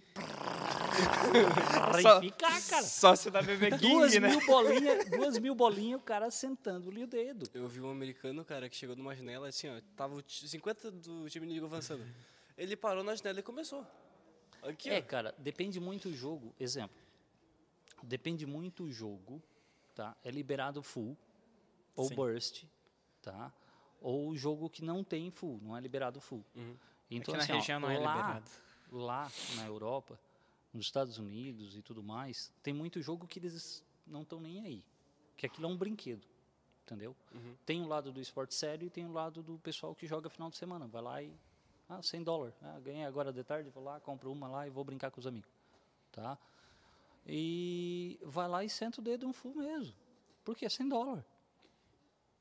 [2.01, 2.83] Só- e ficar, cara.
[2.83, 4.27] só se dá bebê Duas né?
[4.29, 7.47] mil bolinhas, duas mil bolinhas, o cara sentando-lhe o dedo.
[7.53, 10.91] Eu vi um americano, cara, que chegou numa janela, assim, ó, tava o ti- 50
[10.91, 12.03] do time inimigo avançando.
[12.57, 13.85] Ele parou na janela e começou.
[14.63, 16.53] Aqui, É, cara, depende muito do jogo.
[16.59, 16.97] Exemplo.
[18.03, 19.41] Depende muito do jogo,
[19.95, 20.15] tá?
[20.23, 21.17] É liberado full
[21.95, 22.15] ou Sim.
[22.15, 22.63] burst,
[23.21, 23.51] tá?
[24.01, 26.45] Ou jogo que não tem full, não é liberado full.
[26.55, 26.75] Uhum.
[27.11, 28.49] Então, Aqui na assim, ó, região não é lá, liberado.
[28.91, 30.17] lá na Europa,
[30.73, 34.83] nos Estados Unidos e tudo mais, tem muito jogo que eles não estão nem aí.
[35.35, 36.25] Que aquilo é um brinquedo,
[36.83, 37.15] entendeu?
[37.33, 37.55] Uhum.
[37.65, 40.49] Tem o lado do esporte sério e tem o lado do pessoal que joga final
[40.49, 40.87] de semana.
[40.87, 41.33] Vai lá e.
[41.89, 42.55] Ah, 100 dólares.
[42.61, 45.25] Ah, ganhei agora de tarde, vou lá, compro uma lá e vou brincar com os
[45.27, 45.49] amigos.
[46.11, 46.37] Tá?
[47.25, 49.93] E vai lá e senta o dedo no full mesmo.
[50.43, 51.23] Porque é 100 dólares.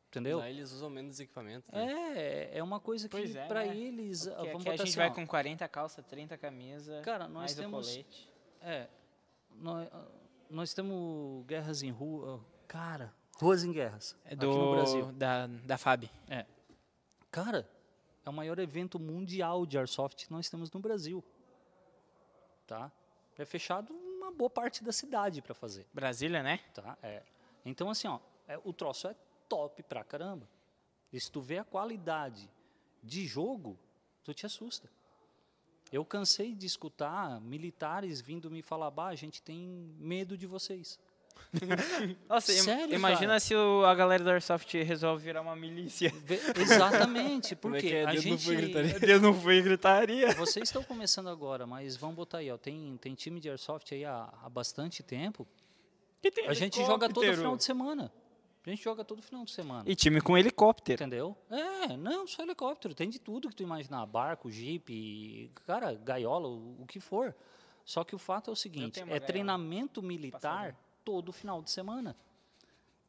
[0.09, 0.39] Entendeu?
[0.39, 1.71] Lá eles usam menos equipamento.
[1.75, 1.87] né?
[2.17, 3.77] É, é uma coisa que Pois é, pra né?
[3.77, 4.27] eles.
[4.27, 7.33] Porque vamos aqui a gente assim, vai ó, com 40 calça, 30 camisa, Cara, nós
[7.35, 8.29] mais temos- o colete.
[8.63, 8.89] É,
[9.51, 9.89] nós,
[10.49, 12.43] nós temos guerras em rua.
[12.67, 14.17] Cara, ruas em guerras.
[14.25, 15.07] É aqui no Brasil.
[15.07, 16.11] do, da, da FAB.
[16.27, 16.47] É.
[17.31, 17.69] Cara,
[18.29, 21.25] é o maior evento mundial de airsoft que nós temos no Brasil.
[22.67, 22.93] Tá?
[23.37, 25.87] É fechado uma boa parte da cidade para fazer.
[25.93, 26.59] Brasília, né?
[26.75, 26.97] Tá?
[27.03, 27.23] É.
[27.65, 29.17] Então, assim, ó, é, o troço é
[29.49, 30.47] top pra caramba.
[31.11, 32.51] E se tu vê a qualidade
[33.03, 33.79] de jogo,
[34.23, 34.91] tu te assusta.
[35.91, 39.59] Eu cansei de escutar militares vindo me falar, bah, a gente tem
[39.99, 40.99] medo de vocês.
[42.29, 43.41] Nossa, Sério, imagina cara?
[43.41, 46.13] se o- a galera do Airsoft resolve virar uma milícia.
[46.57, 48.03] Exatamente, é porque que é?
[48.05, 48.45] a não gente...
[48.45, 48.99] foi gritaria.
[49.01, 50.35] Deus não foi gritaria.
[50.35, 54.05] Vocês estão começando agora, mas vamos botar aí, ó, tem, tem time de airsoft aí
[54.05, 55.47] há, há bastante tempo.
[56.47, 58.13] A gente joga todo final de semana.
[58.67, 59.85] A gente joga todo final de semana.
[59.87, 61.03] E time com helicóptero.
[61.03, 61.35] Entendeu?
[61.51, 62.95] É, não, só helicóptero.
[62.95, 64.05] Tem de tudo que tu imaginar.
[64.05, 67.35] Barco, jipe, cara, gaiola, o, o que for.
[67.83, 69.21] Só que o fato é o seguinte, é gaiola.
[69.21, 70.77] treinamento militar Passarinho.
[71.09, 72.15] Todo final de semana.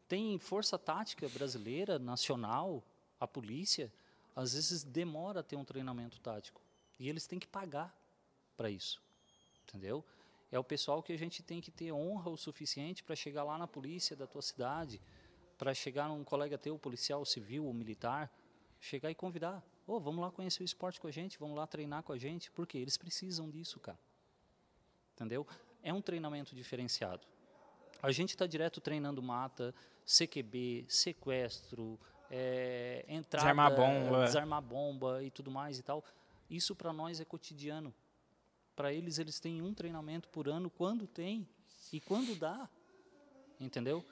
[0.07, 2.81] Tem força tática brasileira, nacional,
[3.19, 3.91] a polícia,
[4.33, 6.61] às vezes demora a ter um treinamento tático.
[6.97, 7.93] E eles têm que pagar
[8.55, 9.01] para isso.
[9.63, 10.01] Entendeu?
[10.49, 13.57] É o pessoal que a gente tem que ter honra o suficiente para chegar lá
[13.57, 15.01] na polícia da tua cidade,
[15.57, 18.33] para chegar num colega teu, policial, civil ou militar,
[18.79, 19.61] chegar e convidar.
[19.85, 22.49] Ô, vamos lá conhecer o esporte com a gente, vamos lá treinar com a gente,
[22.51, 23.99] porque eles precisam disso, cara.
[25.15, 25.45] Entendeu?
[25.83, 27.27] É um treinamento diferenciado.
[28.01, 29.73] A gente está direto treinando mata,
[30.05, 31.99] CQB, sequestro,
[32.31, 34.25] é, entrada, Desarmar bomba.
[34.25, 36.03] desarmar bomba e tudo mais e tal.
[36.49, 37.93] Isso para nós é cotidiano.
[38.75, 41.47] Para eles, eles têm um treinamento por ano, quando tem
[41.91, 42.69] e quando dá.
[43.59, 44.05] Entendeu?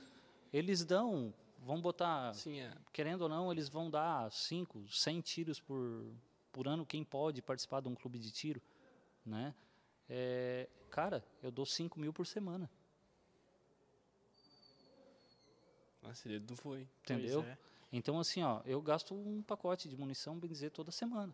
[0.52, 2.74] Eles dão, vamos botar, Sim, é.
[2.92, 6.12] querendo ou não, eles vão dar 5, 100 tiros por,
[6.52, 8.62] por ano, quem pode participar de um clube de tiro,
[9.26, 9.54] né?
[10.10, 12.70] É, cara, eu dou 5 mil por semana,
[16.08, 16.88] Nossa, ele não foi.
[17.04, 17.42] entendeu?
[17.44, 17.58] É.
[17.92, 21.34] Então, assim, ó, eu gasto um pacote de munição, bem dizer, toda semana.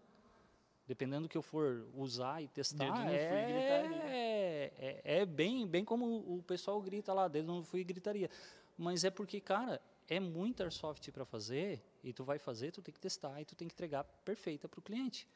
[0.85, 6.05] Dependendo do que eu for usar e testar, e é, é, é bem, bem como
[6.05, 8.29] o pessoal grita lá, dedo fio e gritaria.
[8.77, 12.93] Mas é porque, cara, é muito airsoft para fazer, e tu vai fazer, tu tem
[12.93, 15.27] que testar, e tu tem que entregar perfeita para o cliente.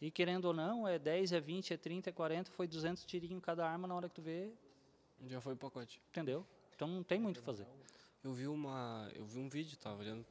[0.00, 3.42] E querendo ou não, é 10, é 20, é 30, é 40, foi 200 tirinhos
[3.42, 4.52] cada arma na hora que tu vê,
[5.26, 6.02] Já foi o pacote.
[6.10, 6.44] entendeu?
[6.74, 7.66] Então não tem muito o que fazer.
[8.24, 9.10] Eu vi uma.
[9.14, 10.24] Eu vi um vídeo, tava olhando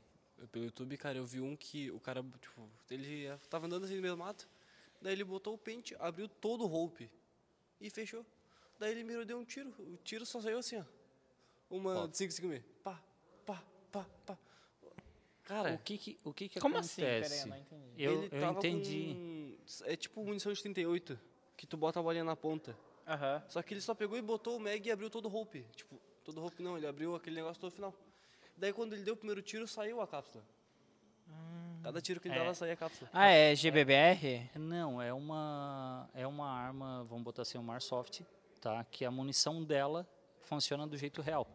[0.52, 4.02] pelo YouTube, cara, eu vi um que o cara, tipo, ele tava andando assim no
[4.02, 4.50] meio do mato,
[5.00, 7.10] daí ele botou o pente, abriu todo o rope
[7.80, 8.26] e fechou.
[8.80, 9.70] Daí ele mirou, deu um tiro.
[9.80, 10.84] O tiro só saiu assim, ó.
[11.70, 13.02] Uma de 5 5 Pá,
[13.46, 14.38] pá, pá, pá.
[15.44, 17.02] Cara, O que que, o que, que Como assim?
[17.04, 17.30] acontece?
[17.30, 18.04] Peraí, eu não entendi.
[18.04, 19.14] eu, ele eu tava entendi.
[19.14, 21.20] com- é tipo munição de 38,
[21.56, 22.78] que tu bota a bolinha na ponta.
[23.06, 23.44] Aham.
[23.50, 25.64] Só que ele só pegou e botou o mag e abriu todo o rope.
[25.76, 27.94] Tipo, todo o rope não, ele abriu aquele negócio todo final.
[28.58, 30.44] Daí quando ele deu o primeiro tiro, saiu a cápsula.
[31.84, 32.40] Cada tiro que ele É.
[32.40, 33.10] dava, saía a cápsula.
[33.14, 34.50] Ah, é GBBR?
[34.56, 38.22] Não, é uma é uma arma, vamos botar assim, uma airsoft,
[38.62, 38.84] tá?
[38.86, 40.08] Que a munição dela
[40.42, 41.46] funciona do jeito real,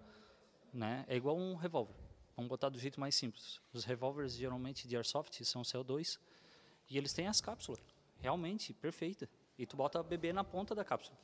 [0.73, 1.05] né?
[1.09, 1.95] É igual um revólver.
[2.37, 3.59] Vamos botar do jeito mais simples.
[3.73, 6.19] Os revólveres geralmente de airsoft são CO2
[6.91, 7.81] e eles têm as cápsulas,
[8.21, 9.29] realmente perfeita.
[9.59, 11.17] E tu bota a bebê na ponta da cápsula.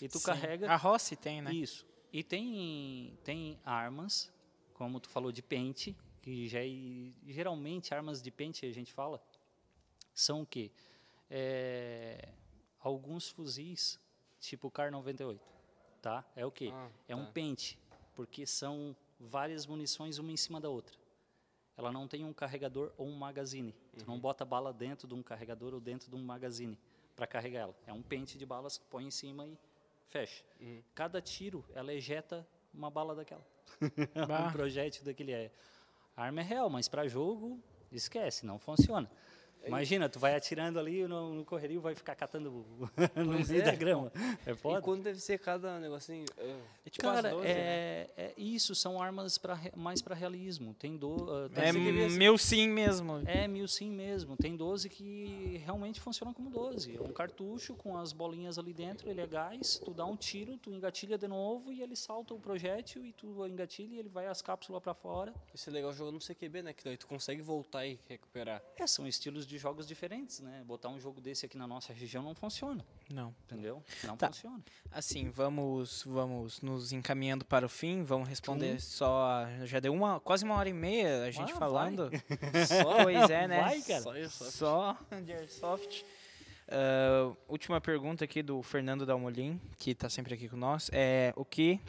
[0.00, 0.24] E tu Sim.
[0.26, 1.52] carrega A Rossi tem, né?
[1.52, 1.86] Isso.
[2.12, 4.32] E tem, tem armas,
[4.74, 9.22] como tu falou de pente, que já é- geralmente armas de pente a gente fala,
[10.14, 10.70] são o quê?
[11.30, 12.28] É,
[12.80, 14.00] alguns fuzis,
[14.40, 15.40] tipo Car 98,
[16.00, 16.24] tá?
[16.34, 16.70] É o quê?
[16.72, 17.32] Ah, é um tá.
[17.32, 17.78] pente,
[18.14, 20.96] porque são várias munições uma em cima da outra.
[21.76, 23.72] Ela não tem um carregador ou um magazine.
[23.96, 26.76] Tu não bota bala dentro de um carregador ou dentro de um magazine
[27.14, 27.76] para carregar ela.
[27.86, 29.56] É um pente de balas que põe em cima e
[30.08, 30.44] fecha.
[30.94, 33.46] Cada tiro, ela ejeta uma bala daquela.
[34.48, 35.50] Um projétil daquele é.
[36.16, 37.62] A arma é real, mas para jogo,
[37.92, 39.10] esquece, não funciona.
[39.66, 42.64] Imagina, tu vai atirando ali no, no correrio, vai ficar catando
[43.16, 43.64] no meio é.
[43.64, 44.10] da grama.
[44.46, 44.80] É E foda.
[44.80, 46.24] quando deve ser cada negocinho.
[46.38, 46.56] ah,
[46.86, 47.50] É tipo Cara, 12, né?
[47.52, 50.74] é, é isso, são armas pra, mais para realismo.
[50.74, 53.22] Tem do, tem É meu sim mesmo.
[53.26, 54.36] é mil sim mesmo.
[54.36, 56.96] Tem 12 que realmente funcionam como 12.
[56.96, 60.56] É um cartucho com as bolinhas ali dentro, ele é gás, tu dá um tiro,
[60.56, 64.26] tu engatilha de novo e ele salta o projétil e tu engatilha e ele vai
[64.26, 65.34] as cápsulas para fora.
[65.54, 66.72] Isso é legal jogando no CQB, né?
[66.72, 68.62] Que daí tu consegue voltar e recuperar.
[68.76, 70.62] É, são estilos de jogos diferentes, né?
[70.66, 73.34] Botar um jogo desse aqui na nossa região não funciona, Não.
[73.46, 73.82] entendeu?
[74.04, 74.26] Não Tá.
[74.28, 74.62] funciona.
[74.92, 78.02] Assim, vamos, vamos nos encaminhando para o fim.
[78.04, 79.46] Vamos responder só.
[79.64, 82.10] Já deu uma, quase uma hora e meia a gente Ah, falando.
[82.66, 83.02] Só?
[83.04, 83.60] Pois é, né?
[83.62, 84.02] Vai, cara.
[84.02, 84.50] Só isso.
[84.52, 86.04] Só de Airsoft.
[86.68, 90.90] Ah, última pergunta aqui do Fernando Dalmolin, que está sempre aqui com nós.
[90.92, 91.80] É o que,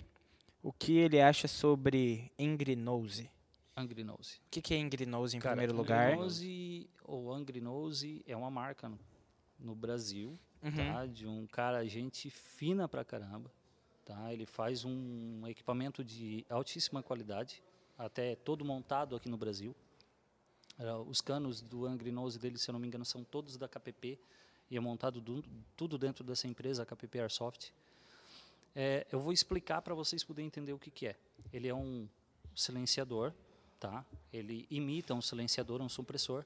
[0.63, 3.29] o que ele acha sobre Angry Nose?
[3.79, 4.37] Angry Nose.
[4.47, 6.15] O que, que é Angry Nose em Cara, primeiro Angry lugar?
[6.15, 8.99] Nose, ou Angry Nose é uma marca no,
[9.59, 10.71] no Brasil, Uhum.
[10.75, 11.05] tá?
[11.05, 13.49] De um cara, gente fina pra caramba,
[14.05, 14.33] tá?
[14.33, 17.63] Ele faz um equipamento de altíssima qualidade,
[17.97, 19.73] até todo montado aqui no Brasil.
[21.07, 24.17] Os canos do Angry Nose dele, se eu não me engano, são todos da KPP
[24.71, 25.43] e é montado du-
[25.75, 27.71] tudo dentro dessa empresa, a KPP Airsoft.
[28.75, 31.15] É, eu vou explicar para vocês poderem entender o que, que é.
[31.51, 32.07] Ele é um
[32.55, 33.33] silenciador,
[33.79, 34.05] tá?
[34.31, 36.45] Ele imita um silenciador, um supressor,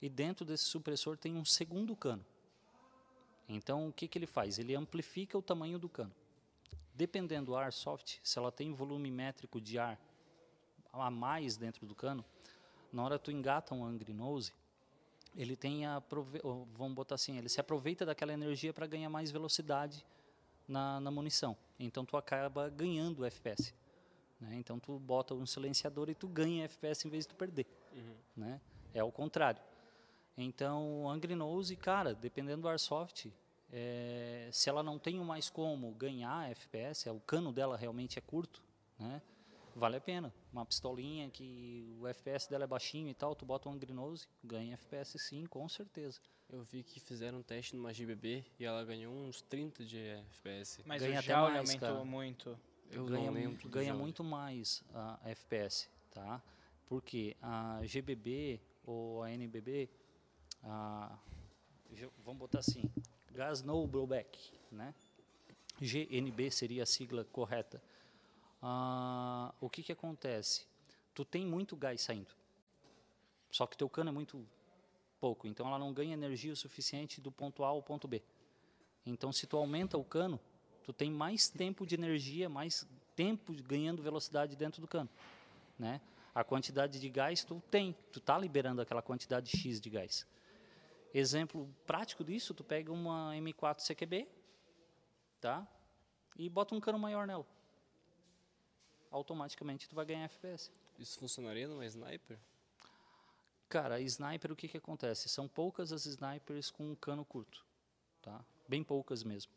[0.00, 2.24] e dentro desse supressor tem um segundo cano.
[3.48, 4.58] Então, o que, que ele faz?
[4.58, 6.14] Ele amplifica o tamanho do cano.
[6.94, 9.98] Dependendo do Airsoft, se ela tem volume métrico de ar
[10.92, 12.24] a mais dentro do cano,
[12.92, 14.52] na hora que tu engata um Angry Nose,
[15.36, 16.02] ele tem a,
[16.74, 20.04] vamos botar assim, ele se aproveita daquela energia para ganhar mais velocidade
[20.66, 21.56] na, na munição.
[21.78, 23.72] Então tu acaba ganhando FPS.
[24.40, 24.56] Né?
[24.56, 27.66] Então tu bota um silenciador e tu ganha FPS em vez de tu perder.
[28.36, 28.60] Né?
[28.94, 29.60] É o contrário.
[30.36, 33.30] Então, Angry Nose, cara, dependendo do Airsoft,
[33.72, 38.22] é, se ela não tem mais como ganhar FPS, é, o cano dela realmente é
[38.22, 38.62] curto,
[38.98, 39.20] né?
[39.76, 40.34] Vale a pena.
[40.52, 44.26] Uma pistolinha que o FPS dela é baixinho e tal, tu bota um Angry Nose,
[44.42, 46.20] ganha FPS sim, com certeza.
[46.48, 50.82] Eu vi que fizeram um teste numa GBB e ela ganhou uns 30 de FPS.
[50.84, 52.04] Mas Ganha o até mais, aumentou cara.
[52.04, 52.58] muito.
[52.90, 53.30] Eu ganha,
[53.66, 56.42] ganha muito mais a FPS, tá?
[56.86, 59.88] Porque a GBB ou a NBB,
[60.64, 61.16] a,
[62.18, 62.90] vamos botar assim,
[63.32, 64.92] Gas No Blowback, né?
[65.80, 67.80] GNB seria a sigla correta.
[68.60, 70.66] Ah, o que que acontece?
[71.14, 72.34] Tu tem muito gás saindo,
[73.50, 74.44] só que teu cano é muito
[75.20, 75.46] pouco.
[75.46, 78.20] Então ela não ganha energia o suficiente do ponto A ao ponto B.
[79.06, 80.40] Então se tu aumenta o cano,
[80.84, 85.08] tu tem mais tempo de energia, mais tempo ganhando velocidade dentro do cano,
[85.78, 86.00] né?
[86.34, 90.26] A quantidade de gás tu tem, tu tá liberando aquela quantidade X de gás.
[91.12, 94.28] Exemplo prático disso, tu pega uma M4 CQB,
[95.40, 95.66] tá?
[96.36, 97.46] E bota um cano maior nela.
[99.10, 100.70] Automaticamente tu vai ganhar FPS.
[100.98, 102.38] Isso funcionaria numa sniper?
[103.68, 105.28] Cara, sniper o que que acontece?
[105.28, 107.64] São poucas as snipers com um cano curto,
[108.22, 108.44] tá?
[108.68, 109.52] Bem poucas mesmo.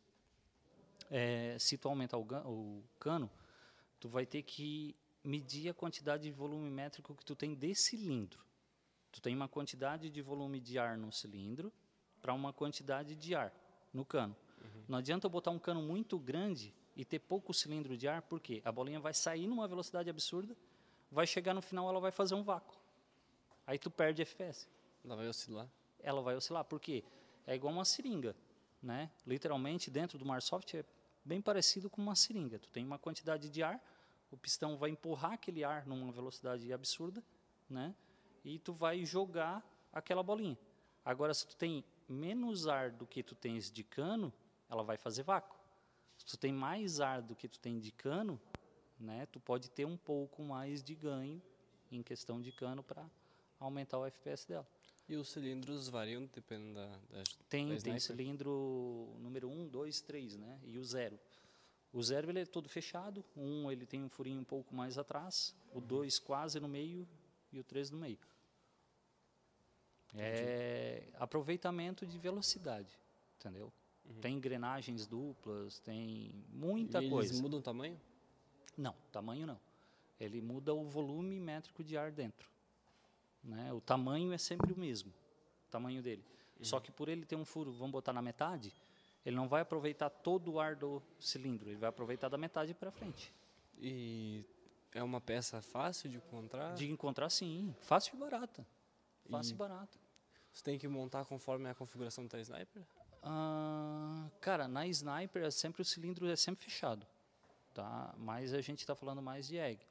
[1.10, 3.30] É, se tu aumentar o, o cano,
[4.00, 8.40] tu vai ter que medir a quantidade de volume métrico que tu tem de cilindro.
[9.12, 11.72] Tu tem uma quantidade de volume de ar no cilindro
[12.22, 13.54] para uma quantidade de ar
[13.94, 14.36] no cano.
[14.88, 18.62] Não adianta eu botar um cano muito grande e ter pouco cilindro de ar, porque
[18.66, 20.56] a bolinha vai sair numa velocidade absurda,
[21.12, 22.76] vai chegar no final ela vai fazer um vácuo.
[23.66, 24.68] Aí tu perde FPS.
[25.04, 25.70] Ela vai oscilar?
[26.00, 27.04] Ela vai oscilar, por quê?
[27.46, 28.36] É igual uma seringa,
[28.84, 29.10] né?
[29.26, 30.84] Literalmente dentro do Marsoft é
[31.24, 32.60] bem parecido com uma seringa.
[32.60, 33.82] Tu tem uma quantidade de ar,
[34.30, 37.24] o pistão vai empurrar aquele ar numa velocidade absurda,
[37.70, 37.96] né?
[38.44, 40.58] E tu vai jogar aquela bolinha.
[41.06, 44.34] Agora, se tu tem menos ar do que tu tens de cano,
[44.70, 45.58] ela vai fazer vácuo.
[46.18, 48.40] Se tu tem mais ar do que tu tem de cano,
[49.00, 49.26] né?
[49.28, 51.42] Tu pode ter um pouco mais de ganho
[51.92, 53.06] em questão de cano para
[53.60, 54.68] aumentar o FPS dela.
[55.08, 60.38] E os cilindros variam dependendo da, da Tem, da tem cilindro número 1, 2, 3,
[60.38, 60.60] né?
[60.64, 61.20] E o zero.
[61.92, 64.98] O zero ele é todo fechado, o um ele tem um furinho um pouco mais
[64.98, 67.08] atrás, o 2 quase no meio
[67.52, 68.18] e o 3 no meio.
[70.16, 72.98] É aproveitamento de velocidade,
[73.40, 73.72] entendeu?
[74.22, 77.32] Tem engrenagens duplas, tem muita e coisa.
[77.32, 78.00] eles mudam o tamanho?
[78.78, 79.60] Não, tamanho não.
[80.20, 82.53] Ele muda o volume métrico de ar dentro.
[83.44, 83.74] Né?
[83.74, 85.12] O tamanho é sempre o mesmo,
[85.68, 86.24] o tamanho dele.
[86.62, 88.74] Só que por ele ter um furo, vamos botar na metade,
[89.26, 92.90] ele não vai aproveitar todo o ar do cilindro, ele vai aproveitar da metade para
[92.90, 93.34] frente.
[93.78, 94.46] E
[94.94, 96.74] é uma peça fácil de encontrar?
[96.74, 98.66] De encontrar, sim, fácil e barata.
[99.30, 99.98] Fácil e, E- barata.
[100.54, 102.84] Você tem que montar conforme a configuração da sniper?
[103.24, 107.06] Ah, cara, na sniper é sempre o cilindro é sempre fechado,
[107.74, 108.14] tá?
[108.18, 109.86] Mas a gente está falando mais de egg.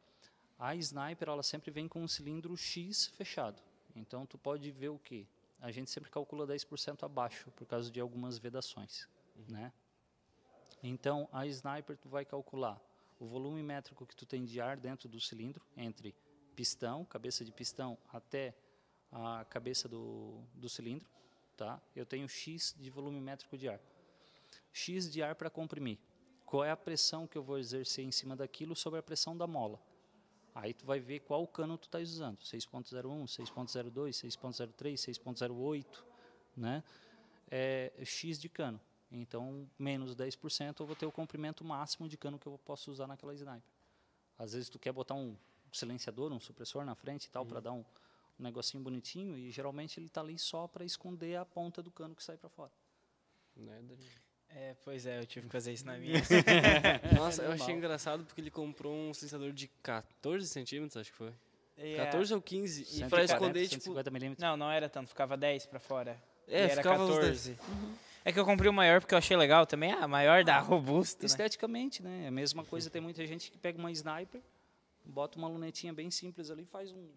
[0.59, 3.61] A sniper ela sempre vem com um cilindro X fechado.
[3.95, 5.27] Então tu pode ver o que?
[5.61, 9.09] A gente sempre calcula 10% abaixo por causa de algumas vedações,
[9.49, 9.73] né?
[10.83, 12.81] Então a sniper tu vai calcular
[13.21, 16.15] o volume métrico que tu tem de ar dentro do cilindro entre
[16.57, 18.55] pistão, cabeça de pistão até
[19.13, 21.09] a cabeça do, do cilindro,
[21.57, 21.81] tá?
[21.95, 23.81] Eu tenho X de volume métrico de ar.
[24.73, 25.99] X de ar para comprimir.
[26.45, 29.47] Qual é a pressão que eu vou exercer em cima daquilo sobre a pressão da
[29.47, 29.81] mola?
[30.55, 32.39] Aí tu vai ver qual cano tu está usando.
[32.39, 35.87] 6.01, 6.02, 6.03, 6.08,
[36.57, 36.85] né?
[37.51, 38.81] É X de cano.
[39.11, 43.07] Então, menos 10% eu vou ter o comprimento máximo de cano que eu posso usar
[43.07, 43.63] naquela sniper.
[44.39, 45.37] Às vezes tu quer botar um
[45.73, 47.85] silenciador, um supressor na frente e tal, para dar um,
[48.39, 52.15] um negocinho bonitinho, e geralmente ele está ali só para esconder a ponta do cano
[52.15, 52.73] que sai para fora.
[53.55, 54.32] Né, Danilo?
[54.55, 56.21] É, pois é, eu tive que fazer isso na minha.
[57.17, 57.65] Nossa, eu normal.
[57.65, 61.33] achei engraçado porque ele comprou um silenciador de 14 centímetros, acho que foi.
[61.79, 62.83] E, 14 ou 15.
[62.83, 63.83] E 140, pra esconder, tipo...
[63.85, 64.43] 150 milímetros.
[64.43, 66.23] Não, não era tanto, ficava 10 pra fora.
[66.47, 67.49] É, e era ficava os 10.
[67.49, 67.59] 14.
[68.25, 69.93] É que eu comprei o maior porque eu achei legal também.
[69.93, 71.27] Ah, maior dá robusto, né?
[71.27, 72.25] Esteticamente, né?
[72.25, 74.41] É a mesma coisa, tem muita gente que pega uma sniper,
[75.05, 77.09] bota uma lunetinha bem simples ali, faz um.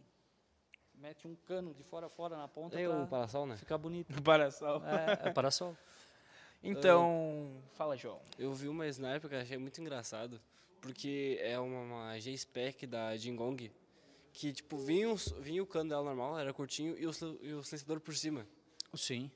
[0.96, 3.56] mete um cano de fora a fora na ponta É pra o parasol, né?
[3.58, 4.12] ficar bonito.
[4.16, 4.82] Comparação.
[4.88, 5.78] É, é parasol.
[6.64, 8.20] Então, fala, João.
[8.38, 10.42] Eu vi uma sniper que eu achei muito engraçado,
[10.82, 13.72] porque é uma, uma G-Spec da Jingong,
[14.34, 17.12] que, tipo, vinha, os- vinha o cano dela normal, era curtinho, e o,
[17.42, 18.46] e o silenciador por cima.
[18.96, 19.30] Sim.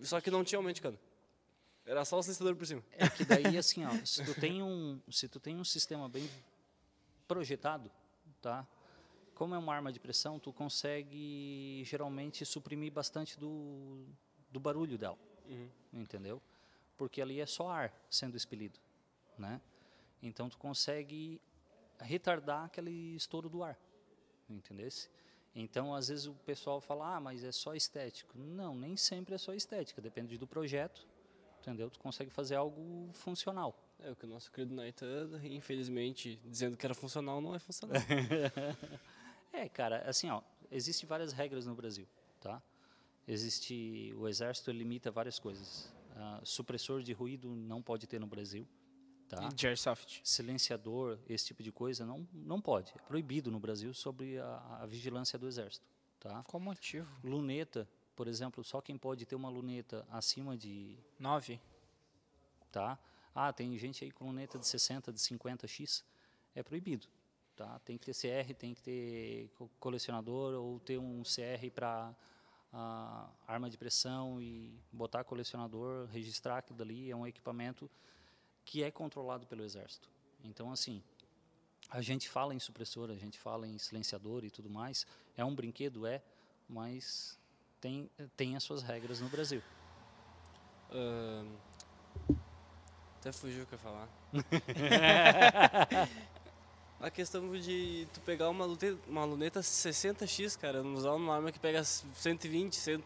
[0.00, 0.98] Só que não tinha aumento de cano.
[1.84, 2.82] Era só o silenciador por cima.
[2.92, 6.28] É que daí, assim, ó, se tu tem um, se tu tem um sistema bem
[7.28, 7.90] projetado,
[8.40, 8.66] tá?
[9.34, 14.06] Como é uma arma de pressão, tu consegue geralmente suprimir bastante do,
[14.50, 15.18] do barulho dela,
[15.94, 16.42] entendeu?
[16.96, 18.78] Porque ali é só ar sendo expelido,
[19.38, 19.60] né?
[20.22, 21.40] Então tu consegue
[22.00, 23.78] retardar aquele estouro do ar,
[24.48, 25.08] entendesse?
[25.54, 28.36] Então, às vezes o pessoal fala, ah, mas é só estético.
[28.36, 31.06] Não, nem sempre é só estética, depende do projeto,
[31.60, 31.88] entendeu?
[31.88, 33.78] Tu consegue fazer algo funcional.
[34.00, 37.96] É o que o nosso querido Naitan, infelizmente, dizendo que era funcional, não é funcional.
[39.56, 42.08] É, cara, assim, ó, existem várias regras no Brasil,
[42.40, 42.60] tá?
[43.26, 45.92] Existe, o exército limita várias coisas.
[46.16, 48.66] Ah, supressor de ruído não pode ter no Brasil,
[49.28, 49.48] tá?
[49.48, 50.20] De Airsoft.
[50.22, 54.86] Silenciador, esse tipo de coisa não não pode, é proibido no Brasil sobre a, a
[54.86, 55.86] vigilância do exército,
[56.20, 56.42] tá?
[56.44, 57.08] Qual motivo?
[57.24, 61.58] Luneta por exemplo, só quem pode ter uma luneta acima de 9?
[62.70, 62.96] tá?
[63.34, 66.04] Ah, tem gente aí com luneta de 60, de 50x,
[66.54, 67.08] é proibido,
[67.56, 67.78] tá?
[67.80, 72.14] Tem que ter CR, tem que ter co- colecionador ou ter um CR para
[73.46, 77.90] arma de pressão e botar colecionador, registrar aquilo dali, é um equipamento
[78.64, 80.08] que é controlado pelo exército.
[80.42, 81.02] Então, assim,
[81.88, 85.06] a gente fala em supressor, a gente fala em silenciador e tudo mais,
[85.36, 86.22] é um brinquedo, é,
[86.68, 87.38] mas
[87.80, 89.62] tem, tem as suas regras no Brasil.
[90.90, 91.56] Ahn,
[93.18, 94.08] até fugiu o que eu ia falar.
[97.00, 101.58] A questão de tu pegar uma luneta, uma luneta 60x, cara, usar uma arma que
[101.58, 103.04] pega 120, 100,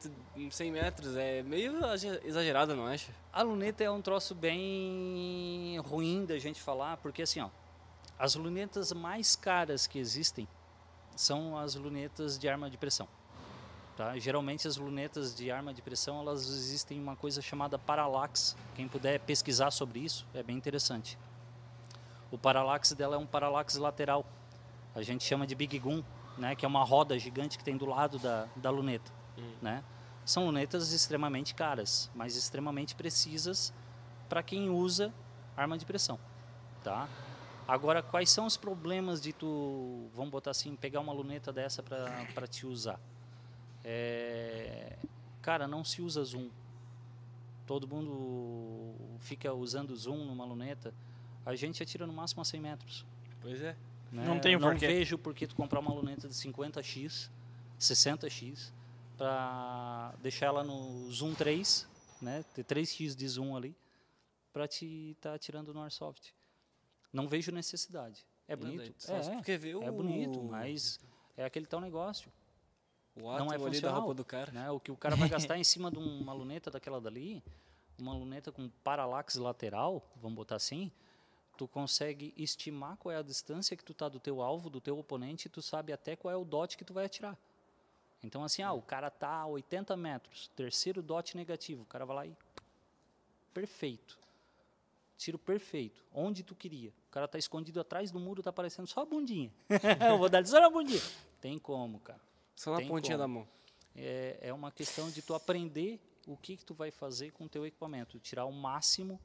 [0.51, 3.12] 100 metros, é meio exa- exagerado, não acha?
[3.32, 7.48] A luneta é um troço bem ruim da gente falar, porque assim, ó,
[8.19, 10.47] as lunetas mais caras que existem
[11.16, 13.09] são as lunetas de arma de pressão.
[13.97, 14.16] Tá?
[14.16, 18.55] Geralmente as lunetas de arma de pressão, elas existem uma coisa chamada parallax.
[18.77, 21.19] Quem puder pesquisar sobre isso, é bem interessante.
[22.31, 24.25] O parallax dela é um parallax lateral.
[24.95, 26.03] A gente chama de big gun,
[26.37, 29.11] né, que é uma roda gigante que tem do lado da, da luneta,
[29.61, 29.83] né?
[30.25, 33.73] São lunetas extremamente caras, mas extremamente precisas
[34.29, 35.13] para quem usa
[35.57, 36.19] arma de pressão,
[36.85, 37.09] tá?
[37.67, 42.47] Agora, quais são os problemas de tu, vamos botar assim, pegar uma luneta dessa para
[42.47, 42.99] te usar?
[43.85, 44.97] É,
[45.43, 46.49] cara, não se usa zoom.
[47.67, 50.95] Todo mundo fica usando zoom numa luneta.
[51.47, 53.06] A gente atira no máximo a 100 metros.
[53.40, 53.77] Pois é.
[54.12, 54.24] né?
[54.27, 54.86] Não tem Não porquê.
[54.86, 57.31] vejo por que tu comprar uma luneta de 50x,
[57.78, 58.73] 60x,
[59.16, 61.86] para deixar ela no zoom 3,
[62.20, 62.44] né?
[62.55, 63.74] Ter 3x de zoom ali,
[64.52, 66.32] para te estar atirando no airsoft.
[67.12, 68.24] Não vejo necessidade.
[68.47, 68.94] É Não, bonito?
[69.10, 71.01] É, é o- bonito, mas
[71.36, 72.31] é aquele tal negócio.
[73.16, 73.98] O não átomo é ali da funcional.
[74.01, 74.52] roupa do cara.
[74.52, 74.70] Né?
[74.70, 77.43] O que o cara vai gastar em cima de uma luneta daquela dali,
[77.98, 80.90] uma luneta com parallax lateral, vamos botar assim,
[81.59, 84.97] tu consegue estimar qual é a distância que tu tá do teu alvo, do teu
[84.97, 87.36] oponente, e tu sabe até qual é o dot que tu vai atirar.
[88.22, 92.16] Então assim, ah, o cara tá a 80 metros, terceiro dot negativo, o cara vai
[92.16, 92.36] lá e
[93.52, 94.16] perfeito.
[95.16, 96.90] Tiro perfeito, onde tu queria.
[97.09, 99.52] O cara tá escondido atrás do muro, tá aparecendo só a bundinha.
[100.09, 101.02] Eu vou dar só na bundinha.
[101.40, 102.20] Tem como, cara
[102.55, 103.22] Só na tem pontinha como.
[103.24, 103.48] da mão.
[103.97, 107.48] é, é uma questão de tu aprender o que, que tu vai fazer com o
[107.48, 109.18] teu equipamento, tirar o máximo,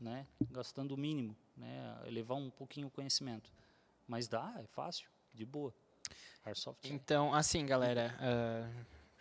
[0.00, 3.50] né, gastando o mínimo, né, elevar um pouquinho o conhecimento.
[4.06, 5.74] Mas dá, é fácil, de boa.
[6.44, 6.84] Airsoft.
[6.84, 8.68] é- Então, assim, galera, ah,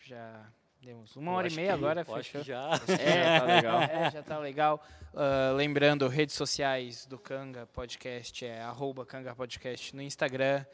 [0.03, 0.45] já
[0.81, 2.43] demos uma Eu hora e meia que- agora, fechou.
[2.43, 2.69] já.
[2.99, 3.79] É, tá legal.
[3.89, 4.85] É, já tá legal.
[5.15, 10.65] Ah, lembrando, redes sociais do Kanga Podcast é arroba Kanga Podcast no Instagram,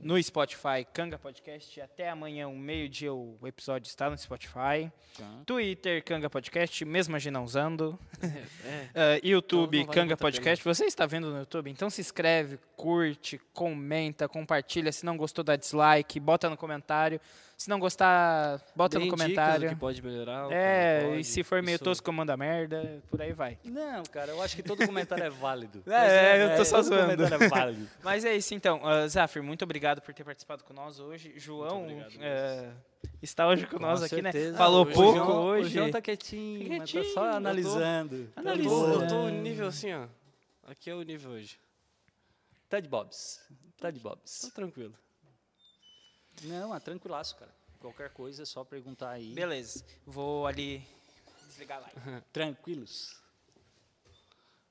[0.00, 1.80] no Spotify, Kanga Podcast.
[1.80, 4.90] Até amanhã, um meio-dia, o episódio está no Spotify.
[5.16, 5.42] Tá.
[5.46, 7.98] Twitter, Kanga Podcast, mesmo a gente não usando.
[8.64, 8.86] É.
[8.96, 10.64] Ah, YouTube, Então não vale Kanga muito a Podcast.
[10.64, 11.70] Você está vendo no YouTube?
[11.70, 14.90] Então se inscreve, curte, comenta, compartilha.
[14.90, 17.20] Se não gostou, dá dislike, bota no comentário.
[17.56, 19.70] Se não gostar, bota no comentário.
[19.70, 20.52] que pode melhorar.
[20.52, 21.24] É, não e pode.
[21.24, 23.58] se for meio Isso- tosco, manda merda, por aí vai.
[23.64, 25.82] Não, cara, eu acho que todo comentário é válido.
[25.90, 27.16] É, eu tô só todo zoando.
[27.16, 27.88] comentário é válido.
[28.04, 28.82] Mas é isso então.
[28.84, 31.32] Uh, Zafir, muito obrigado por ter participado com nós hoje.
[31.38, 32.68] João obrigado, eh,
[33.22, 34.30] está hoje com, nós aqui, né?
[34.32, 34.58] certeza.
[34.58, 35.66] Falou o pouco João- hoje.
[35.68, 38.16] O João tá quietinho, tá Quietinho, só eu tô- analisando.
[38.16, 39.02] Eu tô, Analisando.
[39.02, 40.04] eu tô no nível assim, ó.
[40.68, 41.58] Aqui é o nível hoje.
[42.68, 43.40] Tá de bobs.
[43.80, 44.52] Tá de Tô bobs.
[44.54, 44.92] tranquilo.
[46.44, 47.54] Não, é tranquilaço, cara.
[47.80, 49.32] Qualquer coisa é só perguntar aí.
[49.34, 50.86] Beleza, vou ali
[51.46, 51.90] desligar lá.
[52.32, 53.20] Tranquilos.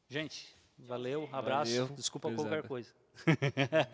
[0.08, 1.72] Gente, valeu, abraço.
[1.72, 2.50] Valeu, Desculpa gurizada.
[2.50, 2.92] qualquer coisa.